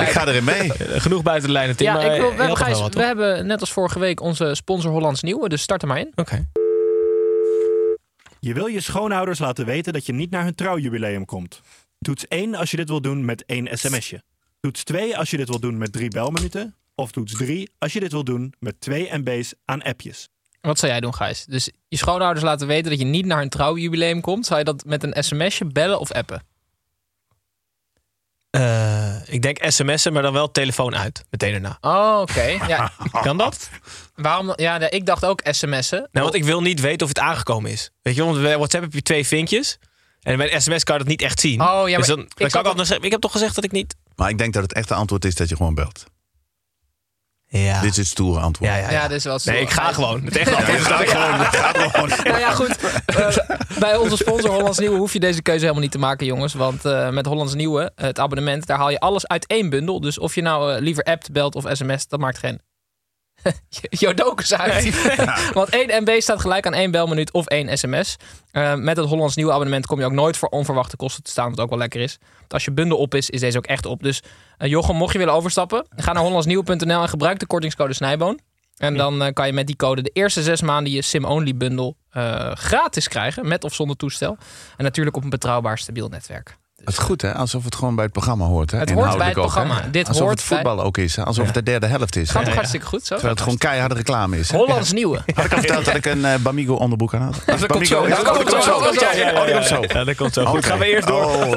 Ik 0.00 0.08
ga 0.12 0.26
erin 0.26 0.44
mee. 0.44 0.72
Eh, 0.72 1.00
Genoeg 1.00 1.22
buiten 1.22 1.46
de 1.48 1.52
lijnen, 1.54 1.76
Tim. 1.76 1.86
Ja, 1.86 1.92
maar, 1.92 2.14
ik 2.14 2.20
wil, 2.20 2.30
eh, 2.30 2.36
we, 2.36 2.42
hebben, 2.42 2.56
Gijs, 2.56 3.38
we 3.38 3.42
net 3.44 3.60
als 3.60 3.72
vorige 3.72 3.98
week 3.98 4.20
onze 4.20 4.54
sponsor 4.54 4.90
Hollands 4.90 5.22
Nieuwe, 5.22 5.48
dus 5.48 5.62
start 5.62 5.82
er 5.82 5.88
maar 5.88 5.98
in. 5.98 6.12
Oké. 6.14 6.46
Je 8.40 8.54
wil 8.54 8.66
je 8.66 8.80
schoonouders 8.80 9.38
laten 9.38 9.66
weten 9.66 9.92
dat 9.92 10.06
je 10.06 10.12
niet 10.12 10.30
naar 10.30 10.44
hun 10.44 10.54
trouwjubileum 10.54 11.24
komt. 11.24 11.60
Toets 11.98 12.28
1 12.28 12.54
als 12.54 12.70
je 12.70 12.76
dit 12.76 12.88
wil 12.88 13.00
doen 13.00 13.24
met 13.24 13.44
één 13.46 13.78
sms'je. 13.78 14.22
Toets 14.60 14.84
2 14.84 15.16
als 15.16 15.30
je 15.30 15.36
dit 15.36 15.48
wil 15.48 15.60
doen 15.60 15.78
met 15.78 15.92
drie 15.92 16.08
belminuten. 16.10 16.74
Of 16.94 17.10
toets 17.10 17.32
3 17.36 17.70
als 17.78 17.92
je 17.92 18.00
dit 18.00 18.12
wil 18.12 18.24
doen 18.24 18.54
met 18.58 18.80
2 18.80 19.08
MB's 19.12 19.54
aan 19.64 19.82
appjes. 19.82 20.28
Wat 20.62 20.78
zou 20.78 20.92
jij 20.92 21.00
doen, 21.00 21.14
Gijs? 21.14 21.44
Dus 21.44 21.70
je 21.88 21.96
schoonouders 21.96 22.44
laten 22.44 22.66
weten 22.66 22.90
dat 22.90 22.98
je 22.98 23.04
niet 23.04 23.26
naar 23.26 23.38
hun 23.38 23.48
trouwjubileum 23.48 24.20
komt. 24.20 24.46
Zou 24.46 24.58
je 24.58 24.64
dat 24.64 24.84
met 24.84 25.02
een 25.02 25.24
sms'je 25.24 25.64
bellen 25.64 26.00
of 26.00 26.12
appen? 26.12 26.42
Eh, 28.50 29.28
ik 29.28 29.42
denk 29.42 29.58
sms'en, 29.66 30.12
maar 30.12 30.22
dan 30.22 30.32
wel 30.32 30.50
telefoon 30.50 30.96
uit. 30.96 31.24
Meteen 31.30 31.52
daarna. 31.52 31.78
Oh, 31.80 32.20
oké. 32.20 32.42
Ja, 32.66 32.92
Kan 33.22 33.36
dat? 33.36 33.70
waarom? 34.14 34.52
Ja, 34.56 34.90
ik 34.90 35.06
dacht 35.06 35.24
ook 35.24 35.40
sms'en. 35.44 36.08
Nou, 36.12 36.24
want 36.24 36.34
ik 36.34 36.44
wil 36.44 36.62
niet 36.62 36.80
weten 36.80 37.02
of 37.02 37.08
het 37.08 37.18
aangekomen 37.18 37.70
is. 37.70 37.90
Weet 38.02 38.14
je, 38.14 38.24
want 38.24 38.40
bij 38.42 38.56
WhatsApp 38.56 38.84
heb 38.84 38.92
je 38.92 39.02
twee 39.02 39.26
vinkjes. 39.26 39.78
En 40.22 40.36
bij 40.36 40.60
sms 40.60 40.84
kan 40.84 40.94
je 40.94 41.00
dat 41.00 41.10
niet 41.10 41.22
echt 41.22 41.40
zien. 41.40 41.60
Oh, 41.60 41.88
ja, 41.88 41.96
dus 41.96 42.06
dan, 42.06 42.20
ik 42.20 42.28
dan 42.28 42.36
kan 42.36 42.50
zat 42.50 42.60
ik 42.60 42.66
altijd 42.66 42.86
zeggen, 42.86 43.04
ik 43.06 43.12
heb 43.12 43.20
toch 43.20 43.32
gezegd 43.32 43.54
dat 43.54 43.64
ik 43.64 43.72
niet... 43.72 43.96
Maar 44.14 44.28
ik 44.28 44.38
denk 44.38 44.52
dat 44.52 44.62
het 44.62 44.72
echte 44.72 44.94
antwoord 44.94 45.24
is 45.24 45.34
dat 45.34 45.48
je 45.48 45.56
gewoon 45.56 45.74
belt. 45.74 46.04
Ja. 47.60 47.80
Dit 47.80 47.90
is 47.90 47.96
het 47.96 48.06
stoere 48.06 48.40
antwoord. 48.40 48.70
ja, 48.70 48.76
ja, 48.76 48.90
ja. 48.90 48.90
Ja, 48.90 49.08
dit 49.08 49.16
is 49.16 49.24
wel 49.24 49.38
zo. 49.38 49.50
Nee, 49.50 49.60
ik 49.60 49.70
ga 49.70 49.92
gewoon. 49.92 50.24
Het 50.24 50.36
echte 50.36 50.56
antwoord 50.56 50.80
is 50.80 50.88
dat 50.88 51.00
ik 51.00 51.08
ga. 51.08 51.36
Nou 52.24 52.38
ja, 52.38 52.50
goed. 52.50 52.76
Eh, 53.06 53.36
bij 53.78 53.96
onze 53.96 54.16
sponsor 54.16 54.50
Hollands 54.50 54.78
Nieuwe 54.78 54.96
hoef 54.98 55.12
je 55.12 55.20
deze 55.20 55.42
keuze 55.42 55.60
helemaal 55.60 55.82
niet 55.82 55.90
te 55.90 55.98
maken, 55.98 56.26
jongens. 56.26 56.54
Want 56.54 56.84
eh, 56.84 57.08
met 57.08 57.26
Hollands 57.26 57.54
Nieuwe, 57.54 57.92
het 57.94 58.18
abonnement, 58.18 58.66
daar 58.66 58.78
haal 58.78 58.90
je 58.90 59.00
alles 59.00 59.26
uit 59.26 59.46
één 59.46 59.70
bundel. 59.70 60.00
Dus 60.00 60.18
of 60.18 60.34
je 60.34 60.42
nou 60.42 60.74
eh, 60.74 60.80
liever 60.80 61.04
appt, 61.04 61.32
belt 61.32 61.54
of 61.54 61.64
sms, 61.72 62.08
dat 62.08 62.20
maakt 62.20 62.38
geen... 62.38 62.60
Jodokus 64.04 64.54
uit. 64.58 65.52
Want 65.52 65.68
één 65.68 66.02
MB 66.02 66.20
staat 66.20 66.40
gelijk 66.40 66.66
aan 66.66 66.74
één 66.74 66.90
belminuut 66.90 67.32
of 67.32 67.46
één 67.46 67.78
sms. 67.78 68.16
Eh, 68.50 68.74
met 68.74 68.96
het 68.96 69.08
Hollands 69.08 69.36
Nieuwe 69.36 69.52
abonnement 69.52 69.86
kom 69.86 69.98
je 69.98 70.04
ook 70.04 70.12
nooit 70.12 70.36
voor 70.36 70.48
onverwachte 70.48 70.96
kosten 70.96 71.22
te 71.22 71.30
staan, 71.30 71.50
wat 71.50 71.60
ook 71.60 71.70
wel 71.70 71.78
lekker 71.78 72.00
is. 72.00 72.18
Want 72.38 72.52
als 72.52 72.64
je 72.64 72.72
bundel 72.72 72.98
op 72.98 73.14
is, 73.14 73.30
is 73.30 73.40
deze 73.40 73.58
ook 73.58 73.66
echt 73.66 73.86
op. 73.86 74.02
Dus 74.02 74.22
eh, 74.58 74.68
Jochem, 74.68 74.96
mocht 74.96 75.12
je 75.12 75.18
willen 75.18 75.34
overstappen, 75.34 75.86
ga 75.96 76.12
naar 76.12 76.22
hollandsnieuwe.nl 76.22 77.02
en 77.02 77.08
gebruik 77.08 77.38
de 77.38 77.46
kortingscode 77.46 77.92
Snijboon. 77.92 78.38
En 78.76 78.96
dan 78.96 79.22
eh, 79.22 79.32
kan 79.32 79.46
je 79.46 79.52
met 79.52 79.66
die 79.66 79.76
code 79.76 80.02
de 80.02 80.10
eerste 80.12 80.42
zes 80.42 80.62
maanden 80.62 80.92
je 80.92 81.02
SIM-only 81.02 81.56
bundle 81.56 81.94
eh, 82.10 82.52
gratis 82.52 83.08
krijgen. 83.08 83.48
Met 83.48 83.64
of 83.64 83.74
zonder 83.74 83.96
toestel. 83.96 84.36
En 84.76 84.84
natuurlijk 84.84 85.16
op 85.16 85.22
een 85.22 85.30
betrouwbaar 85.30 85.78
stabiel 85.78 86.08
netwerk. 86.08 86.56
Het 86.84 86.92
is 86.98 86.98
goed, 86.98 87.22
hè? 87.22 87.34
Alsof 87.34 87.64
het 87.64 87.74
gewoon 87.74 87.94
bij 87.94 88.04
het 88.04 88.12
programma 88.12 88.44
hoort. 88.44 88.70
Hè? 88.70 88.78
Het 88.78 88.90
hoort 88.90 89.16
bij 89.16 89.28
het 89.28 89.36
ook, 89.38 89.44
hè? 89.44 89.50
programma. 89.52 89.88
Dit 89.90 90.08
Alsof 90.08 90.22
hoort 90.22 90.38
het 90.38 90.48
voetbal 90.48 90.82
ook 90.82 90.98
is. 90.98 91.16
Hè? 91.16 91.24
Alsof 91.24 91.44
het 91.44 91.54
de 91.54 91.62
derde 91.62 91.86
helft 91.86 92.16
is. 92.16 92.28
hè? 92.28 92.34
Gaat 92.34 92.44
toch 92.44 92.54
hartstikke 92.54 92.86
goed 92.86 93.00
zo? 93.06 93.08
Terwijl 93.14 93.32
het 93.32 93.42
gewoon 93.42 93.58
keiharde 93.58 93.94
reclame 93.94 94.38
is. 94.38 94.50
hè? 94.50 94.56
Hollands 94.56 94.92
Nieuwe. 94.92 95.22
Had 95.34 95.44
ik 95.44 95.52
al 95.52 95.58
verteld 95.58 95.84
dat 95.84 95.94
ik 95.94 96.06
een 96.06 96.24
eh, 96.24 96.34
Bamigo 96.40 96.74
onderbroek 96.74 97.14
aan 97.14 97.22
had? 97.22 97.42
Dat 97.46 97.66
komt 97.66 97.86
zo. 97.86 98.06
Dat 98.06 98.22
komt 98.22 98.62
zo. 98.64 98.74
Oh, 98.74 98.84
die 99.44 99.52
komt 99.54 99.66
zo. 99.66 99.82
Ja, 99.88 100.04
dat 100.04 100.14
komt 100.16 100.32
zo. 100.32 100.44
Goed, 100.44 100.64
gaan 100.66 100.78
we 100.78 100.84
eerst 100.86 101.06
door 101.08 101.24
Oh, 101.24 101.50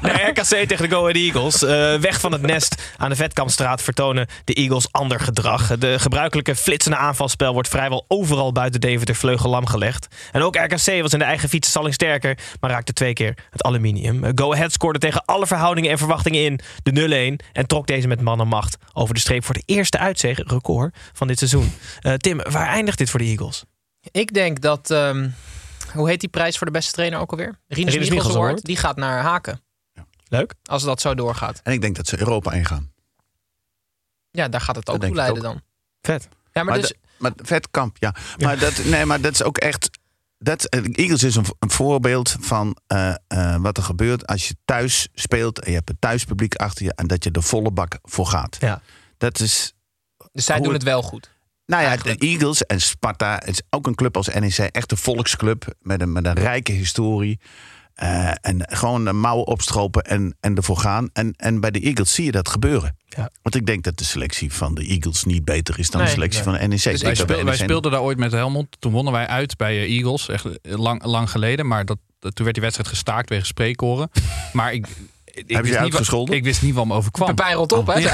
naar, 0.00 0.28
RKC 0.28 0.44
tegen 0.44 0.88
de 0.88 0.88
Go 0.88 1.00
Ahead 1.00 1.16
Eagles. 1.16 1.62
Eh, 1.62 1.94
weg 2.00 2.20
van 2.20 2.32
het 2.32 2.42
nest 2.42 2.82
aan 2.96 3.08
de 3.10 3.16
Vetkampstraat 3.16 3.82
vertonen 3.82 4.26
de 4.44 4.52
Eagles 4.54 4.86
ander 4.92 5.20
gedrag. 5.20 5.78
De 5.78 5.98
gebruikelijke 5.98 6.54
flitsende 6.56 6.96
aanvalspel 6.96 7.52
wordt 7.52 7.68
vrijwel 7.68 8.04
overal 8.08 8.52
buiten 8.52 8.80
Deventer 8.80 9.14
vleugel 9.14 9.50
lam 9.50 9.66
gelegd. 9.66 10.06
En 10.32 10.42
ook 10.42 10.56
RKC 10.56 11.02
was 11.02 11.12
in 11.12 11.18
de 11.18 11.24
eigen 11.24 11.48
fietsenstalling 11.48 11.94
sterker, 11.94 12.38
maar 12.60 12.70
raakte 12.70 12.92
twee 12.92 13.12
keer 13.12 13.34
het 13.50 13.62
aluminium. 13.62 14.24
Eh, 14.24 14.30
Go 14.46 14.52
Ahead 14.52 14.72
scoorde 14.72 14.98
tegen 14.98 15.24
alle 15.24 15.46
verhoudingen 15.46 15.90
en 15.90 15.98
verwachtingen 15.98 16.44
in 16.44 16.60
de 16.82 17.38
0-1 17.40 17.46
en 17.52 17.66
trok 17.66 17.86
deze 17.86 18.06
met 18.08 18.20
man 18.20 18.40
en 18.40 18.48
macht 18.48 18.76
over 18.92 19.14
de 19.14 19.20
streep 19.20 19.44
voor 19.44 19.54
de 19.54 19.62
eerste 19.64 19.98
record 20.24 20.96
van 21.12 21.26
dit 21.26 21.38
seizoen. 21.38 21.72
Eh, 22.00 22.14
Tim, 22.14 22.36
waar 22.50 22.66
eindigt 22.68 22.98
dit 22.98 23.10
voor 23.10 23.18
de 23.18 23.24
Eagles? 23.26 23.64
Ik 24.10 24.32
denk 24.34 24.60
dat... 24.60 24.90
ehm, 24.90 25.28
hoe 25.94 26.08
heet 26.08 26.20
die 26.20 26.28
prijs 26.28 26.56
voor 26.58 26.66
de 26.66 26.72
beste 26.72 26.92
trainer 26.92 27.18
ook 27.18 27.30
alweer? 27.30 27.58
Rinus 27.68 27.92
Rinus 27.92 27.94
Michels 27.94 28.10
Michels 28.10 28.34
Award. 28.34 28.48
Award. 28.50 28.64
Die 28.64 28.76
gaat 28.76 28.96
naar 28.96 29.22
Haken. 29.22 29.60
Leuk. 30.28 30.54
Als 30.64 30.82
dat 30.82 31.00
zo 31.00 31.14
doorgaat. 31.14 31.60
En 31.62 31.72
ik 31.72 31.80
denk 31.80 31.96
dat 31.96 32.06
ze 32.06 32.18
Europa 32.18 32.52
ingaan. 32.52 32.92
Ja, 34.30 34.48
daar 34.48 34.60
gaat 34.60 34.76
het 34.76 34.90
ook 34.90 35.00
toe 35.00 35.14
leiden 35.14 35.36
ook. 35.36 35.42
dan. 35.42 35.60
Vet. 36.00 36.28
Ja, 36.52 36.62
maar, 36.62 36.64
Maar, 36.64 36.78
dus... 36.80 36.88
de- 36.88 36.96
maar 37.18 37.32
Vetkamp, 37.36 37.96
ja. 38.00 38.14
Maar, 38.38 38.58
Dat, 38.58 38.84
nee, 38.84 39.04
maar 39.04 39.20
dat 39.20 39.32
is 39.32 39.42
ook 39.42 39.58
echt... 39.58 39.90
Dat, 40.46 40.64
eh, 40.64 40.80
Eagles 40.92 41.22
is 41.22 41.36
een, 41.36 41.44
een 41.58 41.70
voorbeeld 41.70 42.36
van 42.40 42.76
eh, 42.86 43.14
eh, 43.26 43.56
wat 43.60 43.76
er 43.76 43.82
gebeurt 43.82 44.26
als 44.26 44.48
je 44.48 44.56
thuis 44.64 45.08
speelt... 45.14 45.58
en 45.60 45.70
je 45.70 45.76
hebt 45.76 45.88
het 45.88 46.00
thuispubliek 46.00 46.54
achter 46.54 46.84
je... 46.84 46.92
en 46.94 47.06
dat 47.06 47.24
je 47.24 47.30
de 47.30 47.42
volle 47.42 47.70
bak 47.70 47.98
voor 48.02 48.26
gaat. 48.26 48.56
Ja. 48.60 48.82
Dat 49.18 49.40
is... 49.40 49.74
dus 50.32 50.44
zij 50.44 50.56
doen 50.56 50.64
het- 50.64 50.74
het 50.74 50.82
wel 50.82 51.02
goed. 51.02 51.30
Nou 51.66 51.82
ja, 51.82 51.88
Eigenlijk. 51.88 52.20
de 52.20 52.26
Eagles 52.26 52.62
en 52.66 52.80
Sparta 52.80 53.34
het 53.34 53.48
is 53.48 53.62
ook 53.70 53.86
een 53.86 53.94
club 53.94 54.16
als 54.16 54.28
NEC. 54.28 54.58
Echt 54.58 54.90
een 54.90 54.96
volksclub 54.96 55.74
met 55.80 56.00
een, 56.00 56.12
met 56.12 56.26
een 56.26 56.32
rijke 56.34 56.72
historie. 56.72 57.40
Eh, 57.96 58.28
en 58.40 58.62
gewoon 58.66 59.04
de 59.04 59.12
mouwen 59.12 59.46
opstropen 59.46 60.02
en, 60.02 60.36
en 60.40 60.56
ervoor 60.56 60.76
gaan. 60.78 61.08
En, 61.12 61.34
en 61.36 61.60
bij 61.60 61.70
de 61.70 61.80
Eagles 61.80 62.14
zie 62.14 62.24
je 62.24 62.30
dat 62.32 62.48
gebeuren. 62.48 62.96
Ja. 63.08 63.30
Want 63.42 63.54
ik 63.54 63.66
denk 63.66 63.84
dat 63.84 63.98
de 63.98 64.04
selectie 64.04 64.52
van 64.52 64.74
de 64.74 64.84
Eagles 64.86 65.24
niet 65.24 65.44
beter 65.44 65.78
is 65.78 65.90
dan 65.90 66.00
Nee, 66.00 66.08
de 66.10 66.14
selectie 66.16 66.42
nee. 66.44 66.50
van 66.50 66.60
de 66.62 66.68
NEC. 66.68 66.82
Dus 66.82 67.02
wij, 67.02 67.14
speel- 67.14 67.44
wij 67.44 67.56
speelden 67.56 67.90
daar 67.90 68.00
ooit 68.02 68.18
met 68.18 68.32
Helmond. 68.32 68.76
Toen 68.78 68.92
wonnen 68.92 69.12
wij 69.12 69.26
uit 69.26 69.56
bij 69.56 69.76
eh, 69.76 69.96
Eagles. 69.96 70.28
Echt 70.28 70.46
lang, 70.62 71.04
lang 71.04 71.30
geleden. 71.30 71.66
Maar 71.66 71.84
dat, 71.84 71.98
dat- 72.18 72.34
toen 72.34 72.44
werd 72.44 72.54
die 72.56 72.64
wedstrijd 72.64 72.90
gestaakt 72.94 73.28
wegen 73.28 73.46
spreekkoren. 73.46 74.10
Maar 74.52 74.72
ik, 74.72 74.86
ik, 75.36 75.44
je 75.50 75.56
wist 75.62 75.72
niet 75.72 75.82
uitgescholden? 75.82 76.28
wat, 76.28 76.36
ik 76.36 76.44
wist 76.44 76.62
niet 76.62 76.74
wat 76.74 76.86
me 76.86 76.94
overkwam. 76.94 77.28
Pepijn 77.34 77.54
rot 77.56 77.72
op, 77.72 77.86
hè? 77.86 77.94
Nee, 77.94 78.04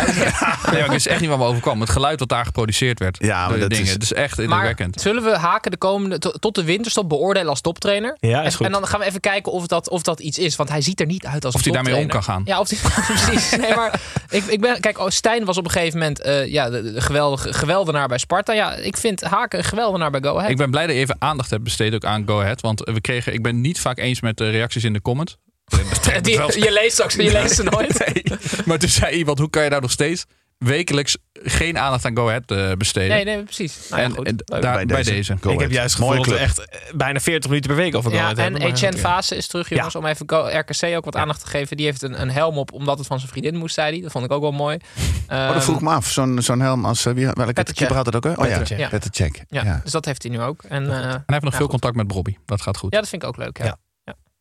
maar 0.70 0.78
ik 0.84 0.90
wist 0.90 1.06
echt 1.06 1.20
niet 1.20 1.28
wat 1.28 1.38
me 1.38 1.44
overkwam. 1.44 1.80
Het 1.80 1.90
geluid 1.90 2.18
wat 2.18 2.28
daar 2.28 2.44
geproduceerd 2.44 2.98
werd. 2.98 3.16
Ja, 3.20 3.44
maar 3.44 3.52
de 3.54 3.60
dat 3.60 3.70
dingen. 3.70 3.84
is- 3.86 3.92
Het 3.92 4.02
is 4.02 4.12
echt 4.12 4.36
Maar 4.36 4.44
indrukwekkend. 4.44 5.00
zullen 5.00 5.22
we 5.22 5.36
haken 5.36 5.70
de 5.70 5.76
komende 5.76 6.18
to- 6.18 6.30
tot 6.30 6.54
de 6.54 6.64
winterstop 6.64 7.08
beoordelen 7.08 7.48
als 7.48 7.60
toptrainer? 7.60 8.16
Ja, 8.20 8.40
is 8.40 8.46
en, 8.46 8.52
goed. 8.52 8.66
en 8.66 8.72
dan 8.72 8.86
gaan 8.86 9.00
we 9.00 9.06
even 9.06 9.20
kijken 9.20 9.52
of 9.52 9.66
dat, 9.66 9.88
of 9.88 10.02
dat 10.02 10.20
iets 10.20 10.38
is. 10.38 10.56
Want 10.56 10.68
hij 10.68 10.80
ziet 10.80 11.00
er 11.00 11.06
niet 11.06 11.26
uit 11.26 11.44
als 11.44 11.54
Of 11.54 11.64
hij 11.64 11.72
daarmee 11.72 11.96
om 11.96 12.06
kan 12.06 12.22
gaan. 12.22 12.42
Ja, 12.44 12.60
of 12.60 12.68
hij 12.70 12.78
precies. 13.14 13.56
Nee, 13.56 13.74
maar 13.74 14.00
ik, 14.30 14.44
ik 14.44 14.60
ben, 14.60 14.80
kijk, 14.80 14.98
oh, 14.98 15.08
Stijn 15.08 15.44
was 15.44 15.58
op 15.58 15.64
een 15.64 15.70
gegeven 15.70 15.98
moment 15.98 16.20
eh, 16.20 16.46
ja, 16.52 16.70
de, 16.70 16.92
de 16.92 17.00
geweldige 17.00 17.52
geweldenaar 17.52 18.08
bij 18.08 18.18
Sparta. 18.18 18.52
Ja, 18.52 18.74
ik 18.74 18.96
vind 18.96 19.20
Haken 19.20 19.58
een 19.58 19.64
geweldenaar 19.64 20.10
bij 20.10 20.20
Go 20.22 20.34
Ahead. 20.36 20.50
Ik 20.50 20.56
ben 20.56 20.70
blij 20.70 20.86
dat 20.86 20.94
je 20.94 21.00
even 21.00 21.16
aandacht 21.18 21.50
hebt 21.50 21.62
besteed 21.62 21.94
ook 21.94 22.04
aan 22.04 22.22
Go 22.26 22.40
Ahead. 22.40 22.60
Want 22.60 22.80
we 22.80 23.00
kregen, 23.00 23.32
ik 23.34 23.42
ben 23.42 23.60
niet 23.60 23.80
vaak 23.80 23.98
eens 23.98 24.20
met 24.20 24.36
de 24.36 24.50
reacties 24.50 24.84
in 24.84 24.92
de 24.92 25.02
comments. 25.02 25.36
Die- 26.22 26.64
je 26.64 26.72
leest 26.72 26.92
straks, 26.92 27.14
je 27.14 27.32
leest 27.32 27.54
ze 27.54 27.62
nooit. 27.62 27.98
Nee. 28.14 28.22
Maar 28.64 28.78
toen 28.78 28.88
zei 28.88 29.16
iemand, 29.16 29.38
hoe 29.38 29.50
kan 29.50 29.62
je 29.62 29.68
nou 29.68 29.82
nog 29.82 29.90
steeds 29.90 30.24
wekelijks 30.58 31.16
geen 31.32 31.78
aandacht 31.78 32.04
aan 32.04 32.16
Go 32.16 32.26
Ahead 32.28 32.50
eh, 32.50 32.72
besteden? 32.72 33.08
Nee, 33.08 33.24
nee, 33.24 33.42
precies. 33.42 33.88
Nou 33.90 34.00
ja, 34.02 34.08
en 34.08 34.14
goed. 34.14 34.26
en 34.26 34.34
Leuk. 34.44 34.62
daar, 34.62 34.74
Bij 34.74 34.84
bij, 34.86 35.02
deze. 35.02 35.36
Go 35.40 35.50
ik 35.50 35.60
heb 35.60 35.70
juist 35.70 35.94
gevoeld 35.94 36.24
dat 36.28 36.34
echt 36.38 36.58
eh, 36.58 36.78
bijna 36.94 37.20
40 37.20 37.48
minuten 37.50 37.70
per 37.74 37.80
week 37.82 37.94
over 37.94 38.10
Go 38.10 38.16
Ja, 38.16 38.22
Ahead 38.22 38.38
en 38.38 38.52
maar 38.52 38.60
Etienne. 38.60 38.98
Fase 38.98 39.36
is 39.36 39.46
terug, 39.46 39.68
jongens, 39.68 39.94
om 39.94 40.06
even 40.06 40.28
Go- 40.30 40.48
RKC 40.58 40.96
ook 40.96 41.04
wat 41.04 41.16
aandacht 41.16 41.40
te 41.40 41.46
geven. 41.46 41.76
Die 41.76 41.86
heeft 41.86 42.02
een, 42.02 42.20
een 42.20 42.30
helm 42.30 42.58
op, 42.58 42.72
omdat 42.72 42.98
het 42.98 43.06
van 43.06 43.18
zijn 43.18 43.30
vriendin 43.30 43.56
moest, 43.56 43.74
zei 43.74 43.92
hij. 43.92 44.00
Dat 44.02 44.12
vond 44.12 44.24
ik 44.24 44.32
ook 44.32 44.42
wel 44.42 44.52
mooi. 44.52 44.76
Oh, 45.28 45.52
dat 45.54 45.64
vroeg 45.64 45.76
ik 45.76 45.82
me 45.82 45.90
af. 45.90 46.10
Zo'n 46.10 46.42
zo'n 46.42 46.60
helm 46.60 46.84
als... 46.84 47.06
uh, 47.06 47.12
wie, 47.14 47.28
welke 47.32 47.72
keeper 47.72 47.96
had 47.96 48.06
het 48.06 48.16
ook? 48.16 48.24
Hè? 48.24 48.32
Oh 48.32 48.48
ja, 48.48 48.88
Petr 48.88 49.08
Cech. 49.10 49.30
Ja. 49.48 49.80
Dus 49.82 49.92
dat 49.92 50.04
heeft 50.04 50.22
hij 50.22 50.32
nu 50.32 50.40
ook. 50.40 50.62
En, 50.62 50.82
eh, 50.90 50.96
En 50.96 51.02
hij 51.02 51.22
heeft 51.26 51.42
nog 51.42 51.42
ja, 51.42 51.50
veel 51.50 51.58
goed. 51.60 51.68
contact 51.68 51.96
met 51.96 52.06
Bobby. 52.06 52.36
Dat 52.46 52.60
gaat 52.62 52.76
goed. 52.76 52.92
Ja, 52.92 52.98
dat 53.00 53.08
vind 53.08 53.22
ik 53.22 53.28
ook 53.28 53.36
leuk. 53.36 53.58
Ja. 53.58 53.76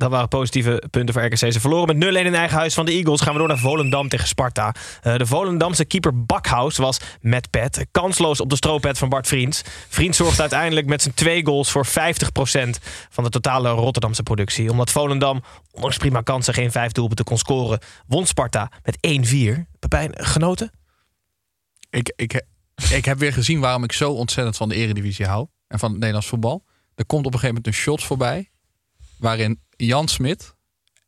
Dat 0.01 0.09
waren 0.09 0.27
positieve 0.27 0.83
punten 0.89 1.13
voor 1.13 1.23
RKC. 1.23 1.37
Ze 1.37 1.59
verloren 1.59 1.97
met 1.97 2.09
0-1 2.09 2.25
in 2.25 2.35
eigen 2.35 2.57
huis 2.57 2.73
van 2.73 2.85
de 2.85 2.91
Eagles. 2.91 3.21
Gaan 3.21 3.33
we 3.33 3.39
door 3.39 3.47
naar 3.47 3.57
Volendam 3.57 4.09
tegen 4.09 4.27
Sparta. 4.27 4.75
Eh, 5.01 5.15
de 5.15 5.25
Volendamse 5.25 5.85
keeper 5.85 6.25
Bakhaus 6.25 6.77
was 6.77 6.99
met 7.19 7.49
pet. 7.49 7.85
Kansloos 7.91 8.41
op 8.41 8.49
de 8.49 8.55
stroopet 8.55 8.97
van 8.97 9.09
Bart 9.09 9.27
Vriends. 9.27 9.61
Vriends 9.89 10.17
zorgde 10.17 10.41
uiteindelijk 10.41 10.87
met 10.87 11.01
zijn 11.01 11.13
twee 11.13 11.45
goals 11.45 11.71
voor 11.71 11.85
50% 11.85 12.79
van 13.09 13.23
de 13.23 13.29
totale 13.29 13.69
Rotterdamse 13.69 14.23
productie. 14.23 14.69
Omdat 14.71 14.91
Volendam, 14.91 15.43
ondanks 15.71 15.97
prima 15.97 16.21
kansen, 16.21 16.53
geen 16.53 16.71
vijf 16.71 16.91
doelpunten 16.91 17.25
kon 17.25 17.37
scoren, 17.37 17.79
won 18.07 18.25
Sparta 18.25 18.71
met 18.83 18.97
1-4. 18.97 19.67
Pepijn, 19.79 20.11
genoten? 20.13 20.71
Ik, 21.89 22.13
ik, 22.15 22.41
ik 22.91 23.05
heb 23.05 23.17
weer 23.17 23.33
gezien 23.33 23.59
waarom 23.59 23.83
ik 23.83 23.91
zo 23.91 24.11
ontzettend 24.11 24.57
van 24.57 24.69
de 24.69 24.75
Eredivisie 24.75 25.25
hou. 25.25 25.47
En 25.67 25.79
van 25.79 25.89
het 25.89 25.97
Nederlands 25.97 26.27
voetbal. 26.27 26.63
Er 26.95 27.05
komt 27.05 27.25
op 27.25 27.33
een 27.33 27.39
gegeven 27.39 27.55
moment 27.55 27.67
een 27.67 27.81
shot 27.81 28.03
voorbij. 28.03 28.49
Waarin 29.17 29.59
Jan 29.85 30.07
Smit 30.07 30.53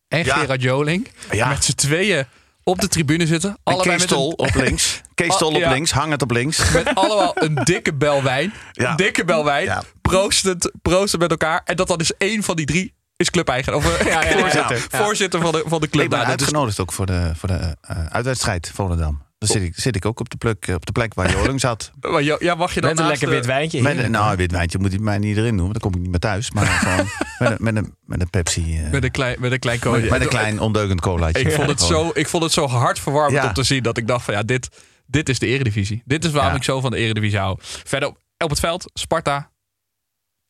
en 0.08 0.24
Ja. 0.26 0.36
Gerard 0.38 0.62
Joling 0.62 1.08
Ja. 1.32 1.48
met 1.48 1.64
z'n 1.64 1.74
tweeën 1.76 2.26
op 2.64 2.80
de 2.82 2.88
tribune 2.88 3.28
zitten. 3.28 3.58
Allebei 3.64 3.90
Kees 3.90 4.02
met 4.02 4.12
een, 4.12 4.18
op 4.18 4.56
links. 4.66 5.02
Kees 5.14 5.38
Tol 5.38 5.48
Oh, 5.50 5.56
op 5.56 5.62
ja. 5.62 5.72
links. 5.72 5.92
Hangend 5.92 6.22
op 6.22 6.32
links. 6.32 6.72
met 6.72 6.96
allemaal 6.96 7.32
een 7.36 7.56
dikke 7.64 7.94
bel 7.94 8.24
wijn. 8.24 8.54
Een 8.74 8.96
dikke 8.96 9.26
bel 9.26 9.46
wijn. 9.46 9.84
Proostend, 10.02 10.72
met 11.18 11.32
elkaar. 11.32 11.62
En 11.66 11.76
dat 11.76 11.88
dan 11.88 12.00
is 12.00 12.12
één 12.18 12.44
van 12.44 12.56
die 12.56 12.66
drie 12.66 12.94
is 13.16 13.30
clubeigenaar. 13.30 13.78
Of 13.80 13.98
eh, 14.00 14.08
ja, 14.14 14.24
ja. 14.24 14.38
voorzitter, 14.40 14.86
voorzitter 14.90 15.42
van 15.42 15.52
de, 15.52 15.64
van 15.66 15.82
de 15.82 15.90
club. 15.90 16.04
Ik 16.04 16.10
ben 16.10 16.20
Nou, 16.20 16.32
uitgenodigd 16.32 16.80
ook 16.80 16.92
voor 16.92 17.06
de, 17.06 17.32
voor 17.36 17.50
de 17.50 17.78
eh, 17.82 18.06
uitwedstrijd 18.06 18.72
Volendam. 18.74 19.23
Dan 19.48 19.62
zit 19.62 19.62
ik, 19.70 19.74
zit 19.80 19.96
ik 19.96 20.06
ook 20.06 20.20
op 20.20 20.30
de, 20.30 20.38
plek, 20.38 20.68
op 20.76 20.86
de 20.86 20.92
plek 20.92 21.14
waar 21.14 21.32
Joling 21.32 21.60
zat. 21.60 21.92
maar 22.12 22.24
jo- 22.24 22.38
ja, 22.40 22.56
mag 22.56 22.74
je 22.74 22.82
dan 22.82 22.90
Met 22.90 23.00
een 23.00 23.08
lekker 23.08 23.28
de- 23.28 23.34
wit 23.34 23.46
wijntje. 23.46 23.82
Met, 23.82 23.98
een- 23.98 24.12
nou, 24.12 24.32
een 24.32 24.38
wit 24.38 24.52
wijntje 24.52 24.80
moet 24.80 24.90
hij 24.92 25.00
mij 25.00 25.18
niet 25.18 25.38
erin 25.38 25.58
doen. 25.58 25.68
Want 25.70 25.80
dan 25.80 25.82
kom 25.82 25.94
ik 25.94 26.00
niet 26.02 26.10
meer 26.10 26.20
thuis. 26.20 26.52
Maar 26.52 26.66
gewoon 26.66 27.08
met 27.40 27.50
een, 27.52 27.58
met 27.64 27.76
een, 27.76 27.96
met 28.06 28.22
een 28.22 28.30
Pepsi. 28.30 28.78
eh, 28.84 28.92
Met 28.92 29.04
een 29.04 29.12
klein, 29.12 29.38
met 29.40 29.52
een 29.52 29.60
klein 29.60 29.80
met, 29.84 29.88
kootje. 29.90 30.10
met 30.10 30.22
een 30.22 30.28
klein 30.28 30.60
ondeugend 30.60 31.02
colaatje. 31.02 31.40
Ik 31.42 31.52
vond, 31.52 31.70
het 31.70 31.82
zo, 31.82 32.12
ik 32.14 32.28
vond 32.28 32.44
het 32.44 32.52
zo 32.52 32.68
hartverwarmend 32.68 33.42
Ja. 33.44 33.48
om 33.48 33.54
te 33.54 33.64
zien 33.64 33.84
dat 33.84 33.98
ik 33.98 34.08
dacht 34.08 34.26
van 34.26 34.34
ja, 34.34 34.44
dit, 34.44 34.70
dit 35.06 35.30
is 35.30 35.40
de 35.40 35.48
eredivisie. 35.48 36.02
Dit 36.06 36.26
is 36.26 36.32
waarom 36.32 36.52
Ja. 36.52 36.58
ik 36.58 36.64
zo 36.64 36.80
van 36.82 36.92
de 36.92 36.98
eredivisie 36.98 37.40
hou. 37.40 37.58
Verder 37.62 38.10
op, 38.10 38.18
op 38.38 38.50
het 38.50 38.60
veld, 38.60 38.92
Sparta. 38.94 39.52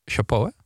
Chapeau 0.06 0.46
hè? 0.46 0.62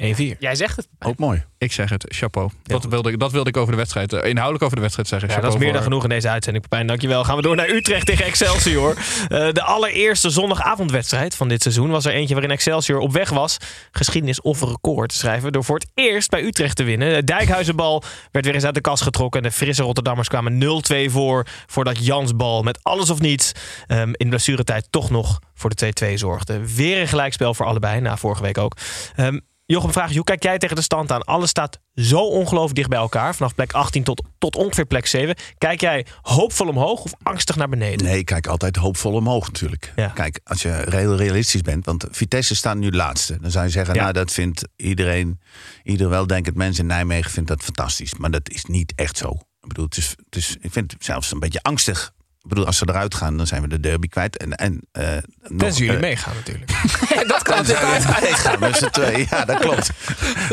1-4. 0.00 0.36
Jij 0.38 0.54
zegt 0.54 0.76
het. 0.76 0.88
Ook 0.98 1.18
mooi. 1.18 1.44
Ik 1.58 1.72
zeg 1.72 1.90
het, 1.90 2.04
chapeau. 2.08 2.50
dat, 2.62 2.84
wilde, 2.84 3.10
ik- 3.10 3.18
dat 3.18 3.32
wilde 3.32 3.48
ik 3.48 3.56
over 3.56 3.70
de 3.70 3.76
wedstrijd, 3.76 4.12
eh, 4.12 4.28
inhoudelijk 4.28 4.64
over 4.64 4.76
de 4.76 4.82
wedstrijd 4.82 5.08
zeggen. 5.08 5.28
Ja, 5.28 5.40
dat 5.40 5.52
is 5.52 5.58
meer 5.58 5.66
dan 5.66 5.74
voor- 5.76 5.84
genoeg 5.84 6.02
in 6.02 6.08
deze 6.08 6.28
uitzending, 6.28 6.68
Pepijn. 6.68 6.86
Dankjewel. 6.86 7.24
Gaan 7.24 7.36
we 7.36 7.42
door 7.42 7.56
naar 7.56 7.68
Utrecht 7.68 8.06
tegen 8.06 8.24
Excelsior. 8.24 8.96
Eh, 9.28 9.52
de 9.52 9.62
allereerste 9.62 10.30
zondagavondwedstrijd 10.30 11.34
van 11.34 11.48
dit 11.48 11.62
seizoen 11.62 11.90
was 11.90 12.04
er 12.04 12.12
eentje 12.12 12.34
waarin 12.34 12.52
Excelsior 12.52 12.98
op 12.98 13.12
weg 13.12 13.30
was 13.30 13.56
geschiedenis 13.90 14.40
of 14.40 14.60
een 14.60 14.68
record 14.68 15.08
te 15.10 15.16
schrijven 15.16 15.52
door 15.52 15.64
voor 15.64 15.78
het 15.78 15.86
eerst 15.94 16.30
bij 16.30 16.42
Utrecht 16.42 16.76
te 16.76 16.82
winnen. 16.82 17.14
De 17.14 17.24
Dijkhuizenbal 17.24 18.02
werd 18.30 18.44
weer 18.44 18.54
eens 18.54 18.64
uit 18.64 18.74
de 18.74 18.80
kast 18.80 19.02
getrokken 19.02 19.42
en 19.42 19.48
de 19.48 19.54
frisse 19.54 19.82
Rotterdammers 19.82 20.28
kwamen 20.28 20.58
0-2 20.58 21.10
voor 21.10 21.46
voordat 21.66 22.04
Jans 22.06 22.36
bal 22.36 22.62
met 22.62 22.78
alles 22.82 23.10
of 23.10 23.20
niets 23.20 23.52
ehm, 23.86 24.10
in 24.12 24.28
blessuretijd 24.28 24.86
toch 24.90 25.10
nog 25.10 25.38
voor 25.54 25.70
de 25.74 25.76
2-2 25.76 26.14
zorgde. 26.18 26.74
Weer 26.74 27.00
een 27.00 27.08
gelijkspel 27.08 27.54
voor 27.54 27.66
allebei, 27.66 28.00
na 28.00 28.16
vorige 28.16 28.42
week 28.42 28.58
ook. 28.58 28.76
Ehm, 29.16 29.38
Jochem, 29.70 29.92
vraag 29.92 30.08
je, 30.08 30.14
hoe 30.14 30.24
kijk 30.24 30.42
jij 30.42 30.58
tegen 30.58 30.76
de 30.76 30.82
stand 30.82 31.12
aan? 31.12 31.22
Alles 31.24 31.50
staat 31.50 31.78
zo 31.94 32.20
ongelooflijk 32.20 32.74
dicht 32.74 32.88
bij 32.88 32.98
elkaar. 32.98 33.34
Vanaf 33.34 33.54
plek 33.54 33.72
18 33.72 34.02
tot, 34.02 34.22
tot 34.38 34.56
ongeveer 34.56 34.84
plek 34.86 35.06
7. 35.06 35.34
Kijk 35.58 35.80
jij 35.80 36.06
hoopvol 36.22 36.68
omhoog 36.68 37.02
of 37.02 37.12
angstig 37.22 37.56
naar 37.56 37.68
beneden? 37.68 38.06
Nee, 38.06 38.18
ik 38.18 38.24
kijk 38.24 38.46
altijd 38.46 38.76
hoopvol 38.76 39.12
omhoog 39.12 39.46
natuurlijk. 39.46 39.92
Ja. 39.96 40.06
Kijk, 40.08 40.40
als 40.44 40.62
je 40.62 40.84
heel 40.88 41.16
realistisch 41.16 41.60
bent. 41.60 41.84
Want 41.84 42.06
Vitesse 42.10 42.54
staat 42.56 42.76
nu 42.76 42.90
laatste. 42.90 43.38
Dan 43.40 43.50
zou 43.50 43.64
je 43.64 43.70
zeggen, 43.70 43.94
Ja. 43.94 44.00
nou 44.00 44.12
dat 44.12 44.32
vindt 44.32 44.68
iedereen. 44.76 45.40
Ieder 45.82 46.08
weldenkend 46.08 46.56
mens 46.56 46.78
in 46.78 46.86
Nijmegen 46.86 47.30
vindt 47.30 47.48
dat 47.48 47.62
fantastisch. 47.62 48.14
Maar 48.14 48.30
dat 48.30 48.48
is 48.50 48.64
niet 48.64 48.92
echt 48.96 49.16
zo. 49.16 49.28
Ik 49.60 49.68
bedoel, 49.68 49.84
het 49.84 49.96
is, 49.96 50.14
het 50.24 50.36
is, 50.36 50.56
ik 50.60 50.72
vind 50.72 50.92
het 50.92 51.04
zelfs 51.04 51.32
een 51.32 51.38
beetje 51.40 51.62
angstig. 51.62 52.12
Ik 52.42 52.48
bedoel, 52.48 52.66
als 52.66 52.76
ze 52.78 52.88
eruit 52.88 53.14
gaan, 53.14 53.36
dan 53.36 53.46
zijn 53.46 53.62
we 53.62 53.68
de 53.68 53.80
derby 53.80 54.08
kwijt. 54.08 54.36
En, 54.36 54.52
en, 54.54 54.80
eh, 54.92 55.08
nog, 55.12 55.20
Tenzij 55.58 55.70
jullie 55.86 55.94
eh, 55.94 56.00
meegaan 56.00 56.34
natuurlijk. 56.34 56.70
dat 57.28 57.42
kan 57.42 57.56
Tenzij 57.64 57.74
natuurlijk 57.82 58.20
meegaan 58.20 58.60
met 58.60 58.76
z'n 58.76 58.88
tweeën. 58.90 59.26
Ja, 59.30 59.44
dat 59.44 59.58
klopt. 59.58 59.90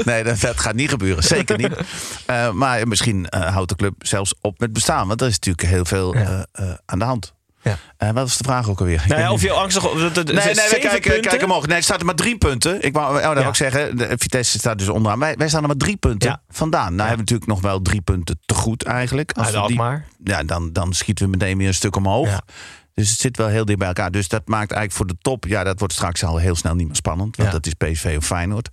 Nee, 0.05 0.23
dat, 0.23 0.39
dat 0.39 0.59
gaat 0.59 0.75
niet 0.75 0.89
gebeuren. 0.89 1.23
Zeker 1.23 1.57
niet. 1.57 1.71
Eh, 2.25 2.51
maar 2.51 2.87
misschien 2.87 3.25
houdt 3.29 3.69
de 3.69 3.75
club 3.75 3.93
zelfs 3.99 4.33
op 4.41 4.59
met 4.59 4.73
bestaan. 4.73 5.07
Want 5.07 5.21
er 5.21 5.27
is 5.27 5.33
natuurlijk 5.39 5.67
heel 5.67 5.85
veel 5.85 6.15
Ja. 6.17 6.45
eh, 6.51 6.69
eh, 6.69 6.75
aan 6.85 6.99
de 6.99 7.05
hand. 7.05 7.33
Ja. 7.67 7.77
Eh, 7.97 8.07
wat 8.07 8.23
was 8.23 8.37
de 8.37 8.43
vraag 8.43 8.69
ook 8.69 8.79
alweer? 8.79 9.01
Ik 9.01 9.07
Nou 9.07 9.21
ja, 9.21 9.31
of 9.31 9.41
je 9.41 9.51
angstig... 9.51 9.83
Nee, 9.83 9.93
Nee, 9.93 10.23
nee, 10.23 10.53
we 10.53 10.77
kijken, 10.79 11.21
kijken 11.21 11.43
omhoog. 11.43 11.65
Nee, 11.67 11.75
het 11.75 11.83
staat 11.83 11.99
er 11.99 12.05
maar 12.05 12.15
drie 12.15 12.37
punten. 12.37 12.81
Ik 12.85 12.93
wou, 12.93 13.17
oh, 13.23 13.35
dat 13.35 13.45
ik 13.45 13.55
zeggen, 13.55 13.97
de 13.97 14.15
Vitesse 14.17 14.59
staat 14.59 14.77
dus 14.77 14.89
onderaan. 14.89 15.19
Wij, 15.19 15.35
wij 15.35 15.47
staan 15.47 15.61
er 15.61 15.67
maar 15.67 15.77
drie 15.77 15.97
punten 15.97 16.29
Ja. 16.29 16.41
vandaan. 16.49 16.95
Nou 16.95 17.07
hebben 17.07 17.25
we 17.25 17.31
natuurlijk 17.33 17.49
nog 17.49 17.61
wel 17.61 17.81
drie 17.81 18.01
punten 18.01 18.39
te 18.45 18.53
goed 18.53 18.83
eigenlijk. 18.83 19.31
Uit 19.33 19.45
we 19.45 19.51
die- 19.51 19.61
Alkmaar. 19.61 20.05
ja, 20.23 20.43
dan, 20.43 20.73
dan 20.73 20.93
schieten 20.93 21.25
we 21.25 21.31
meteen 21.31 21.57
weer 21.57 21.67
een 21.67 21.73
stuk 21.73 21.95
omhoog. 21.95 22.27
Ja. 22.27 22.41
Dus 22.93 23.09
het 23.09 23.19
zit 23.19 23.37
wel 23.37 23.47
heel 23.47 23.65
dicht 23.65 23.77
bij 23.79 23.87
elkaar. 23.87 24.11
Dus 24.11 24.27
dat 24.27 24.41
maakt 24.47 24.71
eigenlijk 24.71 24.91
voor 24.91 25.07
de 25.07 25.17
top... 25.21 25.45
Ja, 25.45 25.63
dat 25.63 25.79
wordt 25.79 25.93
straks 25.93 26.23
al 26.23 26.37
heel 26.37 26.55
snel 26.55 26.75
niet 26.75 26.87
meer 26.87 26.95
spannend. 26.95 27.35
Want 27.35 27.49
Ja. 27.51 27.59
dat 27.59 27.65
is 27.65 27.73
PSV 27.73 28.15
of 28.17 28.25
Feyenoord. 28.25 28.69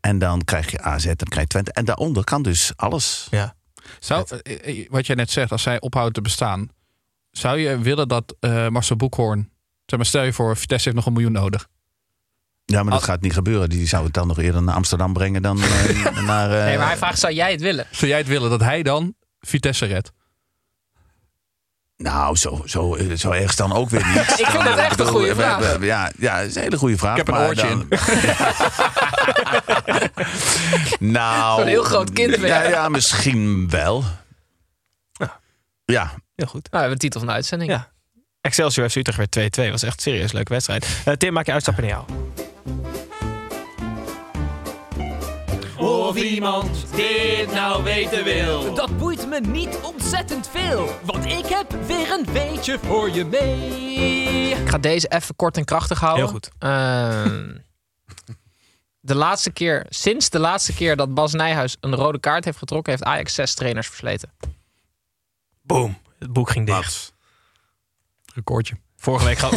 En 0.00 0.18
dan 0.18 0.44
krijg 0.44 0.70
je 0.70 0.80
AZ, 0.80 1.04
dan 1.04 1.16
krijg 1.16 1.40
je 1.40 1.46
Twente. 1.46 1.72
En 1.72 1.84
daaronder 1.84 2.24
kan 2.24 2.42
dus 2.42 2.72
alles. 2.76 3.26
Ja. 3.30 3.54
Zou, 4.00 4.26
eh, 4.42 4.78
eh, 4.80 4.86
wat 4.90 5.06
jij 5.06 5.16
net 5.16 5.30
zegt, 5.30 5.52
als 5.52 5.62
zij 5.62 5.80
ophoudt 5.80 6.14
te 6.14 6.20
bestaan. 6.20 6.68
Zou 7.32 7.58
je 7.58 7.78
willen 7.78 8.08
dat 8.08 8.34
eh 8.40 8.68
Marcel 8.68 8.96
Boekhoorn... 8.96 9.50
Zeg 9.86 9.98
maar, 9.98 10.08
stel 10.08 10.22
je 10.22 10.32
voor, 10.32 10.56
Vitesse 10.56 10.84
heeft 10.84 10.96
nog 10.96 11.06
een 11.06 11.12
miljoen 11.12 11.32
nodig. 11.32 11.68
Ja, 12.64 12.82
maar 12.82 12.92
dat 12.92 13.00
Al- 13.00 13.06
gaat 13.08 13.20
niet 13.20 13.32
gebeuren. 13.32 13.68
Die 13.70 13.86
zou 13.86 14.04
het 14.04 14.14
dan 14.14 14.26
nog 14.26 14.38
eerder 14.38 14.62
naar 14.62 14.74
Amsterdam 14.74 15.12
brengen 15.12 15.42
dan 15.42 15.62
eh, 15.62 15.68
naar... 16.26 16.50
eh, 16.58 16.64
Nee, 16.64 16.78
maar 16.78 16.86
hij 16.86 16.96
vraagt, 16.96 17.18
zou 17.18 17.32
jij 17.32 17.50
het 17.52 17.60
willen? 17.60 17.86
Zou 17.90 18.06
jij 18.10 18.18
het 18.18 18.26
willen 18.28 18.50
dat 18.50 18.60
hij 18.60 18.82
dan 18.82 19.14
Vitesse 19.40 19.86
redt? 19.86 20.12
Nou, 21.96 22.36
zo, 22.36 22.62
zo, 22.66 22.96
zo 23.16 23.30
erg 23.30 23.54
dan 23.54 23.72
ook 23.72 23.90
weer 23.90 24.06
niet. 24.06 24.16
Ik 24.40 24.46
vind 24.46 24.64
dat 24.64 24.78
echt 24.78 25.00
een 25.00 25.06
goede 25.06 25.28
we- 25.28 25.34
vraag. 25.34 25.76
we- 25.78 25.84
Ja, 25.86 26.12
ja, 26.18 26.38
dat 26.40 26.46
is 26.48 26.54
een 26.54 26.62
hele 26.62 26.76
goede 26.78 26.96
vraag. 26.98 27.18
Ik 27.18 27.26
heb 27.26 27.28
een 27.28 27.34
maar 27.34 27.48
oortje 27.48 27.68
dan- 27.68 27.88
nou, 31.12 31.58
Zo'n 31.60 31.68
heel 31.68 31.82
groot 31.84 32.12
kind 32.12 32.30
ben 32.40 32.46
Ja, 32.48 32.62
ja, 32.62 32.88
misschien 32.88 33.70
wel. 33.70 34.04
Ja, 35.84 36.12
Heel 36.42 36.50
goed. 36.50 36.70
Nou, 36.70 36.70
we 36.70 36.78
hebben 36.78 36.98
de 36.98 37.04
titel 37.04 37.20
van 37.20 37.28
de 37.28 37.34
uitzending. 37.34 37.70
Ja. 37.70 37.90
Excelsior 38.40 38.88
FC 38.90 38.96
Utrecht 38.96 39.34
werd 39.34 39.58
2-2. 39.68 39.70
Was 39.70 39.82
echt 39.82 39.96
een 39.96 40.02
serieus 40.02 40.32
leuke 40.32 40.52
wedstrijd. 40.52 41.02
Eh, 41.04 41.14
Tim, 41.14 41.32
maak 41.32 41.46
je 41.46 41.52
uitstappen 41.52 41.84
naar 41.84 41.92
jou. 41.92 42.04
Of 45.78 46.16
iemand 46.16 46.94
dit 46.94 47.52
nou 47.52 47.82
weten 47.82 48.24
wil. 48.24 48.74
Dat 48.74 48.98
boeit 48.98 49.28
me 49.28 49.40
niet 49.40 49.78
ontzettend 49.82 50.48
veel, 50.48 50.88
want 51.04 51.24
ik 51.24 51.46
heb 51.46 51.72
weer 51.86 52.10
een 52.12 52.26
beetje 52.32 52.78
voor 52.78 53.10
je 53.10 53.24
mee. 53.24 54.50
Ik 54.50 54.68
ga 54.68 54.78
deze 54.78 55.08
even 55.08 55.36
kort 55.36 55.56
en 55.56 55.64
krachtig 55.64 56.00
houden. 56.00 56.24
Heel 56.24 56.32
goed. 56.32 56.50
Ehm, 56.58 57.56
de 59.00 59.14
laatste 59.14 59.50
keer, 59.50 59.86
sinds 59.88 60.30
de 60.30 60.38
laatste 60.38 60.74
keer 60.74 60.96
dat 60.96 61.14
Bas 61.14 61.32
Nijhuis 61.32 61.76
een 61.80 61.94
rode 61.94 62.20
kaart 62.20 62.44
heeft 62.44 62.58
getrokken, 62.58 62.92
heeft 62.92 63.04
Ajax 63.04 63.34
zes 63.34 63.54
trainers 63.54 63.86
versleten. 63.86 64.32
Boom. 65.62 66.01
Het 66.22 66.32
boek 66.32 66.50
ging 66.50 66.66
dicht. 66.66 67.14
Recordje. 68.34 68.76
Vorige 69.02 69.24
week 69.24 69.38
gaat 69.38 69.52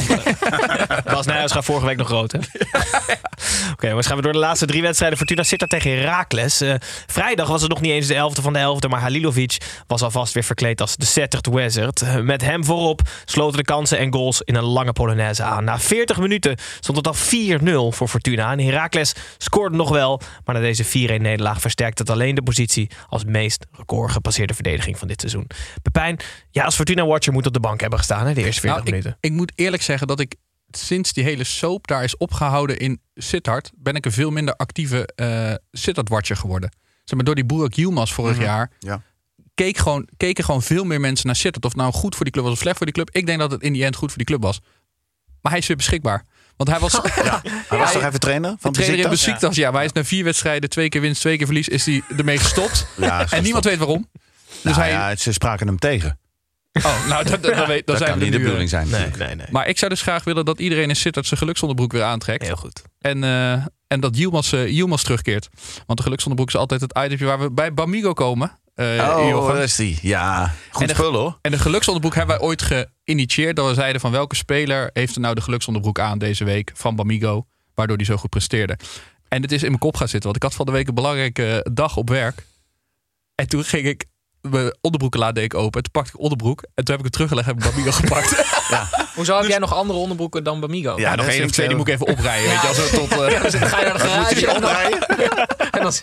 Bas 1.13 1.25
Nijhuis 1.25 1.51
gaat 1.51 1.65
vorige 1.65 1.85
week 1.85 1.97
nog 1.97 2.09
rood, 2.09 2.31
hè? 2.31 2.39
Oké, 3.73 3.87
jongens, 3.87 4.07
gaan 4.07 4.15
we 4.15 4.21
door 4.21 4.31
de 4.31 4.37
laatste 4.37 4.65
drie 4.65 4.81
wedstrijden. 4.81 5.17
Fortuna 5.17 5.43
zit 5.43 5.61
er 5.61 5.67
tegen 5.67 5.91
Herakles. 5.91 6.61
Eh, 6.61 6.73
vrijdag 7.07 7.47
was 7.47 7.61
het 7.61 7.69
nog 7.69 7.81
niet 7.81 7.91
eens 7.91 8.07
de 8.07 8.13
elfde 8.15 8.41
van 8.41 8.53
de 8.53 8.59
elfde, 8.59 8.87
maar 8.87 8.99
Halilovic 8.99 9.57
was 9.87 10.01
alvast 10.01 10.33
weer 10.33 10.43
verkleed 10.43 10.81
als 10.81 10.95
de 10.95 11.05
Settered 11.05 11.47
Wizard. 11.47 12.01
Eh, 12.01 12.19
met 12.19 12.41
hem 12.41 12.65
voorop 12.65 13.01
sloten 13.25 13.57
de 13.57 13.63
kansen 13.63 13.97
en 13.97 14.13
goals 14.13 14.41
in 14.41 14.55
een 14.55 14.63
lange 14.63 14.93
Polonaise 14.93 15.43
aan. 15.43 15.63
Na 15.63 15.79
40 15.79 16.17
minuten 16.19 16.57
stond 16.79 16.97
het 16.97 17.07
al 17.07 17.13
4-0 17.13 17.91
voor 17.91 18.07
Fortuna. 18.07 18.51
En 18.51 18.59
Herakles 18.59 19.13
scoorde 19.37 19.75
nog 19.75 19.89
wel, 19.89 20.21
maar 20.45 20.55
na 20.55 20.61
deze 20.61 20.85
4-1-nederlaag 20.85 21.61
versterkt 21.61 21.99
het 21.99 22.09
alleen 22.09 22.35
de 22.35 22.43
positie 22.43 22.89
als 23.09 23.25
meest 23.25 23.65
record 23.71 24.11
gepasseerde 24.11 24.53
verdediging 24.53 24.97
van 24.97 25.07
dit 25.07 25.19
seizoen. 25.19 25.47
Pepijn, 25.81 26.19
ja, 26.51 26.63
als 26.63 26.75
Fortuna-watcher 26.75 27.33
moet 27.33 27.45
op 27.47 27.53
de 27.53 27.59
bank 27.59 27.79
hebben 27.81 27.99
gestaan, 27.99 28.27
hè, 28.27 28.33
de 28.33 28.43
eerste 28.43 28.61
40 28.61 28.69
Nou, 28.83 28.95
ik, 28.95 29.03
minuten. 29.03 29.17
ik 29.19 29.31
moet 29.35 29.51
eerlijk 29.55 29.83
zeggen 29.83 30.07
dat 30.07 30.19
ik 30.19 30.35
sinds 30.71 31.13
die 31.13 31.23
hele 31.23 31.43
soap 31.43 31.87
daar 31.87 32.03
is 32.03 32.17
opgehouden 32.17 32.77
in 32.79 33.01
Sittard, 33.15 33.71
ben 33.75 33.95
ik 33.95 34.05
een 34.05 34.11
veel 34.11 34.31
minder 34.31 34.55
actieve 34.55 35.05
eh 35.15 35.53
Sittard-watcher 35.71 36.35
geworden. 36.37 36.69
Zeg 37.03 37.15
maar, 37.15 37.23
door 37.25 37.35
die 37.35 37.45
Burak 37.45 37.73
Yilmaz 37.73 38.11
vorig 38.13 38.35
Mhm. 38.35 38.43
jaar 38.45 38.71
Ja. 38.79 39.01
keek 39.53 39.77
gewoon, 39.77 40.07
keken 40.17 40.43
gewoon 40.43 40.61
veel 40.63 40.83
meer 40.83 40.99
mensen 40.99 41.25
naar 41.27 41.35
Sittard. 41.35 41.65
Of 41.65 41.75
nou 41.75 41.93
goed 41.93 42.15
voor 42.15 42.23
die 42.23 42.33
club 42.33 42.45
was 42.45 42.53
of 42.53 42.59
slecht 42.59 42.77
voor 42.77 42.85
die 42.85 42.95
club. 42.95 43.09
Ik 43.11 43.25
denk 43.25 43.39
dat 43.39 43.51
het 43.51 43.61
in 43.61 43.73
die 43.73 43.85
end 43.85 43.95
goed 43.95 44.07
voor 44.09 44.17
die 44.17 44.27
club 44.27 44.41
was. 44.41 44.59
Maar 45.41 45.51
hij 45.51 45.61
is 45.61 45.67
weer 45.67 45.77
beschikbaar. 45.77 46.25
Want 46.57 46.69
hij 46.69 46.79
was, 46.79 46.93
Hij 47.69 47.77
was 47.77 47.91
toch 47.91 48.03
even 48.03 48.19
trainer 48.19 48.55
van 48.59 48.73
de 48.73 48.79
trainer 48.79 49.03
in 49.03 49.09
Besiktas? 49.11 49.55
Ja, 49.55 49.67
maar 49.67 49.75
hij 49.77 49.85
is 49.85 49.91
na 49.91 50.03
vier 50.03 50.23
wedstrijden, 50.23 50.69
twee 50.69 50.89
keer 50.89 51.01
winst, 51.01 51.21
twee 51.21 51.37
keer 51.37 51.45
verlies, 51.45 51.67
is 51.67 51.85
hij 51.85 52.01
ermee 52.17 52.37
gestopt. 52.37 52.87
Ja, 52.97 53.31
en 53.31 53.43
niemand 53.43 53.65
weet 53.65 53.77
waarom. 53.77 54.09
Dus 54.13 54.61
Dus 54.61 54.75
hij, 54.75 54.89
ja, 54.89 55.15
ze 55.15 55.31
spraken 55.31 55.67
hem 55.67 55.79
tegen. 55.79 56.19
Oh, 56.83 57.07
nou, 57.07 57.23
dat, 57.23 57.43
dat, 57.43 57.55
dat, 57.55 57.67
weet- 57.67 57.87
Dat 57.87 57.97
zijn 57.97 58.09
kan 58.09 58.19
we 58.19 58.23
niet 58.25 58.33
de 58.33 58.39
bedoeling 58.39 58.69
zijn. 58.69 58.83
Nee, 58.89 58.91
natuurlijk. 58.99 59.25
nee, 59.27 59.35
nee. 59.35 59.47
Maar 59.49 59.67
ik 59.67 59.77
zou 59.77 59.91
dus 59.91 60.01
graag 60.01 60.23
willen 60.23 60.45
dat 60.45 60.59
iedereen 60.59 60.89
in 60.89 60.95
Sittard 60.95 61.25
zijn 61.27 61.39
geluksonderbroek 61.39 61.91
weer 61.91 62.03
aantrekt. 62.03 62.45
Heel 62.45 62.55
goed. 62.55 62.81
En, 62.99 63.23
eh, 63.23 63.51
en 63.87 63.99
dat 63.99 64.17
Yilmaz, 64.17 64.53
eh, 64.53 64.67
Yilmaz 64.67 65.03
terugkeert. 65.03 65.47
Want 65.85 65.97
de 65.97 66.03
geluksonderbroek 66.03 66.47
is 66.53 66.55
altijd 66.59 66.81
het 66.81 66.97
itemje 67.03 67.25
waar 67.25 67.39
we 67.39 67.51
bij 67.51 67.73
Bamigo 67.73 68.13
komen. 68.13 68.59
eh, 68.75 68.85
Oh, 69.17 69.47
daar 69.47 69.63
is 69.63 69.75
die. 69.75 69.99
Ja, 70.01 70.53
goed 70.69 70.81
En 70.81 70.87
de- 70.87 70.93
spul 70.93 71.13
hoor. 71.13 71.37
En 71.41 71.51
de 71.51 71.59
geluksonderbroek 71.59 72.15
hebben 72.15 72.37
wij 72.37 72.45
ooit 72.45 72.61
geïnitieerd. 73.05 73.55
Dat 73.55 73.67
we 73.67 73.73
zeiden 73.73 74.01
van 74.01 74.11
welke 74.11 74.35
speler 74.35 74.89
heeft 74.93 75.15
er 75.15 75.21
nou 75.21 75.35
de 75.35 75.41
geluksonderbroek 75.41 75.99
aan 75.99 76.17
deze 76.17 76.43
week 76.43 76.71
van 76.73 76.95
Bamigo. 76.95 77.45
Waardoor 77.75 77.97
die 77.97 78.05
zo 78.05 78.15
goed 78.17 78.29
presteerde. 78.29 78.77
En 79.27 79.41
het 79.41 79.51
is 79.51 79.61
in 79.61 79.67
mijn 79.67 79.79
kop 79.79 79.95
gaan 79.97 80.07
zitten. 80.07 80.23
Want 80.23 80.35
ik 80.35 80.43
had 80.43 80.53
van 80.55 80.65
de 80.65 80.71
week 80.71 80.87
een 80.87 80.93
belangrijke 80.93 81.65
dag 81.73 81.97
op 81.97 82.09
werk. 82.09 82.45
En 83.35 83.47
toen 83.47 83.63
ging 83.63 83.85
ik 83.85 84.05
mijn 84.49 85.33
deed 85.33 85.43
ik 85.43 85.53
open. 85.53 85.77
En 85.77 85.83
toen 85.83 85.91
pakte 85.91 86.11
ik 86.13 86.19
onderbroek. 86.19 86.61
En 86.61 86.83
toen 86.85 86.95
heb 86.95 86.95
ik 86.95 87.01
hem 87.01 87.11
teruggelegd 87.11 87.47
en 87.47 87.55
heb 87.55 87.63
ik 87.63 87.71
Bamigo 87.71 87.91
gepakt. 88.01 88.43
Hoezo 89.15 89.37
heb 89.37 89.47
jij 89.47 89.57
nog 89.57 89.73
andere 89.73 89.99
onderbroeken 89.99 90.43
dan 90.43 90.59
Bamigo? 90.59 90.99
Ja, 90.99 91.15
nog 91.15 91.25
één 91.25 91.43
of 91.43 91.51
twee, 91.51 91.67
die 91.67 91.77
ik 91.77 91.81
moet 91.81 91.87
ik 91.87 91.93
even 91.93 92.07
oprijden. 92.07 92.49
Weet 92.49 92.61
je, 92.61 92.67
als 92.67 92.77
we 92.77 92.97
tot, 92.97 93.11
eh, 93.21 93.31
Ja, 93.31 93.41
dus 93.41 93.51
dan 93.51 93.69
ga 93.69 93.79
je 93.79 93.85
naar 93.85 93.93
de 93.93 93.99
garage 94.09 94.47
en 94.47 94.61
dan, 94.61 94.71
en 95.71 95.81
dan 95.81 95.93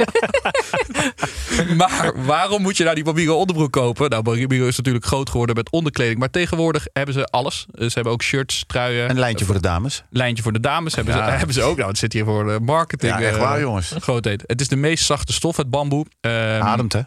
Maar 1.76 2.24
waarom 2.24 2.62
moet 2.62 2.76
je 2.76 2.82
nou 2.82 2.94
die 2.94 3.04
Bamigo 3.04 3.34
onderbroek 3.34 3.72
kopen? 3.72 4.10
Nou, 4.10 4.22
Bamigo 4.22 4.66
is 4.66 4.76
natuurlijk 4.76 5.04
groot 5.04 5.30
geworden 5.30 5.54
met 5.56 5.70
onderkleding. 5.70 6.18
Maar 6.18 6.30
tegenwoordig 6.30 6.86
hebben 6.92 7.14
ze 7.14 7.24
alles. 7.24 7.66
Ze 7.72 7.90
hebben 7.92 8.12
ook 8.12 8.22
shirts, 8.22 8.64
truien. 8.66 9.10
Een 9.10 9.18
lijntje 9.18 9.44
voor 9.44 9.54
de 9.54 9.60
dames. 9.60 10.02
Lijntje 10.10 10.42
voor 10.42 10.52
de 10.52 10.60
dames 10.60 10.94
hebben, 10.94 11.14
Ja. 11.16 11.24
ze, 11.24 11.30
hebben 11.30 11.54
ze 11.54 11.62
ook. 11.62 11.76
Nou, 11.76 11.88
het 11.88 11.98
zit 11.98 12.12
hier 12.12 12.24
voor 12.24 12.44
de 12.46 12.60
marketing. 12.60 13.12
Ja, 13.12 13.20
echt 13.20 13.34
eh, 13.34 13.40
waar, 13.40 13.60
jongens. 13.60 13.94
Grootheid. 14.00 14.44
Het 14.46 14.60
is 14.60 14.68
de 14.68 14.76
meest 14.76 15.04
zachte 15.04 15.32
stof, 15.32 15.56
het 15.56 15.70
bamboe. 15.70 16.06
Ehm, 16.20 16.62
Ademt, 16.62 16.92
hè? 16.92 17.00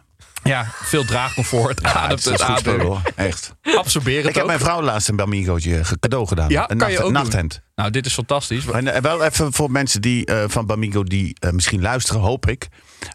Ja, 0.49 0.65
veel 0.71 1.05
draagcomfort. 1.05 1.79
Ja, 1.81 1.93
ademt, 1.93 2.23
het 2.23 2.39
is 2.39 2.57
spul. 2.57 2.99
Echt. 3.15 3.55
Absorberend 3.77 4.27
Ik 4.29 4.35
heb 4.35 4.45
mijn 4.45 4.59
vrouw 4.59 4.81
laatst 4.81 5.09
een 5.09 5.15
Bamigootje 5.15 5.83
ge- 5.83 5.99
cadeau 5.99 6.27
gedaan. 6.27 6.49
Ja, 6.49 6.69
een 6.71 6.77
kan 6.77 6.91
je 6.91 6.97
ook 6.97 7.03
doen. 7.03 7.13
nachthemd. 7.13 7.61
Nou, 7.75 7.89
dit 7.91 8.05
is 8.05 8.13
fantastisch. 8.13 8.65
En 8.65 8.87
eh, 8.93 9.01
wel 9.01 9.23
even 9.23 9.53
voor 9.53 9.71
mensen 9.71 10.01
die, 10.01 10.25
eh, 10.25 10.43
van 10.47 10.65
Bamigo 10.65 11.03
die 11.03 11.35
eh, 11.39 11.51
misschien 11.51 11.81
luisteren, 11.81 12.21
hoop 12.21 12.45
ik. 12.47 12.67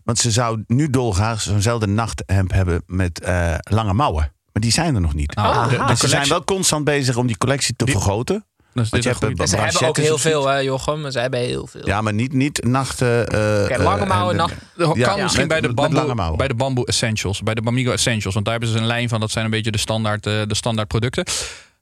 Want 0.04 0.18
ze 0.18 0.30
zou 0.30 0.62
nu 0.66 0.90
dolgraag 0.90 1.40
zo'nzelfde 1.40 1.86
nachthemd 1.86 2.52
hebben 2.52 2.82
met 2.86 3.20
eh, 3.20 3.54
lange 3.60 3.92
mouwen. 3.92 4.32
Maar 4.52 4.62
die 4.62 4.72
zijn 4.72 4.94
er 4.94 5.00
nog 5.00 5.14
niet. 5.14 5.36
Oh, 5.36 5.68
de 5.68 5.84
dus 5.86 6.00
ze 6.00 6.08
zijn 6.08 6.28
wel 6.28 6.44
constant 6.44 6.84
bezig 6.84 7.16
om 7.16 7.26
die 7.26 7.38
collectie 7.38 7.74
te 7.76 7.84
Die- 7.84 7.94
vergroten. 7.94 8.44
Dus 8.72 8.88
Want 8.90 9.02
je 9.02 9.08
hebt 9.08 9.48
ze 9.50 9.56
hebben 9.56 9.88
ook 9.88 9.96
heel 9.96 10.18
veel, 10.18 10.46
hè, 10.48 10.56
Jochem. 10.58 11.10
Ze 11.10 11.18
hebben 11.18 11.40
heel 11.40 11.66
veel. 11.66 11.86
Ja, 11.86 12.00
maar 12.00 12.12
niet, 12.14 12.32
niet 12.32 12.64
nachten. 12.64 13.26
eh, 13.28 13.64
Oké, 13.64 13.82
lange 13.82 14.06
mouwen, 14.06 14.30
en- 14.30 14.36
nacht- 14.36 14.54
kan 14.76 14.92
ja. 14.98 15.16
misschien 15.16 15.46
Met- 15.46 15.60
bij 15.60 15.60
de 15.60 15.74
bamboe, 15.74 16.36
bij 16.36 16.48
de 16.48 16.54
bamboe 16.54 16.86
essentials, 16.86 17.42
bij 17.42 17.54
de 17.54 17.62
Bamigo 17.62 17.92
essentials, 17.92 18.34
want 18.34 18.46
daar 18.46 18.54
hebben 18.54 18.72
ze 18.72 18.78
een 18.78 18.86
lijn 18.86 19.08
van. 19.08 19.20
Dat 19.20 19.30
zijn 19.30 19.44
een 19.44 19.50
beetje 19.50 19.70
de 19.70 19.78
standaard, 19.78 20.26
eh, 20.26 20.32
de 20.46 20.54
standaard 20.54 20.88
producten. 20.88 21.24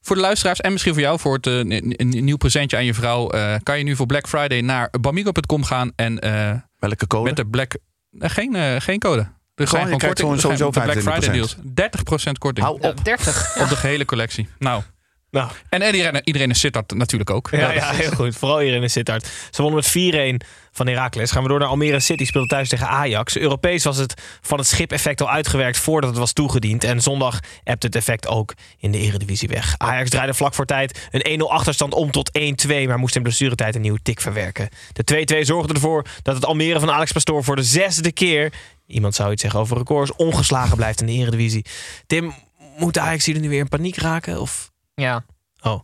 Voor 0.00 0.16
de 0.16 0.22
luisteraars 0.22 0.60
en 0.60 0.72
misschien 0.72 0.92
voor 0.92 1.02
jou 1.02 1.18
voor 1.18 1.34
het 1.34 1.46
een, 1.46 1.94
een 1.96 2.24
nieuw 2.24 2.36
presentje 2.36 2.76
aan 2.76 2.84
je 2.84 2.94
vrouw, 2.94 3.30
eh, 3.30 3.54
kan 3.62 3.78
je 3.78 3.84
nu 3.84 3.96
voor 3.96 4.06
Black 4.06 4.28
Friday 4.28 4.60
naar 4.60 4.88
bamigo.com 5.00 5.64
gaan 5.64 5.92
en 5.96 6.18
eh, 6.18 6.50
Welke 6.78 7.06
code? 7.06 7.24
met 7.24 7.36
de 7.36 7.46
Black, 7.46 7.76
geen, 8.18 8.80
geen 8.82 8.98
code. 8.98 9.20
Er 9.54 9.66
Gewoon, 9.68 9.86
zijn 9.86 9.98
korting. 10.00 10.40
sowieso 10.40 10.70
de 10.70 10.80
Black 10.80 10.98
Friday 11.00 11.22
25%. 11.22 11.32
deals. 11.32 11.56
30% 11.74 12.38
korting 12.38 12.66
Hou 12.66 12.80
op. 12.80 13.04
30. 13.04 13.56
op 13.60 13.68
de 13.68 13.76
gehele 13.76 14.04
collectie. 14.04 14.48
Nou, 14.58 14.82
Nou, 15.30 15.50
en 15.68 15.82
iedereen, 15.82 16.20
iedereen 16.24 16.50
is 16.50 16.60
Sittard 16.60 16.94
natuurlijk 16.94 17.30
ook. 17.30 17.48
ja, 17.50 17.72
ja, 17.72 17.90
heel 17.90 18.10
goed. 18.10 18.36
Vooral 18.36 18.60
in 18.60 18.80
de 18.80 18.88
Sittard. 18.88 19.30
Ze 19.50 19.62
wonnen 19.62 19.82
met 19.94 20.42
4-1 20.42 20.46
van 20.72 20.86
Heracles. 20.86 21.30
Gaan 21.30 21.42
we 21.42 21.48
door 21.48 21.58
naar 21.58 21.68
Almere 21.68 22.00
City. 22.00 22.24
Speelde 22.24 22.48
thuis 22.48 22.68
tegen 22.68 22.88
Ajax. 22.88 23.36
Europees 23.36 23.84
was 23.84 23.96
het 23.96 24.22
van 24.40 24.58
het 24.58 24.66
schip-effect 24.66 25.20
al 25.20 25.30
uitgewerkt 25.30 25.78
voordat 25.78 26.10
het 26.10 26.18
was 26.18 26.32
toegediend. 26.32 26.84
En 26.84 27.00
zondag 27.00 27.40
hebt 27.64 27.82
het 27.82 27.96
effect 27.96 28.26
ook 28.26 28.54
in 28.78 28.90
de 28.90 28.98
eredivisie 28.98 29.48
weg. 29.48 29.74
Ajax 29.76 30.10
draaide 30.10 30.34
vlak 30.34 30.54
voor 30.54 30.66
tijd 30.66 31.08
een 31.10 31.40
1-0 31.40 31.44
achterstand 31.44 31.94
om 31.94 32.10
tot 32.10 32.38
1-2. 32.66 32.70
Maar 32.86 32.98
moest 32.98 33.16
in 33.16 33.22
blessuretijd 33.22 33.74
een 33.74 33.80
nieuwe 33.80 34.02
tik 34.02 34.20
verwerken. 34.20 34.68
De 34.92 35.36
2-2 35.36 35.40
zorgde 35.40 35.74
ervoor 35.74 36.04
dat 36.22 36.34
het 36.34 36.44
Almere 36.44 36.80
van 36.80 36.90
Alex 36.90 37.12
Pastoor 37.12 37.44
voor 37.44 37.56
de 37.56 37.62
zesde 37.62 38.12
keer... 38.12 38.52
Iemand 38.86 39.14
zou 39.14 39.32
iets 39.32 39.42
zeggen 39.42 39.60
over 39.60 39.76
records. 39.76 40.16
Ongeslagen 40.16 40.76
blijft 40.76 41.00
in 41.00 41.06
de 41.06 41.12
eredivisie. 41.12 41.64
Tim, 42.06 42.34
moet 42.78 42.98
Ajax 42.98 43.26
hier 43.26 43.40
nu 43.40 43.48
weer 43.48 43.58
in 43.58 43.68
paniek 43.68 43.96
raken? 43.96 44.40
Of... 44.40 44.70
Ja. 44.98 45.24
Oh. 45.60 45.80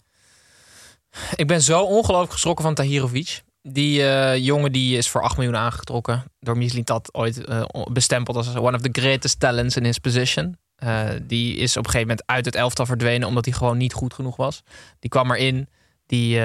Ik 1.34 1.46
ben 1.46 1.62
zo 1.62 1.82
ongelooflijk 1.82 2.32
geschrokken 2.32 2.64
van 2.64 2.74
Tahirovic. 2.74 3.42
Die 3.62 4.08
eh, 4.08 4.44
jongen 4.44 4.72
die 4.72 4.96
is 4.96 5.08
voor 5.08 5.22
8 5.22 5.36
miljoen 5.36 5.56
aangetrokken. 5.56 6.24
Door 6.40 6.56
Mislintat 6.56 7.14
ooit 7.14 7.44
eh, 7.44 7.64
bestempeld 7.92 8.36
als 8.36 8.54
one 8.54 8.76
of 8.76 8.82
the 8.82 9.00
greatest 9.00 9.40
talents 9.40 9.76
in 9.76 9.84
his 9.84 9.98
position. 9.98 10.58
Eh, 10.76 11.08
die 11.22 11.56
is 11.56 11.76
op 11.76 11.84
een 11.84 11.90
gegeven 11.90 12.08
moment 12.08 12.26
uit 12.26 12.44
het 12.44 12.54
elftal 12.54 12.86
verdwenen 12.86 13.28
omdat 13.28 13.44
hij 13.44 13.54
gewoon 13.54 13.76
niet 13.76 13.92
goed 13.92 14.14
genoeg 14.14 14.36
was. 14.36 14.62
Die 14.98 15.10
kwam 15.10 15.30
erin, 15.30 15.68
die 16.06 16.40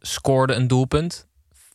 scoorde 0.00 0.54
een 0.54 0.68
doelpunt. 0.68 1.26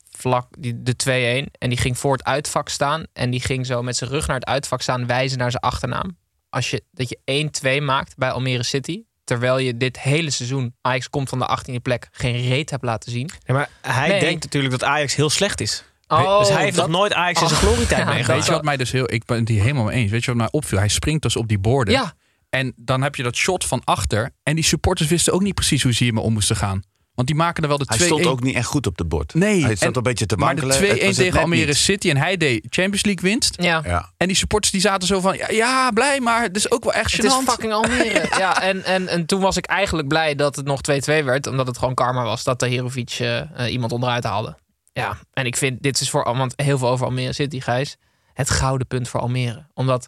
Vlak 0.10 0.48
die, 0.60 0.84
de 0.84 1.46
2-1. 1.48 1.52
En 1.58 1.70
die 1.70 1.78
ging 1.78 1.98
voor 1.98 2.12
het 2.12 2.24
uitvak 2.24 2.70
staan. 2.70 3.06
En 3.14 3.30
die 3.30 3.41
ging 3.41 3.66
zo 3.66 3.84
met 3.84 3.96
zijn 3.96 4.10
rug 4.10 4.28
naar 4.28 4.36
het 4.36 4.46
uitvak 4.46 4.82
staan 4.82 5.08
wijzen 5.08 5.38
naar 5.38 5.52
zijn 5.52 5.64
achternaam. 5.64 6.18
Als 6.50 6.70
je, 6.70 6.84
dat 6.91 7.10
je 7.10 7.50
1-2 7.80 7.84
maakt 7.84 8.18
bij 8.18 8.32
Almere 8.32 8.64
City. 8.64 9.04
Terwijl 9.34 9.57
je 9.57 9.77
dit 9.77 9.99
hele 9.99 10.29
seizoen, 10.29 10.75
Ajax 10.81 11.09
komt 11.09 11.29
van 11.29 11.39
de 11.39 11.45
18e 11.59 11.81
plek, 11.81 12.07
geen 12.11 12.47
reet 12.47 12.69
hebt 12.69 12.84
laten 12.84 13.11
zien. 13.11 13.29
Ja, 13.45 13.53
maar 13.53 13.69
hij 13.81 14.07
Nee. 14.07 14.19
denkt 14.19 14.43
natuurlijk 14.43 14.71
dat 14.79 14.84
Ajax 14.84 15.15
heel 15.15 15.29
slecht 15.29 15.61
is. 15.61 15.84
Oh, 16.07 16.39
dus 16.39 16.49
hij 16.49 16.63
heeft 16.63 16.75
dat- 16.75 16.88
nog 16.89 16.97
nooit 16.97 17.13
Ajax 17.13 17.41
in 17.41 17.47
zijn 17.47 17.59
Oh. 17.61 17.65
glorietijd 17.67 17.99
Ja, 18.01 18.05
meegemaakt. 18.13 18.38
Weet 18.39 18.45
je 18.45 18.51
wat 18.51 18.63
mij 18.63 18.77
dus 18.77 18.91
heel... 18.91 19.13
Ik 19.13 19.25
ben 19.25 19.39
het 19.39 19.47
hier 19.47 19.61
helemaal 19.61 19.84
mee 19.84 19.95
eens. 19.95 20.11
Weet 20.11 20.21
je 20.21 20.27
wat 20.27 20.36
mij 20.38 20.47
opviel? 20.51 20.77
Hij 20.77 20.88
springt 20.88 21.21
dus 21.21 21.36
op 21.36 21.47
die 21.47 21.59
borden. 21.59 21.93
Ja, 21.93 22.13
En 22.49 22.73
dan 22.75 23.01
heb 23.01 23.15
je 23.15 23.23
dat 23.23 23.36
shot 23.36 23.65
van 23.65 23.81
achter. 23.84 24.29
En 24.43 24.55
die 24.55 24.63
supporters 24.63 25.09
wisten 25.09 25.34
ook 25.34 25.41
niet 25.41 25.53
precies 25.53 25.84
hoe 25.84 25.91
ze 25.93 26.03
hiermee 26.03 26.23
om 26.23 26.34
moesten 26.34 26.55
gaan. 26.55 26.81
Want 27.16 27.28
die 27.28 27.38
maken 27.38 27.64
er 27.64 27.70
wel 27.70 27.78
de 27.78 27.86
2-1. 27.86 27.97
Hij 27.97 28.05
stond 28.05 28.26
ook 28.26 28.43
niet 28.43 28.55
echt 28.55 28.66
goed 28.66 28.88
op 28.88 28.97
de 28.97 29.05
bord. 29.05 29.34
Nee. 29.34 29.64
Hij 29.64 29.76
stond 29.76 29.91
en- 29.91 29.97
een 29.97 30.03
beetje 30.03 30.26
te 30.26 30.36
Maar 30.38 30.55
de 30.55 30.61
wankelen. 30.61 30.88
2-1 30.89 30.93
Het 30.97 31.05
was 31.07 31.16
het 31.18 31.26
tegen 31.26 31.39
Almere 31.41 31.66
niet. 31.66 31.76
City. 31.76 32.09
En 32.09 32.18
hij 32.18 32.38
deed 32.38 32.66
Champions 32.70 33.03
League 33.05 33.30
winst. 33.32 33.55
ja. 33.61 33.82
Ja. 33.86 34.11
En 34.18 34.28
die 34.28 34.36
supporters 34.36 34.72
die 34.72 34.82
zaten 34.82 35.07
zo 35.07 35.20
van... 35.20 35.38
Ja, 35.38 35.49
ja 35.49 35.91
blij, 35.91 36.20
maar 36.20 36.41
het 36.41 36.55
is 36.55 36.72
ook 36.72 36.84
wel 36.84 36.93
echt 36.93 37.11
Het 37.11 37.26
is 37.26 37.32
gênant. 37.32 37.49
fucking 37.49 37.74
Almere. 37.74 38.28
ja, 38.38 38.61
en, 38.61 38.84
en, 38.84 39.07
en 39.07 39.26
toen 39.26 39.41
was 39.41 39.57
ik 39.57 39.66
eigenlijk 39.66 40.07
blij 40.07 40.36
dat 40.36 40.55
het 40.55 40.66
nog 40.66 40.80
2-2 40.91 41.24
werd. 41.26 41.47
Omdat 41.47 41.68
het 41.68 41.78
gewoon 41.78 41.93
karma 41.93 42.24
was 42.24 42.43
dat 42.43 42.59
Tahirovic 42.59 43.09
eh 43.20 43.39
eh, 43.39 43.72
iemand 43.72 43.91
onderuit 43.91 44.24
haalde. 44.24 44.55
Ja, 44.93 45.18
en 45.34 45.45
ik 45.45 45.55
vind, 45.57 45.82
dit 45.84 45.99
is 46.01 46.09
voor, 46.09 46.24
want 46.38 46.53
heel 46.55 46.78
veel 46.78 46.89
over 46.89 47.05
Almere 47.05 47.34
City, 47.34 47.59
Gijs. 47.59 47.95
Het 48.34 48.49
gouden 48.49 48.88
punt 48.88 49.09
voor 49.09 49.20
Almere. 49.20 49.66
Omdat 49.74 50.07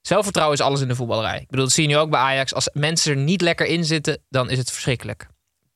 zelfvertrouwen 0.00 0.58
is 0.58 0.64
alles 0.64 0.80
in 0.80 0.88
de 0.88 0.94
voetballerij. 0.94 1.40
Ik 1.40 1.48
bedoel, 1.50 1.64
dat 1.64 1.74
zie 1.74 1.82
je 1.82 1.94
nu 1.94 1.96
ook 1.96 2.10
bij 2.10 2.20
Ajax. 2.20 2.54
Als 2.54 2.68
mensen 2.72 3.10
er 3.12 3.18
niet 3.22 3.40
lekker 3.40 3.66
in 3.66 3.84
zitten, 3.84 4.22
dan 4.28 4.50
is 4.50 4.58
het 4.58 4.70
verschrikkelijk. 4.70 5.26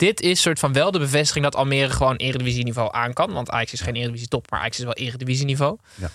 Dit 0.00 0.20
is 0.20 0.40
soort 0.40 0.58
van 0.58 0.72
wel 0.72 0.90
de 0.90 0.98
bevestiging 0.98 1.44
dat 1.44 1.56
Almere 1.56 1.90
gewoon 1.90 2.16
eredivisieniveau 2.16 2.88
aan 2.92 3.12
kan. 3.12 3.32
Want 3.32 3.50
Ajax 3.50 3.72
is 3.72 3.80
geen 3.80 3.94
eredivisie 3.94 4.28
top, 4.28 4.50
maar 4.50 4.60
Ajax 4.60 4.78
is 4.78 4.84
wel 4.84 4.92
eredivisieniveau. 4.92 5.78
Ja. 5.94 6.10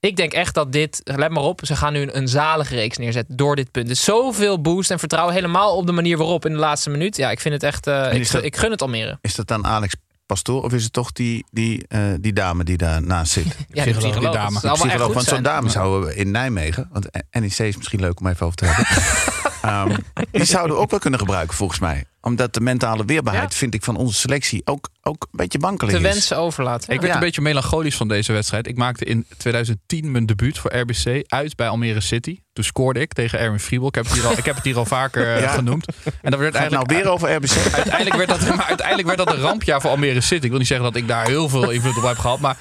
Ik 0.00 0.16
denk 0.16 0.32
echt 0.32 0.54
dat 0.54 0.72
dit, 0.72 1.00
let 1.04 1.30
maar 1.30 1.42
op, 1.42 1.60
ze 1.64 1.76
gaan 1.76 1.92
nu 1.92 2.00
een, 2.02 2.16
een 2.16 2.28
zalige 2.28 2.74
reeks 2.74 2.96
neerzetten 2.96 3.36
door 3.36 3.56
dit 3.56 3.70
punt. 3.70 3.88
Dus 3.88 4.04
zoveel 4.04 4.60
boost 4.60 4.90
en 4.90 4.98
vertrouwen, 4.98 5.34
helemaal 5.34 5.76
op 5.76 5.86
de 5.86 5.92
manier 5.92 6.16
waarop 6.16 6.46
in 6.46 6.52
de 6.52 6.58
laatste 6.58 6.90
minuut. 6.90 7.16
Ja, 7.16 7.30
ik 7.30 7.40
vind 7.40 7.54
het 7.54 7.62
echt, 7.62 7.86
eh, 7.86 8.14
ik, 8.14 8.30
dat- 8.30 8.56
gun 8.56 8.70
het 8.70 8.82
Almere. 8.82 9.18
Is 9.20 9.34
dat 9.34 9.46
dan 9.46 9.66
Alex 9.66 9.94
Pastoor 10.26 10.62
of 10.62 10.72
is 10.72 10.84
het 10.84 10.92
toch 10.92 11.12
die, 11.12 11.44
die, 11.50 11.84
eh, 11.88 12.00
die 12.20 12.32
dame 12.32 12.64
die 12.64 12.76
daarnaast 12.76 13.32
zit? 13.32 13.44
Ja, 13.72 13.84
die 13.84 13.94
psycholoog. 13.94 14.22
Dat 14.22 14.32
zou 14.32 14.34
allemaal 14.34 14.62
echt 14.62 14.74
Psycholoog, 14.74 15.04
goed 15.06 15.14
want 15.14 15.26
zo'n 15.26 15.42
dame 15.42 15.68
zouden 15.68 16.08
we 16.08 16.14
in 16.14 16.30
Nijmegen, 16.30 16.88
want 16.92 17.08
NEC 17.30 17.58
is 17.58 17.76
misschien 17.76 18.00
leuk 18.00 18.20
om 18.20 18.26
even 18.26 18.46
over 18.46 18.58
te 18.58 18.64
hebben. 18.64 18.86
Ehm, 19.62 19.96
die 20.30 20.44
zouden 20.44 20.76
we 20.76 20.82
ook 20.82 20.90
wel 20.90 20.98
kunnen 20.98 21.18
gebruiken 21.18 21.56
volgens 21.56 21.78
mij. 21.78 22.04
Omdat 22.20 22.54
de 22.54 22.60
mentale 22.60 23.04
weerbaarheid, 23.04 23.54
vind 23.54 23.74
ik, 23.74 23.82
van 23.84 23.96
onze 23.96 24.14
selectie 24.18 24.62
ook, 24.64 24.88
ook 25.02 25.22
een 25.22 25.28
beetje 25.38 25.58
wankelig 25.58 25.92
Te 25.94 25.96
is. 26.00 26.12
wensen 26.12 26.36
overlaten. 26.36 26.92
Ik 26.92 27.00
werd 27.00 27.14
een 27.14 27.20
beetje 27.20 27.40
melancholisch 27.40 27.96
van 27.96 28.08
deze 28.08 28.32
wedstrijd. 28.32 28.66
Ik 28.66 28.76
maakte 28.76 29.04
in 29.04 29.26
2010 29.36 30.10
mijn 30.10 30.26
debuut 30.26 30.58
voor 30.58 30.76
RBC 30.76 31.24
uit 31.26 31.56
bij 31.56 31.68
Almere 31.68 32.00
City. 32.00 32.38
Toen 32.52 32.64
scoorde 32.64 33.00
ik 33.00 33.12
tegen 33.12 33.38
Erwin 33.38 33.60
Friebel. 33.60 33.88
Ik 33.88 33.94
heb 33.94 34.04
het 34.04 34.14
hier 34.14 34.26
al, 34.26 34.32
ik 34.38 34.44
heb 34.44 34.54
het 34.54 34.64
hier 34.64 34.76
al 34.76 34.86
vaker 34.86 35.34
eh, 35.34 35.40
Ja. 35.48 35.48
genoemd. 35.48 35.86
En 36.22 36.30
dat 36.30 36.40
werd 36.40 36.54
Gaat 36.54 36.62
het 36.64 36.72
nou 36.72 36.84
weer 36.88 37.08
over 37.08 37.34
RBC? 37.34 37.50
Uiteindelijk 37.74 38.16
werd, 38.16 38.28
dat, 38.28 38.56
maar 38.56 38.66
uiteindelijk 38.66 39.06
werd 39.06 39.18
dat 39.18 39.32
een 39.32 39.40
rampjaar 39.40 39.80
voor 39.80 39.90
Almere 39.90 40.20
City. 40.20 40.44
Ik 40.44 40.50
wil 40.50 40.58
niet 40.58 40.68
zeggen 40.68 40.86
dat 40.86 40.96
ik 40.96 41.08
daar 41.08 41.26
heel 41.26 41.48
veel 41.48 41.70
invloed 41.70 41.96
op 41.96 42.02
heb 42.02 42.18
gehad. 42.18 42.40
Maar, 42.40 42.56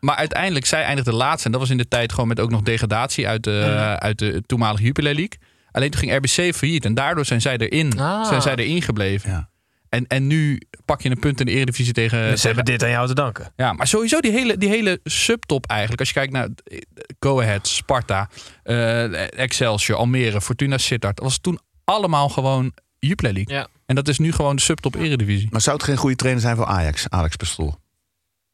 maar 0.00 0.16
uiteindelijk, 0.16 0.66
zij 0.66 0.82
eindigde 0.82 1.12
laatst. 1.12 1.44
En 1.44 1.50
dat 1.52 1.60
was 1.60 1.70
in 1.70 1.76
de 1.76 1.88
tijd 1.88 2.12
gewoon 2.12 2.28
met 2.28 2.40
ook 2.40 2.50
nog 2.50 2.62
degradatie 2.62 3.28
uit 3.28 3.44
de, 3.44 3.96
uit 3.98 4.18
de 4.18 4.42
toenmalige 4.46 4.84
Jupiler 4.84 5.14
League. 5.14 5.38
Alleen 5.72 5.90
toen 5.90 6.00
ging 6.00 6.14
RBC 6.16 6.54
failliet. 6.54 6.84
En 6.84 6.94
daardoor 6.94 7.24
zijn 7.24 7.40
zij 7.40 7.56
erin, 7.56 7.98
Ah. 8.00 8.26
zijn 8.28 8.42
zij 8.42 8.54
erin 8.56 8.82
gebleven. 8.82 9.48
En, 9.88 10.06
en 10.06 10.26
nu 10.26 10.60
pak 10.84 11.00
je 11.02 11.10
een 11.10 11.18
punt 11.18 11.40
in 11.40 11.46
de 11.46 11.52
Eredivisie 11.52 11.92
tegen... 11.92 12.18
Dus 12.18 12.28
ze 12.28 12.34
tegen- 12.34 12.46
hebben 12.56 12.64
dit 12.64 12.82
aan 12.82 12.90
jou 12.90 13.06
te 13.06 13.14
danken. 13.14 13.52
ja, 13.56 13.72
maar 13.72 13.86
sowieso 13.86 14.20
die 14.20 14.32
hele, 14.32 14.56
die 14.56 14.68
hele 14.68 15.00
subtop 15.04 15.66
eigenlijk. 15.66 16.00
Als 16.00 16.08
je 16.08 16.14
kijkt 16.14 16.32
naar 16.32 16.48
eh, 16.64 16.78
Go 17.20 17.40
Ahead, 17.40 17.66
Sparta, 17.68 18.28
eh, 18.62 19.38
Excelsior, 19.38 19.98
Almere, 19.98 20.40
Fortuna 20.40 20.78
Sittard. 20.78 21.16
Dat 21.16 21.24
was 21.24 21.38
toen 21.38 21.58
allemaal 21.84 22.28
gewoon 22.28 22.72
Jupiler 22.98 23.32
League. 23.32 23.54
Ja. 23.56 23.66
En 23.86 23.94
dat 23.94 24.08
is 24.08 24.18
nu 24.18 24.32
gewoon 24.32 24.56
de 24.56 24.62
subtop 24.62 24.94
Eredivisie. 24.94 25.48
Maar 25.50 25.60
zou 25.60 25.76
het 25.76 25.84
geen 25.84 25.96
goede 25.96 26.16
trainer 26.16 26.42
zijn 26.42 26.56
voor 26.56 26.66
Ajax, 26.66 27.08
Alex 27.08 27.36
Pastoor? 27.36 27.74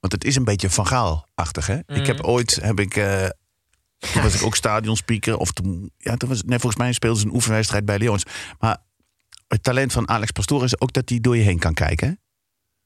Want 0.01 0.13
het 0.13 0.25
is 0.25 0.37
een 0.37 0.45
beetje 0.45 0.71
Van 0.71 0.87
Gaal-achtig, 0.87 1.67
hè? 1.67 1.79
Ik 1.87 2.07
heb 2.07 2.21
ooit, 2.25 2.59
heb 2.63 2.81
ik, 2.81 2.97
eh, 2.97 3.27
toen 3.99 4.23
was 4.23 4.35
ik 4.35 4.43
ook 4.43 4.57
stadionspeaker. 4.57 5.37
Of 5.37 5.53
toen, 5.53 5.91
ja, 5.97 6.17
toen 6.17 6.29
was, 6.29 6.43
nee, 6.43 6.59
volgens 6.59 6.83
mij 6.83 6.93
speelden 6.93 7.21
ze 7.21 7.27
een 7.27 7.35
oefenwedstrijd 7.35 7.85
bij 7.85 7.99
Leons. 7.99 8.23
Maar 8.59 8.77
het 9.49 9.63
talent 9.63 9.93
van 9.93 10.09
Alex 10.09 10.31
Pastoor 10.31 10.65
is 10.65 10.81
ook 10.81 10.93
dat 10.93 11.09
hij 11.09 11.21
door 11.21 11.37
je 11.37 11.43
heen 11.43 11.59
kan 11.59 11.75
kijken, 11.75 12.09
hè? 12.09 12.15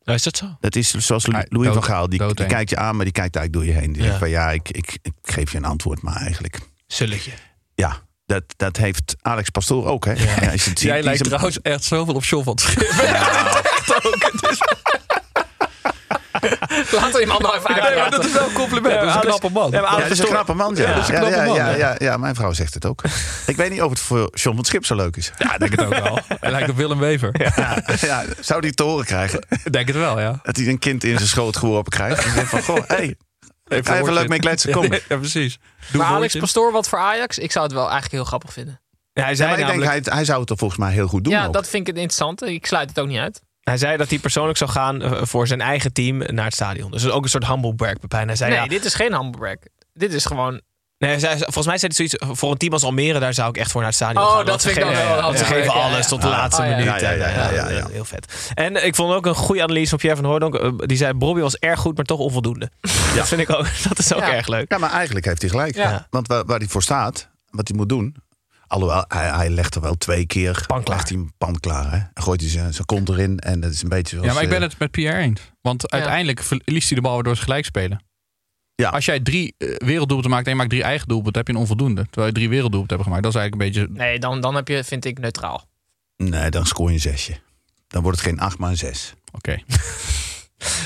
Nou, 0.05 0.17
is 0.19 0.23
dat 0.25 0.37
zo? 0.37 0.57
Dat 0.61 0.77
is 0.77 0.91
zoals 0.91 1.27
Louis 1.27 1.47
dood- 1.49 1.73
van 1.75 1.85
Gaal. 1.85 2.09
Die, 2.09 2.35
die 2.35 2.47
kijkt 2.47 2.71
je 2.71 2.77
aan, 2.77 2.97
maar 2.97 3.05
die 3.05 3.15
kijkt 3.15 3.37
eigenlijk 3.37 3.67
door 3.67 3.75
je 3.75 3.81
heen. 3.81 3.93
Die 3.93 4.03
Ja. 4.03 4.09
zegt 4.09 4.19
van 4.19 4.31
ja, 4.31 4.51
ik, 4.51 4.71
ik, 4.71 4.99
ik 5.03 5.13
geef 5.23 5.51
je 5.53 5.57
een 5.59 5.65
antwoord, 5.65 6.03
maar 6.03 6.17
eigenlijk... 6.17 6.59
Zulletje. 6.87 7.33
Ja, 7.75 8.03
dat, 8.27 8.43
dat 8.57 8.77
heeft 8.77 9.17
Alex 9.21 9.51
Pastoor 9.51 9.87
ook, 9.87 10.05
hè? 10.05 10.13
Ja. 10.13 10.35
als 10.35 10.65
je 10.65 10.71
het 10.71 10.79
ziet, 10.79 10.81
Jij 10.81 11.03
lijkt 11.03 11.25
trouwens 11.25 11.61
echt 11.61 11.85
zoveel 11.85 12.15
op 12.15 12.25
John 12.25 12.45
van 12.45 12.53
het 12.53 12.61
Schip. 12.63 12.81
Echt 12.81 14.05
ook. 14.07 14.17
Het 14.33 14.51
is- 14.51 14.61
Laten 17.01 17.21
we 17.21 17.25
man 17.27 17.43
nou 17.43 17.57
even 17.57 17.75
Ja, 17.95 18.09
dat 18.09 18.25
is 18.25 18.33
wel 18.33 18.45
een 18.47 18.53
compliment. 18.53 18.95
dat 18.95 19.03
is 19.03 19.09
een 19.15 19.21
Alex- 19.21 19.27
knappe 19.27 19.51
man. 19.51 19.71
Ja, 19.71 19.81
maar 19.81 19.91
Ja, 19.91 19.97
Alex 19.97 20.09
dat 20.09 20.19
is 20.19 20.25
een 20.25 20.31
knappe 20.31 20.55
man. 20.55 20.75
Ja, 20.77 20.83
Ja, 20.83 20.95
dat 20.95 21.03
is 21.03 21.09
een 21.09 21.15
ja, 21.15 21.21
knappe 21.21 21.37
ja, 21.39 21.45
man, 21.45 21.57
ja, 21.57 21.71
ja. 21.77 21.95
ja, 21.99 22.17
mijn 22.17 22.35
vrouw 22.35 22.53
zegt 22.53 22.75
het 22.75 22.87
ook. 22.87 23.03
ik 23.47 23.57
weet 23.57 23.71
niet 23.71 23.83
of 23.83 23.91
het 23.91 24.01
voor 24.01 24.31
John 24.35 24.57
van 24.57 24.65
Schip 24.65 24.87
zo 24.87 24.95
leuk 24.97 25.17
is. 25.17 25.33
Ja, 25.39 25.53
ik 25.53 25.59
denk 25.59 25.71
het 25.71 25.85
ook 25.85 25.95
wel. 25.95 26.19
Hij 26.41 26.51
lijkt 26.51 26.71
op 26.71 26.77
Willem 26.77 26.99
Wever. 26.99 27.31
Ja, 27.57 27.83
ja, 28.01 28.25
zou 28.41 28.61
die 28.61 28.75
te 28.75 28.83
horen 28.83 29.05
krijgen? 29.05 29.47
Ik 29.65 29.73
denk 29.73 29.87
het 29.89 29.97
wel, 29.97 30.21
ja. 30.21 30.41
Dat 30.43 30.57
hij 30.57 30.67
een 30.67 30.79
kind 30.79 31.05
in 31.05 31.17
zijn 31.17 31.29
schoot 31.29 31.57
geworpen 31.57 31.93
krijgt. 31.93 32.25
En 32.25 32.31
zegt 32.33 32.49
van, 32.51 32.63
goh, 32.63 32.79
hey, 32.87 33.17
ga 33.65 33.99
even 33.99 34.13
leuk 34.13 34.29
mee 34.29 34.39
kletsen, 34.39 34.73
kom. 34.73 34.93
Ja, 34.93 35.17
precies. 35.17 35.59
Doe 35.93 36.03
Maar 36.03 36.11
Alex. 36.11 36.37
Pastoor, 36.37 36.73
wat 36.73 36.89
voor 36.89 36.99
Ajax? 36.99 37.39
Ik 37.39 37.53
zou 37.53 37.65
het 37.65 37.75
wel 37.75 37.83
eigenlijk 37.85 38.13
heel 38.13 38.25
grappig 38.25 38.53
vinden. 38.53 38.81
Ja, 39.13 39.23
hij, 39.23 39.31
Ja, 39.31 39.37
zei 39.37 39.49
maar 39.51 39.59
ik 39.59 39.67
denk, 39.67 39.79
namelijk, 39.79 40.05
hij, 40.07 40.15
hij 40.15 40.25
zou 40.25 40.41
het 40.41 40.51
er 40.51 40.57
volgens 40.57 40.81
mij 40.81 40.93
heel 40.93 41.07
goed 41.09 41.25
doen 41.25 41.33
ja, 41.33 41.47
ook. 41.47 41.53
dat 41.53 41.69
vind 41.69 41.81
ik 41.89 41.95
het 41.95 41.97
interessant. 41.97 42.43
Ik 42.43 42.67
sluit 42.67 42.89
het 42.89 43.01
ook 43.01 43.07
niet 43.07 43.19
uit. 43.19 43.43
Hij 43.63 43.77
zei 43.77 43.97
dat 43.97 44.09
hij 44.11 44.19
persoonlijk 44.19 44.59
zou 44.59 44.71
gaan 44.71 45.03
eh, 45.03 45.11
voor 45.23 45.47
zijn 45.47 45.61
eigen 45.61 45.93
team 45.93 46.19
naar 46.19 46.45
het 46.45 46.55
stadion. 46.55 46.91
Dus 46.91 47.01
dat 47.03 47.11
is 47.11 47.17
ook 47.17 47.23
een 47.25 47.31
soort 47.31 47.47
humble 47.47 47.75
brag 47.75 47.93
bij 47.99 48.09
Pijn. 48.09 48.27
Hij 48.27 48.37
zei, 48.37 48.51
Nee, 48.51 48.61
ja, 48.61 48.67
dit 48.67 48.85
is 48.85 48.95
geen 48.95 49.15
humblebrag. 49.15 49.57
Dit 49.93 50.13
is 50.13 50.25
gewoon... 50.25 50.61
nee, 50.99 51.11
hij 51.11 51.19
zei, 51.19 51.37
volgens 51.39 51.67
mij 51.67 51.79
zei 51.79 51.93
hij 51.97 52.07
zoiets, 52.09 52.39
voor 52.39 52.51
een 52.51 52.57
team 52.59 52.73
als 52.73 52.83
Almere, 52.85 53.19
daar 53.19 53.35
zou 53.35 53.49
ik 53.49 53.57
echt 53.57 53.71
voor 53.71 53.81
naar 53.81 53.91
het 53.91 53.99
stadion 53.99 54.23
Oh, 54.25 54.29
gaan. 54.29 54.39
dat 54.39 54.49
Want 54.49 54.63
ze 54.63 54.69
vind 54.69 54.79
ik 54.81 54.85
dan 54.85 54.95
geven- 55.03 55.17
wel 55.17 55.37
Ze 55.37 55.45
geven 55.45 55.73
alles 55.73 56.03
ja. 56.03 56.09
tot 56.09 56.21
de 56.23 56.27
Ah, 56.27 56.33
laatste 56.33 56.63
ja. 56.63 56.69
minuut. 56.69 56.85
Ja, 56.85 56.97
ja, 56.97 57.11
ja, 57.11 57.29
ja, 57.29 57.51
ja, 57.53 57.69
ja. 57.69 57.87
Heel 57.89 58.05
vet. 58.05 58.51
En 58.55 58.85
ik 58.87 58.95
vond 58.95 59.15
ook 59.15 59.27
een 59.27 59.35
goede 59.35 59.63
analyse 59.63 59.89
van 59.89 59.99
Pierre 59.99 60.21
van 60.21 60.29
Hooydonk. 60.31 60.55
Eh, 60.55 60.71
Die 60.77 60.97
zei, 60.97 61.13
Bobby 61.15 61.41
was 61.41 61.57
erg 61.57 61.81
goed, 61.81 61.97
maar 61.97 62.05
toch 62.05 62.19
onvoldoende. 62.19 62.71
Dat 63.17 63.29
vind 63.29 63.41
ik 63.41 63.51
ook, 63.51 63.67
dat 63.89 63.99
is 63.99 64.13
ook 64.15 64.21
Ja. 64.21 64.33
erg 64.33 64.47
leuk. 64.47 64.71
Ja, 64.73 64.79
maar 64.79 64.91
eigenlijk 64.93 65.25
heeft 65.27 65.41
hij 65.41 65.51
gelijk. 65.51 65.75
Ja. 65.75 66.07
Want 66.11 66.27
waar, 66.29 66.45
waar 66.45 66.59
hij 66.59 66.69
voor 66.69 66.83
staat, 66.83 67.29
wat 67.51 67.69
hij 67.69 67.77
moet 67.77 67.89
doen... 67.89 68.17
Alhoewel, 68.73 69.05
hij, 69.09 69.29
hij 69.29 69.51
legt 69.51 69.75
er 69.75 69.81
wel 69.81 69.95
twee 69.95 70.27
keer... 70.27 70.65
Pan 70.67 70.83
klaar. 70.83 70.97
legt 70.97 71.09
hij 71.09 71.19
een 71.19 71.33
pan 71.39 71.61
klaar, 71.61 71.91
hè? 71.91 71.97
En 71.97 72.23
gooit 72.23 72.41
hij 72.41 72.51
zijn, 72.51 72.75
zijn 72.75 72.87
kont 72.87 73.09
erin. 73.09 73.39
En 73.39 73.61
dat 73.61 73.73
is 73.73 73.83
een 73.83 73.89
beetje 73.89 74.17
zoals... 74.17 74.27
Ja, 74.27 74.35
maar 74.35 74.43
ik 74.43 74.49
ben 74.49 74.63
eh, 74.63 74.69
het 74.69 74.79
met 74.79 74.91
Pierre 74.91 75.19
eens. 75.19 75.41
Want 75.61 75.91
uiteindelijk 75.91 76.43
verliest 76.43 76.89
hij 76.89 76.97
de 76.97 77.03
bal 77.03 77.23
door 77.23 77.37
ze 77.37 77.43
gelijk 77.43 77.65
spelen. 77.65 78.03
Ja. 78.75 78.89
Als 78.89 79.05
jij 79.05 79.21
drie 79.21 79.55
eh, 79.59 79.69
werelddoelpunten 79.77 80.31
maakt 80.31 80.45
en 80.45 80.51
je 80.51 80.57
maakt 80.57 80.71
drie 80.71 80.83
eigen 80.83 81.09
doelpunten, 81.09 81.39
heb 81.39 81.47
je 81.47 81.55
een 81.55 81.61
onvoldoende. 81.61 82.03
Terwijl 82.05 82.27
je 82.27 82.33
drie 82.33 82.49
werelddoelpunten 82.49 82.97
hebt 82.97 83.09
gemaakt. 83.09 83.25
Dat 83.25 83.35
is 83.35 83.41
eigenlijk 83.41 83.77
een 83.77 83.83
beetje... 83.87 84.05
Nee, 84.05 84.19
dan, 84.19 84.41
dan 84.41 84.55
heb 84.55 84.69
je, 84.69 84.85
vind 84.85 85.05
ik, 85.05 85.19
neutraal. 85.19 85.69
Nee, 86.17 86.51
dan 86.51 86.67
scoor 86.67 86.89
je 86.89 86.95
een 86.95 87.01
zesje. 87.01 87.37
Dan 87.89 88.03
wordt 88.03 88.19
het 88.19 88.27
geen 88.27 88.41
acht, 88.41 88.59
maar 88.59 88.71
een 88.71 88.77
zes. 88.77 89.15
Oké. 89.33 89.63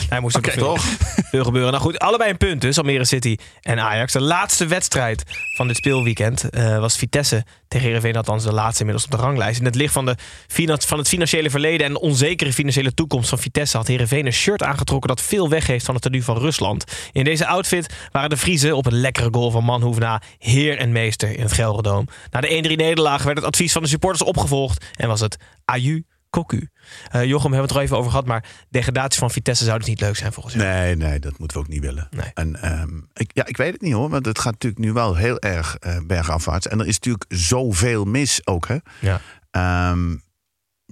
Hij 0.08 0.20
moest 0.20 0.38
veel, 0.42 0.64
toch? 0.64 0.84
veel 1.30 1.44
gebeuren. 1.44 1.70
Nou 1.70 1.82
goed, 1.82 1.98
allebei 1.98 2.30
een 2.30 2.36
punt 2.36 2.60
dus, 2.60 2.78
Almere 2.78 3.04
City 3.04 3.36
en 3.60 3.80
Ajax. 3.80 4.12
De 4.12 4.20
laatste 4.20 4.66
wedstrijd 4.66 5.22
van 5.56 5.66
dit 5.66 5.76
speelweekend 5.76 6.50
eh, 6.50 6.78
was 6.78 6.96
Vitesse 6.96 7.44
tegen 7.68 7.86
Heerenveen. 7.86 8.16
Althans 8.16 8.44
de 8.44 8.52
laatste 8.52 8.80
inmiddels 8.80 9.04
op 9.04 9.18
de 9.18 9.24
ranglijst. 9.24 9.58
In 9.58 9.64
het 9.64 9.74
licht 9.74 9.92
van, 9.92 10.06
de, 10.06 10.16
van 10.78 10.98
het 10.98 11.08
financiële 11.08 11.50
verleden 11.50 11.86
en 11.86 11.92
de 11.92 12.00
onzekere 12.00 12.52
financiële 12.52 12.94
toekomst 12.94 13.28
van 13.28 13.38
Vitesse... 13.38 13.76
had 13.76 13.86
Heerenveen 13.86 14.26
een 14.26 14.32
shirt 14.32 14.62
aangetrokken 14.62 15.08
dat 15.08 15.22
veel 15.22 15.48
weggeeft 15.48 15.84
van 15.84 15.94
het 15.94 16.02
tenue 16.02 16.22
van 16.22 16.38
Rusland. 16.38 16.84
In 17.12 17.24
deze 17.24 17.46
outfit 17.46 17.94
waren 18.12 18.30
de 18.30 18.36
Vriezen 18.36 18.76
op 18.76 18.86
een 18.86 19.00
lekkere 19.00 19.28
goal 19.30 19.50
van 19.50 19.64
Manhoef 19.64 19.98
na 19.98 20.22
heer 20.38 20.78
en 20.78 20.92
meester 20.92 21.36
in 21.36 21.42
het 21.42 21.52
Gelderdoom. 21.52 22.08
Na 22.30 22.40
de 22.40 22.68
1-3 22.68 22.76
nederlaag 22.76 23.22
werd 23.22 23.36
het 23.36 23.46
advies 23.46 23.72
van 23.72 23.82
de 23.82 23.88
supporters 23.88 24.24
opgevolgd 24.24 24.84
en 24.94 25.08
was 25.08 25.20
het 25.20 25.36
aju 25.64 26.04
Cocu. 26.44 26.68
Eh 27.10 27.24
Jochem, 27.24 27.50
we 27.50 27.56
hebben 27.56 27.60
het 27.60 27.70
er 27.70 27.76
al 27.76 27.82
even 27.82 27.96
over 27.96 28.10
gehad, 28.10 28.26
maar 28.26 28.44
degradatie 28.68 29.18
van 29.18 29.30
Vitesse 29.30 29.64
zou 29.64 29.78
dus 29.78 29.86
niet 29.88 30.00
leuk 30.00 30.16
zijn 30.16 30.32
volgens 30.32 30.54
jou. 30.54 30.66
Nee, 30.66 30.96
nee, 30.96 31.18
dat 31.18 31.38
moeten 31.38 31.56
we 31.56 31.62
ook 31.62 31.68
niet 31.70 31.80
willen. 31.80 32.08
Nee. 32.10 32.30
En, 32.34 32.62
ehm, 32.62 32.96
ik, 33.12 33.30
ja, 33.34 33.46
ik 33.46 33.56
weet 33.56 33.72
het 33.72 33.80
niet 33.82 33.92
hoor, 33.92 34.08
want 34.08 34.26
het 34.26 34.38
gaat 34.38 34.52
natuurlijk 34.52 34.82
nu 34.84 34.92
wel 34.92 35.14
heel 35.14 35.38
erg 35.38 35.76
eh, 35.76 35.98
bergafwaarts. 36.06 36.68
En 36.68 36.80
er 36.80 36.86
is 36.86 36.94
natuurlijk 36.94 37.24
zoveel 37.28 38.04
mis 38.04 38.46
ook. 38.46 38.68
Hè? 38.68 38.76
Ja. 39.00 39.20
Ehm, 39.50 40.16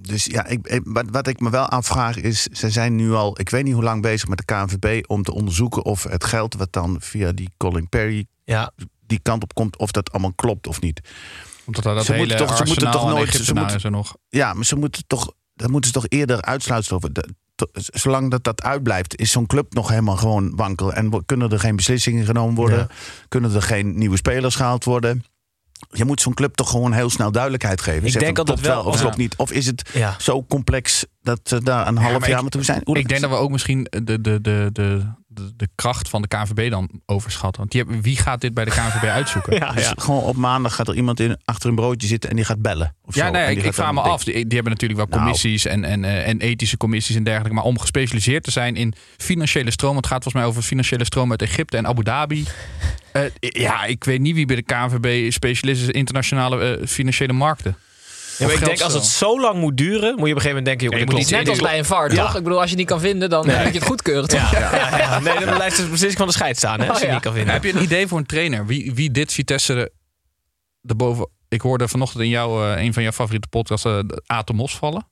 dus 0.01 0.25
ja, 0.25 0.47
ik, 0.47 0.67
ik- 0.67 0.81
wat, 0.85 1.05
wat 1.11 1.27
ik 1.27 1.41
me 1.41 1.51
wel 1.51 1.69
afvraag 1.69 2.17
is, 2.17 2.43
ze 2.43 2.71
zijn 2.71 2.97
nu 2.97 3.13
al, 3.13 3.41
ik 3.41 3.51
weet 3.51 3.65
niet 3.65 3.75
hoe 3.75 3.83
lang 3.83 4.03
bezig 4.03 4.29
met 4.29 4.39
de 4.39 4.45
KNVB 4.45 5.05
om 5.11 5.23
te 5.23 5.33
onderzoeken 5.35 5.85
of 5.85 6.03
het 6.03 6.25
geld 6.25 6.55
wat 6.55 6.73
dan 6.73 6.97
via 7.01 7.33
die 7.33 7.51
Colin 7.57 7.89
Perry 7.89 8.27
Ja, 8.45 8.73
die 9.07 9.19
kant 9.23 9.43
op 9.43 9.55
komt, 9.55 9.79
of 9.79 9.91
dat 9.91 10.13
allemaal 10.13 10.33
klopt 10.35 10.67
of 10.67 10.81
niet. 10.81 11.01
Omdat 11.65 11.83
dat, 11.85 12.05
Ze 12.05 12.13
hele 12.13 12.27
moeten 12.27 12.47
toch- 12.47 12.57
ze 12.57 12.65
moeten 12.65 12.91
toch 12.91 13.09
nooit- 13.09 13.29
ze 13.31 13.35
Egyptenaren 13.39 13.73
moeten- 13.73 13.93
nog. 13.93 14.17
Ja, 14.29 14.53
maar 14.53 14.65
ze 14.65 14.77
moeten 14.77 15.05
toch, 15.07 15.33
dat 15.55 15.71
moeten 15.71 15.91
ze 15.93 15.97
toch 16.01 16.07
eerder 16.09 16.43
uitsluiten. 16.43 16.97
Over. 16.97 17.13
De- 17.13 17.35
to- 17.55 17.71
zolang 17.73 18.31
dat, 18.31 18.45
dat 18.45 18.63
uitblijft, 18.63 19.17
is 19.17 19.31
zo'n 19.31 19.47
club 19.47 19.73
nog 19.75 19.89
helemaal 19.89 20.17
gewoon 20.17 20.57
wankel. 20.57 20.93
En 20.93 21.23
kunnen 21.27 21.51
er 21.51 21.59
geen 21.61 21.77
beslissingen 21.77 22.25
genomen 22.25 22.55
worden? 22.55 22.79
Ja. 22.79 22.89
Kunnen 23.29 23.55
er 23.55 23.63
geen 23.63 23.99
nieuwe 23.99 24.17
spelers 24.17 24.55
gehaald 24.55 24.85
worden? 24.85 25.25
Je 25.91 26.05
moet 26.05 26.21
zo'n 26.21 26.35
club 26.35 26.55
toch 26.55 26.71
gewoon 26.71 26.93
heel 26.93 27.11
snel 27.11 27.33
duidelijkheid 27.33 27.81
geven. 27.81 28.05
Ik 28.07 28.13
Zeg 28.13 28.23
denk 28.23 28.37
dat 28.37 28.49
het 28.49 28.61
klopt 28.61 28.75
wel- 28.75 28.85
Of 28.85 28.95
ja. 28.95 29.01
klopt 29.01 29.17
niet. 29.17 29.37
Of 29.37 29.53
is 29.53 29.67
het 29.67 29.91
ja. 29.93 30.15
zo 30.19 30.45
complex 30.45 31.05
dat 31.23 31.41
ze 31.43 31.63
daar 31.63 31.87
een 31.87 31.97
half 31.97 32.27
jaar 32.27 32.37
ik- 32.37 32.43
moeten 32.43 32.65
zijn? 32.65 32.81
Hoe 32.85 32.99
Ik 32.99 33.09
denk 33.09 33.21
dat 33.21 33.31
we 33.31 33.37
ook 33.37 33.51
misschien 33.51 33.87
de, 33.91 34.21
de, 34.21 34.41
de, 34.41 34.71
de, 34.73 35.03
de, 35.35 35.53
de 35.57 35.69
kracht 35.75 36.09
van 36.09 36.23
de 36.23 36.29
KNVB 36.29 36.71
dan 36.71 36.89
overschatten. 37.07 37.59
Want 37.61 37.71
die 37.73 37.83
hebben, 37.83 38.01
wie 38.03 38.17
gaat 38.17 38.41
dit 38.41 38.55
bij 38.55 38.65
de 38.65 38.71
KNVB 38.71 39.05
uitzoeken? 39.19 39.55
Ja, 39.55 39.73
Dus 39.73 39.85
ja. 39.85 39.93
Gewoon 39.97 40.23
op 40.23 40.37
maandag 40.37 40.75
gaat 40.75 40.89
er 40.89 40.95
iemand 40.95 41.21
in, 41.21 41.39
achter 41.45 41.69
een 41.69 41.75
broodje 41.75 42.07
zitten 42.09 42.31
en 42.31 42.37
die 42.37 42.45
gaat 42.45 42.63
bellen. 42.63 42.95
Of 43.05 43.15
Ja, 43.15 43.27
zo. 43.27 43.33
nee, 43.33 43.55
die 43.55 43.65
ik, 43.65 43.75
vraag 43.75 43.93
me 43.93 44.01
af. 44.01 44.25
Die, 44.25 44.33
die 44.35 44.55
hebben 44.55 44.73
natuurlijk 44.73 45.01
wel 45.01 45.09
Nou. 45.11 45.23
commissies 45.23 45.65
en, 45.67 45.85
en, 45.85 46.05
eh, 46.05 46.29
en 46.29 46.41
ethische 46.41 46.77
commissies 46.77 47.17
en 47.17 47.25
dergelijke. 47.25 47.55
Maar 47.55 47.65
om 47.65 47.79
gespecialiseerd 47.79 48.43
te 48.45 48.51
zijn 48.51 48.77
in 48.77 48.95
financiële 49.17 49.71
stroom. 49.71 49.93
Want 49.93 50.05
het 50.05 50.15
gaat 50.15 50.23
volgens 50.23 50.43
mij 50.45 50.53
over 50.53 50.63
financiële 50.69 51.05
stroom 51.05 51.31
uit 51.31 51.43
Egypte 51.43 51.77
en 51.77 51.87
Abu 51.87 52.03
Dhabi. 52.03 52.45
Eh, 53.13 53.23
ja, 53.41 53.85
ik 53.85 54.05
weet 54.05 54.21
niet 54.21 54.35
wie 54.35 54.47
bij 54.47 54.57
de 54.57 54.63
KNVB 54.63 55.33
specialist 55.33 55.81
is 55.83 55.87
in 55.89 55.93
internationale 55.95 56.77
eh, 56.79 56.87
financiële 56.87 57.33
markten. 57.33 57.77
Ja, 58.39 58.47
maar 58.47 58.55
ik 58.55 58.65
denk 58.65 58.81
als 58.81 58.93
het 58.95 59.05
zo 59.05 59.41
lang 59.41 59.59
moet 59.61 59.77
duren, 59.77 60.01
moet 60.01 60.03
je 60.09 60.13
op 60.15 60.21
een 60.21 60.27
gegeven 60.27 60.49
moment 60.49 60.65
denken... 60.67 60.87
joh, 60.89 60.99
je 60.99 61.05
moet 61.07 61.15
niet 61.15 61.31
net 61.31 61.49
als 61.49 61.59
bij 61.61 61.79
een 61.79 61.85
VAR, 61.85 62.13
Ja. 62.15 62.25
toch? 62.25 62.37
Ik 62.37 62.43
bedoel, 62.43 62.61
als 62.61 62.71
je 62.71 62.77
niet 62.77 62.87
kan 62.87 63.01
vinden, 63.01 63.31
dan 63.31 63.47
Nee. 63.47 63.57
moet 63.65 63.73
je 63.73 63.79
het 63.79 63.89
goedkeuren, 63.89 64.29
toch? 64.29 64.51
Ja, 64.51 64.59
ja, 64.77 64.99
ja. 64.99 65.19
Nee, 65.35 65.45
dan 65.45 65.55
blijft 65.55 65.77
de 65.77 65.83
beslissing 65.83 66.17
van 66.17 66.27
de 66.27 66.33
scheid 66.33 66.57
staan, 66.57 66.81
hè, 66.81 66.89
als 66.89 66.99
je 66.99 67.03
Oh, 67.03 67.09
ja. 67.09 67.15
niet 67.15 67.25
kan 67.25 67.33
vinden. 67.35 67.53
Heb 67.53 67.65
je 67.65 67.73
een 67.75 67.83
idee 67.83 68.07
voor 68.09 68.19
een 68.19 68.27
trainer? 68.27 68.67
Wie, 68.67 68.95
wie 68.95 69.11
dit 69.11 69.33
Vitesse 69.33 69.75
er- 69.75 69.91
erboven... 70.89 71.29
Ik 71.49 71.61
hoorde 71.61 71.89
vanochtend 71.89 72.23
in 72.23 72.29
jouw, 72.29 72.73
eh, 72.75 72.83
een 72.83 72.93
van 72.93 73.03
jouw 73.03 73.13
favoriete 73.13 73.49
podcasts 73.49 73.87
uh, 73.87 73.99
Atemos 74.27 74.77
vallen. 74.77 75.07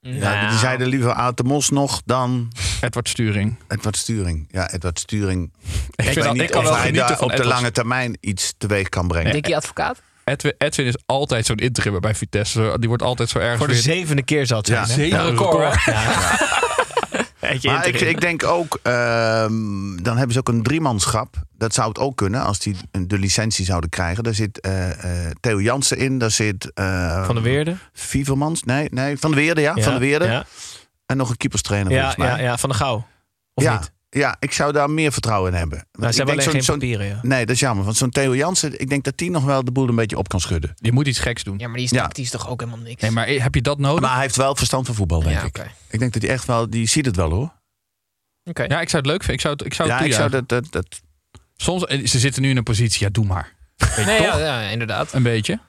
Ja, 0.00 0.48
die 0.48 0.58
zeiden 0.58 0.86
liever 0.86 1.12
Atemos 1.12 1.70
nog 1.70 2.02
dan 2.04 2.52
Edward 2.80 3.08
Sturing. 3.08 3.56
Edward 3.68 3.96
Sturing. 3.96 4.48
Ja, 4.50 4.70
Edward 4.72 4.98
Sturing. 4.98 5.52
Ik, 5.62 5.72
vind 5.96 6.14
weet 6.14 6.24
dat- 6.24 6.32
niet 6.32 6.42
ik 6.42 6.50
kan 6.50 6.62
of 6.62 6.68
wel 6.68 6.76
hij 6.78 6.90
daar 6.92 7.20
op 7.20 7.36
de 7.36 7.44
lange 7.44 7.70
termijn 7.70 8.16
iets 8.20 8.54
teweeg 8.58 8.88
kan 8.88 9.08
brengen. 9.08 9.32
Dikkie 9.32 9.56
advocaat? 9.56 10.02
Edwin, 10.30 10.54
Edwin 10.58 10.86
is 10.86 10.96
altijd 11.06 11.46
zo'n 11.46 11.56
interimmer 11.56 12.00
bij 12.00 12.14
Vitesse. 12.14 12.76
Die 12.78 12.88
wordt 12.88 13.02
altijd 13.02 13.28
zo 13.28 13.38
ergens 13.38 13.58
Voor 13.58 13.66
de 13.66 13.72
weer- 13.72 13.82
zevende 13.82 14.22
keer 14.22 14.46
zal 14.46 14.56
het 14.58 14.66
zijn. 14.66 14.80
Ja, 14.80 14.86
hè? 14.86 14.92
Zeven 14.94 15.18
Ja, 15.18 15.24
record. 15.24 15.52
record, 15.52 15.84
hè? 15.84 15.92
Ja. 15.92 16.54
Eentje 17.50 17.70
Maar 17.70 17.86
ik, 17.88 18.20
denk 18.20 18.44
ook, 18.44 18.78
ehm, 18.82 19.96
dan 20.02 20.16
hebben 20.16 20.32
ze 20.32 20.38
ook 20.38 20.48
een 20.48 20.62
driemanschap. 20.62 21.34
Dat 21.52 21.74
zou 21.74 21.88
het 21.88 21.98
ook 21.98 22.16
kunnen 22.16 22.42
als 22.42 22.58
die 22.58 22.76
de 22.90 23.18
licentie 23.18 23.64
zouden 23.64 23.90
krijgen. 23.90 24.24
Daar 24.24 24.34
zit 24.34 24.60
eh, 24.60 24.90
eh, 25.26 25.30
Theo 25.40 25.60
Jansen 25.60 25.98
in, 25.98 26.18
daar 26.18 26.30
zit... 26.30 26.70
eh, 26.74 27.26
Van 27.26 27.34
de 27.34 27.40
Weerde? 27.40 27.76
Vivermans? 27.92 28.62
Nee, 28.62 28.88
nee, 28.90 29.16
Van 29.18 29.30
de 29.30 29.36
Weerde, 29.36 29.60
ja. 29.60 29.72
Ja, 29.76 29.82
Van 29.82 29.92
de 29.92 29.98
Weerde. 30.00 30.24
ja. 30.24 30.44
En 31.06 31.16
nog 31.16 31.30
een 31.30 31.36
keeperstrainer 31.36 31.92
Ja, 31.92 31.98
volgens 31.98 32.16
mij. 32.24 32.28
ja, 32.36 32.50
ja, 32.50 32.58
van 32.58 32.68
de 32.70 32.74
Gauw. 32.76 33.06
Of 33.54 33.64
ja, 33.64 33.72
niet? 33.72 33.92
Ja, 34.08 34.36
ik 34.38 34.52
zou 34.52 34.72
daar 34.72 34.90
meer 34.90 35.12
vertrouwen 35.12 35.52
in 35.52 35.58
hebben. 35.58 35.86
Nou, 35.92 36.12
ze 36.12 36.16
hebben 36.16 36.38
alleen 36.38 36.50
geen 36.50 36.64
papieren, 36.64 37.06
ja. 37.06 37.18
Nee, 37.22 37.46
dat 37.46 37.54
is 37.54 37.60
jammer. 37.60 37.84
Want 37.84 37.96
zo'n 37.96 38.10
Theo 38.10 38.36
Jansen, 38.36 38.80
ik 38.80 38.88
denk 38.88 39.04
dat 39.04 39.18
die 39.18 39.30
nog 39.30 39.44
wel 39.44 39.64
de 39.64 39.72
boel 39.72 39.88
een 39.88 39.94
beetje 39.94 40.18
op 40.18 40.28
kan 40.28 40.40
schudden. 40.40 40.72
Je 40.76 40.92
moet 40.92 41.06
iets 41.06 41.18
geks 41.18 41.42
doen. 41.44 41.58
Ja, 41.58 41.66
maar 41.66 41.76
die 41.76 41.84
is 41.84 41.90
Ja. 41.90 42.02
tactisch 42.02 42.30
toch 42.30 42.48
ook 42.48 42.60
helemaal 42.60 42.82
niks. 42.84 43.02
Nee, 43.02 43.10
maar 43.10 43.28
heb 43.28 43.54
je 43.54 43.62
dat 43.62 43.78
nodig? 43.78 44.00
Maar 44.00 44.12
hij 44.12 44.22
heeft 44.22 44.36
wel 44.36 44.56
verstand 44.56 44.86
van 44.86 44.94
voetbal, 44.94 45.22
denk 45.22 45.32
Ja, 45.34 45.40
ik. 45.40 45.46
oké. 45.58 45.70
Ik 45.90 45.98
denk 45.98 46.12
dat 46.12 46.22
hij 46.22 46.30
echt 46.30 46.44
wel, 46.44 46.70
die 46.70 46.86
ziet 46.88 47.06
het 47.06 47.16
wel 47.16 47.30
hoor. 47.30 47.52
Oké. 48.44 48.62
Ja, 48.62 48.80
ik 48.80 48.88
zou 48.88 49.02
het 49.02 49.10
leuk 49.10 49.22
vinden. 49.24 49.34
Ik 49.34 49.40
zou 49.40 49.54
het, 49.54 49.64
ik 49.66 49.74
zou 49.74 49.90
het 49.90 49.98
Ja, 49.98 50.04
ik 50.06 50.12
zou 50.12 50.30
dat, 50.30 50.48
dat, 50.48 50.72
dat, 50.72 51.00
Soms, 51.56 51.84
eh, 51.86 52.06
ze 52.06 52.18
zitten 52.18 52.42
nu 52.42 52.50
in 52.50 52.56
een 52.56 52.62
positie, 52.62 53.04
ja, 53.04 53.10
doe 53.12 53.24
maar. 53.24 53.54
Weet 53.76 53.94
je 53.96 54.04
Nee, 54.04 54.16
toch? 54.16 54.26
ja, 54.38 54.60
ja, 54.62 54.68
inderdaad. 54.68 55.12
Een 55.12 55.22
beetje. 55.22 55.60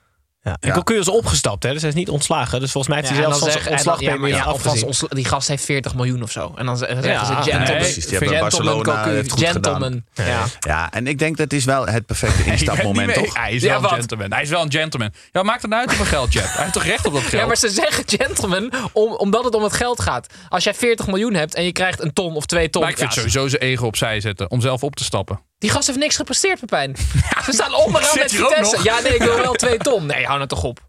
Ja. 0.48 0.58
En 0.60 0.72
Cocu 0.74 1.00
is 1.00 1.08
opgestapt, 1.08 1.64
hè? 1.64 1.72
dus 1.72 1.82
hij 1.82 1.90
is 1.90 1.96
niet 1.96 2.10
ontslagen. 2.10 2.60
Dus 2.60 2.72
volgens 2.72 2.94
mij 2.94 3.02
heeft 3.04 3.14
hij 3.20 3.22
zelfs 3.24 3.40
zijn 3.62 3.84
dan- 3.84 4.28
ja, 4.30 4.44
afgezien. 4.44 4.94
die 5.10 5.26
gast 5.26 5.48
heeft 5.48 5.66
40 5.66 5.96
miljoen 5.96 6.24
of 6.24 6.32
zo. 6.32 6.54
En 6.56 6.66
dan 6.66 6.78
zeggen 6.78 7.04
Ja, 7.04 7.26
ze 7.26 7.34
nee, 7.34 7.42
gentleman, 7.44 7.66
precies. 7.78 8.06
Die 8.08 8.18
hebben 8.18 8.40
Barcelona 8.40 9.04
Cocu, 9.04 9.30
goed 9.30 9.40
gentleman. 9.40 10.04
Ja. 10.14 10.44
ja, 10.60 10.92
en 10.92 11.08
ik 11.08 11.20
denk 11.20 11.38
dat 11.38 11.54
is 11.54 11.66
wel 11.66 11.88
het 11.88 12.06
perfecte 12.06 12.44
instapmoment, 12.52 13.14
toch? 13.14 13.34
Hij 13.38 13.54
is 13.54 13.62
Ja, 13.62 13.82
wel 13.82 13.92
een 13.92 13.98
gentleman. 13.98 14.32
Hij 14.34 14.42
is 14.42 14.50
wel 14.50 14.62
een 14.62 14.72
gentleman. 14.72 15.14
Ja, 15.32 15.44
maakt 15.44 15.62
het 15.62 15.72
nou 15.72 15.82
uit 15.88 15.98
hoeveel 15.98 16.18
geld 16.18 16.34
je 16.34 16.40
hebt? 16.40 16.52
Hij 16.52 16.62
heeft 16.62 16.74
toch 16.74 16.84
recht 16.84 17.06
op 17.06 17.14
dat 17.14 17.22
geld? 17.22 17.42
Ja, 17.42 17.46
maar 17.48 17.58
ze 17.58 17.70
zeggen 17.70 18.04
gentleman 18.08 18.72
om, 18.94 19.14
omdat 19.14 19.44
het 19.44 19.54
om 19.56 19.64
het 19.64 19.74
geld 19.74 20.02
gaat. 20.02 20.28
Als 20.50 20.64
jij 20.64 20.74
40 20.74 21.08
miljoen 21.08 21.34
hebt 21.34 21.54
en 21.56 21.64
je 21.64 21.72
krijgt 21.72 22.02
een 22.04 22.14
ton 22.14 22.36
of 22.36 22.46
twee 22.46 22.70
ton. 22.70 22.82
Maar 22.82 22.92
ik 22.92 22.98
vind 22.98 23.10
ja, 23.14 23.16
sowieso 23.18 23.48
zijn 23.48 23.62
ego 23.62 23.86
opzij 23.86 24.20
zetten 24.20 24.52
om 24.52 24.62
zelf 24.62 24.84
op 24.84 24.96
te 24.96 25.04
stappen. 25.04 25.40
Die 25.58 25.70
gast 25.70 25.88
heeft 25.88 26.00
niks 26.00 26.16
gepresteerd, 26.16 26.60
Pepijn. 26.60 26.96
Ze 27.46 27.52
staan 27.52 27.74
onderaan 27.74 28.18
met 28.18 28.32
Vitesse. 28.32 28.80
Ja, 28.84 29.00
nee, 29.00 29.14
ik 29.16 29.22
wil 29.22 29.36
wel 29.36 29.54
twee 29.64 29.78
ton. 29.78 30.06
Nee, 30.06 30.26
hou 30.26 30.36
nou 30.38 30.48
toch 30.50 30.64
op. 30.64 30.86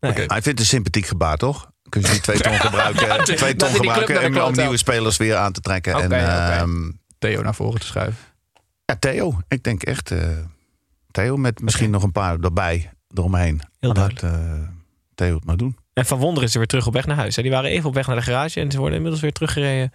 Hij 0.00 0.14
vindt 0.26 0.46
het 0.46 0.58
een 0.58 0.64
sympathiek 0.64 1.06
gebaar, 1.06 1.36
toch? 1.36 1.70
Kun 1.88 2.00
je 2.00 2.08
die 2.08 2.20
twee 2.20 2.40
ton 2.40 2.60
gebruiken, 2.68 3.06
Ja, 3.06 3.22
twee 3.22 3.56
ton 3.56 3.68
gebruiken 3.74 4.30
kloot 4.32 4.48
om 4.48 4.54
nieuwe 4.56 4.76
spelers 4.76 5.16
weer 5.16 5.36
aan 5.36 5.52
te 5.52 5.60
trekken. 5.60 5.94
En, 6.02 6.12
ehm, 6.12 6.90
Theo 7.18 7.42
naar 7.42 7.54
voren 7.54 7.80
te 7.80 7.86
schuiven. 7.86 8.18
ja, 8.84 8.96
Theo. 8.98 9.38
Ik 9.48 9.62
denk 9.62 9.82
echt 9.82 10.10
eh, 10.10 10.28
Theo 11.10 11.36
met 11.36 11.60
misschien 11.60 11.90
nog 11.90 12.02
een 12.02 12.12
paar 12.12 12.38
erbij, 12.40 12.90
eromheen. 13.14 13.60
Heel 13.80 13.92
Laat 13.92 14.22
eh, 14.22 14.32
Theo 15.14 15.34
het 15.34 15.44
maar 15.44 15.56
doen. 15.56 15.76
En 15.94 16.06
Van 16.06 16.18
Wonder 16.18 16.42
is 16.42 16.52
er 16.52 16.58
weer 16.58 16.66
terug 16.66 16.86
op 16.86 16.92
weg 16.92 17.06
naar 17.06 17.16
huis. 17.16 17.36
hè. 17.36 17.42
Die 17.42 17.50
waren 17.50 17.70
even 17.70 17.88
op 17.88 17.94
weg 17.94 18.06
naar 18.06 18.16
de 18.16 18.22
garage 18.22 18.60
en 18.60 18.70
ze 18.70 18.78
worden 18.78 18.94
inmiddels 18.96 19.22
weer 19.22 19.32
teruggereden. 19.32 19.92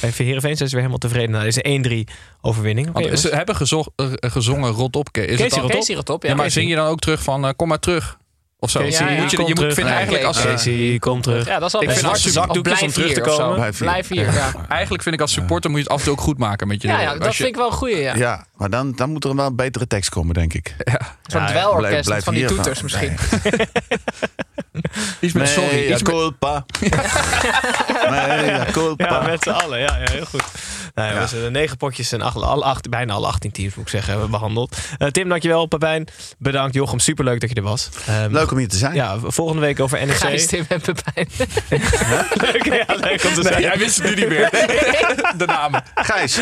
Bij 0.00 0.12
Heerenveen 0.16 0.56
zijn 0.56 0.68
ze 0.68 0.74
weer 0.76 0.84
helemaal 0.84 0.98
tevreden. 0.98 1.30
Nou, 1.30 1.44
dit 1.44 1.56
is 1.56 1.62
een 1.72 2.06
1-3 2.08 2.12
overwinning. 2.40 2.92
Want 2.92 3.18
ze 3.20 3.28
hebben 3.34 3.56
gezo- 3.56 3.84
eh, 3.96 4.06
gezongen 4.20 4.70
rot 4.70 4.96
op. 4.96 5.08
Is 5.12 5.24
Casey 5.26 5.42
het 5.44 5.50
dan- 5.50 5.60
Rot 5.60 5.70
op? 5.72 5.78
Casey 5.78 5.94
Rotop, 5.94 6.22
ja. 6.22 6.28
Ja, 6.28 6.34
maar 6.34 6.44
Casey. 6.44 6.60
zing 6.60 6.72
je 6.74 6.78
dan 6.80 6.88
ook 6.90 6.98
terug 7.00 7.22
van 7.22 7.44
eh, 7.46 7.50
kom 7.56 7.68
maar 7.68 7.78
terug? 7.78 8.18
Of 8.64 8.70
zo? 8.70 8.80
Casey, 8.80 9.06
Ja, 9.06 9.12
ja. 9.12 9.20
Moet 9.20 9.30
je, 9.30 9.36
je 9.36 9.42
moet 9.44 9.56
terug. 9.56 9.74
vinden 9.74 9.92
Ja, 9.92 9.98
eigenlijk 9.98 10.26
als, 10.28 10.42
Casey, 10.42 10.96
kom 10.98 11.20
terug. 11.20 11.46
Ja, 11.46 11.58
dat 11.58 11.66
is 11.66 11.72
wel 11.72 11.82
Ik 11.82 11.90
vind 11.90 12.00
hard. 12.02 12.24
als 12.24 12.32
zakdoekjes 12.32 12.82
om 12.82 12.90
terug 12.92 13.12
te 13.12 13.20
komen. 13.20 13.54
Blijf 13.54 13.78
hier. 13.78 13.88
Blijf 13.88 14.08
hier, 14.08 14.32
ja. 14.32 14.52
eigenlijk 14.68 15.02
vind 15.02 15.14
ik 15.14 15.20
als 15.20 15.32
supporter 15.32 15.70
moet 15.70 15.78
je 15.78 15.84
het 15.84 15.92
af 15.92 15.98
en 15.98 16.04
toe 16.04 16.12
ook 16.14 16.20
goed 16.20 16.38
maken 16.38 16.68
met 16.68 16.82
je. 16.82 16.88
Ja, 16.88 17.14
dat 17.14 17.24
je- 17.30 17.32
vind 17.34 17.48
ik 17.48 17.56
wel 17.56 17.66
een 17.66 17.72
goeie, 17.72 17.96
ja. 18.00 18.14
Ja, 18.14 18.46
maar 18.56 18.70
dan, 18.70 18.92
dan 18.96 19.10
moet 19.12 19.24
er 19.24 19.36
wel 19.36 19.46
een 19.46 19.56
betere 19.56 19.86
tekst 19.86 20.10
komen, 20.10 20.34
denk 20.34 20.54
ik. 20.54 20.74
Zo'n 21.26 21.40
Ja, 21.40 21.46
dwelorkest 21.46 21.88
blijf- 21.90 22.04
blijf 22.04 22.24
van 22.24 22.34
die 22.34 22.42
hier, 22.46 22.54
toeters 22.54 22.78
van- 22.80 22.84
misschien. 22.92 23.16
Iets 25.20 25.32
met 25.32 25.48
sorry. 25.48 25.70
Nee, 25.70 25.88
Iets 25.92 26.02
met, 26.02 26.12
culpa. 26.12 26.64
nee, 28.10 28.44
ja, 28.50 28.64
culpa. 28.72 29.04
Ja, 29.10 29.20
met 29.22 29.42
z'n 29.42 29.50
allen. 29.50 29.78
Ja, 29.78 29.96
ja, 30.04 30.10
heel 30.12 30.24
goed. 30.24 30.42
Nou, 30.94 31.14
ja, 31.14 31.20
we 31.22 31.28
hebben 31.30 31.52
negen 31.52 31.76
potjes 31.76 32.12
en 32.12 32.20
acht, 32.22 32.36
alle 32.36 32.64
acht, 32.64 32.88
bijna 32.90 33.12
alle 33.12 33.26
18 33.26 33.50
teams, 33.52 33.74
moet 33.74 33.84
ik 33.84 33.90
zeggen, 33.90 34.10
hebben 34.10 34.30
we 34.30 34.36
behandeld. 34.36 34.76
Eh, 34.98 35.08
Tim, 35.08 35.28
dankjewel. 35.28 35.66
Pepijn, 35.66 36.06
bedankt. 36.38 36.74
Jochem, 36.74 36.98
superleuk 36.98 37.40
dat 37.40 37.48
je 37.50 37.54
er 37.56 37.62
was. 37.62 37.88
Ehm, 38.06 38.32
Leuk 38.32 38.50
om 38.50 38.58
hier 38.58 38.68
te 38.68 38.76
zijn. 38.76 38.94
Ja, 38.94 39.18
volgende 39.22 39.60
week 39.60 39.80
over 39.80 40.06
NEC. 40.06 40.16
Gijs, 40.16 40.46
Tim 40.46 40.64
en 40.68 40.80
Pepijn. 40.80 41.28
leuk, 42.44 42.64
ja, 42.64 42.94
leuk 42.94 43.24
om 43.24 43.34
te 43.34 43.42
zijn. 43.42 43.60
Jij 43.62 43.78
wist 43.78 43.96
het 44.02 44.04
nu 44.04 44.14
niet 44.14 44.28
meer. 44.28 44.50
De 45.36 45.46
namen. 45.46 45.82
Gijs, 45.94 46.38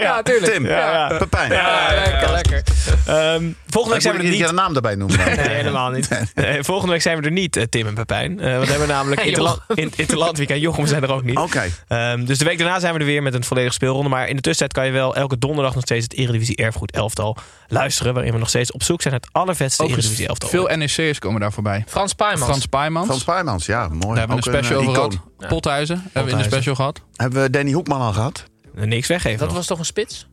Ja, 0.00 0.22
tuurlijk. 0.22 0.52
Tim, 0.52 0.66
Ja, 0.66 1.14
Pepijn. 1.18 1.52
Ja, 1.52 1.88
lekker, 2.04 2.32
lekker. 2.32 2.62
Ehm, 3.06 3.50
volgende 3.68 3.94
week 3.94 4.02
zijn 4.02 4.14
we 4.14 4.20
er 4.20 4.24
Moet 4.26 4.34
ik 4.34 4.38
niet. 4.40 4.48
de 4.48 4.52
naam 4.54 4.72
daarbij 4.72 4.94
noemen? 4.94 5.18
Nee, 5.36 5.48
helemaal 5.48 5.90
niet. 5.90 6.08
Nee, 6.34 6.62
volgende 6.64 6.92
week 6.92 7.02
zijn 7.02 7.18
we 7.18 7.24
er 7.24 7.30
niet, 7.32 7.66
Tim 7.70 7.86
en 7.86 7.94
Pepijn. 7.94 8.40
Eh 8.40 8.52
want 8.52 8.64
we 8.64 8.70
hebben 8.70 8.88
namelijk 8.88 9.20
Hey, 9.20 9.28
Interland, 9.28 9.60
in, 9.74 9.92
Interland 9.96 10.36
Weekend. 10.36 10.60
Jochem 10.60 10.86
zijn 10.86 11.02
er 11.02 11.12
ook 11.12 11.22
niet. 11.24 11.36
Oké. 11.36 11.62
Ehm, 11.88 12.24
dus 12.24 12.38
de 12.38 12.44
week 12.44 12.58
daarna 12.58 12.80
zijn 12.80 12.92
we 12.94 12.98
er 13.00 13.06
weer 13.06 13.22
met 13.22 13.34
een 13.34 13.44
volledige 13.44 13.74
speelronde. 13.82 14.08
Maar 14.10 14.28
in 14.28 14.36
de 14.36 14.42
tussentijd 14.42 14.72
kan 14.72 14.86
je 14.86 14.92
wel 14.92 15.16
elke 15.16 15.38
donderdag 15.38 15.74
nog 15.74 15.82
steeds 15.84 16.04
het 16.04 16.14
Eredivisie 16.14 16.56
Erfgoed 16.56 16.90
elftal 16.92 17.36
luisteren. 17.68 18.14
Waarin 18.14 18.32
we 18.32 18.38
nog 18.38 18.48
steeds 18.48 18.72
op 18.72 18.82
zoek 18.82 19.02
zijn 19.02 19.14
naar 19.14 19.22
het 19.22 19.32
allervetste 19.32 19.82
Overigens, 19.82 20.12
Eredivisie 20.12 20.28
elftal. 20.28 20.48
veel 20.48 20.76
NEC'ers 20.76 21.18
komen 21.18 21.40
daar 21.40 21.52
voorbij. 21.52 21.84
Frans 21.88 22.12
Paimans. 22.12 22.44
Frans 22.44 22.66
Paijmans. 22.66 23.06
Van 23.06 23.18
Spaarmans, 23.18 23.66
ja, 23.66 23.88
mooi. 23.88 23.98
Daar 24.00 24.16
hebben 24.18 24.26
we 24.26 24.32
Ook 24.32 24.54
een 24.54 24.64
special 24.64 24.80
eh, 24.82 24.88
over 24.88 24.94
gehad. 25.10 25.48
Pothuizen 25.48 25.96
hebben 26.12 26.24
we 26.24 26.30
in 26.30 26.48
de 26.48 26.54
special 26.54 26.74
gehad. 26.74 27.00
Hebben 27.16 27.42
we 27.42 27.50
Danny 27.50 27.72
Hoekman 27.72 28.00
al 28.00 28.12
gehad? 28.12 28.44
Eh, 28.76 28.84
Niks 28.84 29.06
weggeven. 29.08 29.38
Dat 29.38 29.48
nog. 29.48 29.56
was 29.56 29.66
toch 29.66 29.78
een 29.78 29.84
spits? 29.84 30.26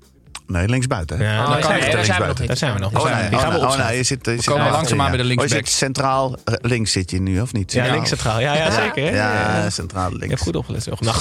Nee, 0.49 0.67
linksbuiten. 0.67 1.21
Ja, 1.21 1.43
Oh, 1.43 1.61
daar 1.61 2.05
zijn 2.05 2.21
we 2.21 2.27
nog 2.27 2.39
niet. 2.39 2.47
Daar 2.47 2.57
zijn 2.57 2.73
we 2.73 2.79
nog. 2.79 2.93
Oh 2.93 3.03
nee, 3.03 3.29
die 3.29 3.37
oh, 3.37 3.43
gaan 3.43 3.53
we 3.53 3.59
oh, 3.59 3.77
nee, 3.87 3.97
je 3.97 4.03
zit, 4.03 4.25
je 4.25 4.31
zit 4.31 4.45
komen 4.45 4.71
langzaamaan 4.71 5.11
bij 5.11 5.23
de 5.23 5.35
Oh, 5.35 5.43
je 5.43 5.47
zit 5.47 5.69
centraal 5.69 6.35
eh, 6.45 6.53
links 6.61 6.91
zit 6.91 7.11
je 7.11 7.21
nu, 7.21 7.41
of 7.41 7.53
niet? 7.53 7.71
Ja, 7.73 7.91
links 7.91 8.09
centraal. 8.09 8.39
Ja, 8.39 8.55
ja, 8.55 8.71
zeker. 8.71 9.13
Ja, 9.13 9.69
centraal 9.69 10.09
links. 10.09 10.23
Ik 10.23 10.29
heb 10.29 10.39
goed 10.39 10.55
opgelet. 10.55 10.85
Nou, 10.99 11.15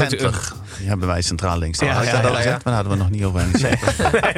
hebben 0.82 1.08
wij 1.08 1.22
centraal 1.22 1.58
links. 1.58 1.78
Ja, 1.78 2.02
Ja, 2.02 2.20
dat 2.20 2.36
gezegd? 2.36 2.64
Maar 2.64 2.74
hadden 2.74 2.92
we 2.92 2.98
nog 2.98 3.10
niet 3.10 3.24
over 3.24 3.42
NEC. 3.52 3.78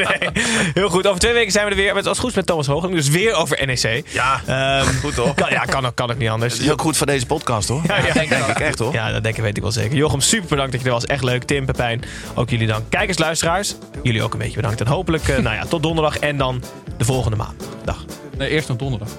Heel 0.74 0.88
goed. 0.88 1.07
Over 1.07 1.20
twee 1.20 1.32
weken 1.32 1.53
zijn 1.53 1.64
we 1.64 1.70
er 1.70 1.76
weer. 1.76 1.95
Met, 1.95 2.07
als 2.07 2.18
goed 2.18 2.34
met 2.34 2.47
Thomas 2.47 2.66
Hoogling. 2.66 2.95
Dus 2.95 3.09
weer 3.09 3.34
over 3.34 3.66
NEC. 3.66 4.03
Ja, 4.09 4.41
Ehm, 4.47 4.95
goed 5.01 5.14
hoor. 5.14 5.34
kan, 5.34 5.51
ja, 5.51 5.64
kan 5.64 5.86
ook, 5.86 5.95
kan 5.95 6.11
ook 6.11 6.18
niet 6.18 6.28
anders. 6.28 6.70
Ook 6.70 6.80
goed 6.80 6.97
voor 6.97 7.07
deze 7.07 7.26
podcast 7.26 7.68
hoor. 7.68 7.82
Ja, 7.86 7.97
ja, 7.97 8.12
denk 8.12 8.30
ik 8.30 8.59
echt 8.61 8.78
hoor. 8.78 8.93
Ja, 8.93 9.12
dat 9.12 9.22
denk 9.22 9.36
ik, 9.36 9.43
weet 9.43 9.57
ik 9.57 9.62
wel 9.62 9.72
zeker. 9.72 9.97
Jochem, 9.97 10.20
super 10.20 10.49
bedankt 10.49 10.72
dat 10.72 10.80
je 10.80 10.86
er 10.86 10.93
was. 10.93 11.07
Echt 11.07 11.22
leuk. 11.22 11.43
Tim, 11.43 11.64
Pepijn, 11.66 12.03
ook 12.34 12.51
jullie 12.51 12.66
dank. 12.66 12.84
Kijkers, 12.88 13.18
luisteraars, 13.18 13.74
jullie 14.03 14.22
ook 14.22 14.32
een 14.32 14.38
beetje 14.38 14.57
bedankt. 14.57 14.80
En 14.81 14.87
hopelijk 14.87 15.28
eh, 15.28 15.39
nou 15.39 15.57
ja, 15.57 15.64
tot 15.64 15.83
donderdag 15.83 16.18
en 16.18 16.37
dan 16.37 16.62
de 16.97 17.05
volgende 17.05 17.37
maand. 17.37 17.68
Dag. 17.85 18.05
Nee, 18.37 18.49
eerst 18.49 18.68
nog 18.68 18.76
donderdag. 18.76 19.09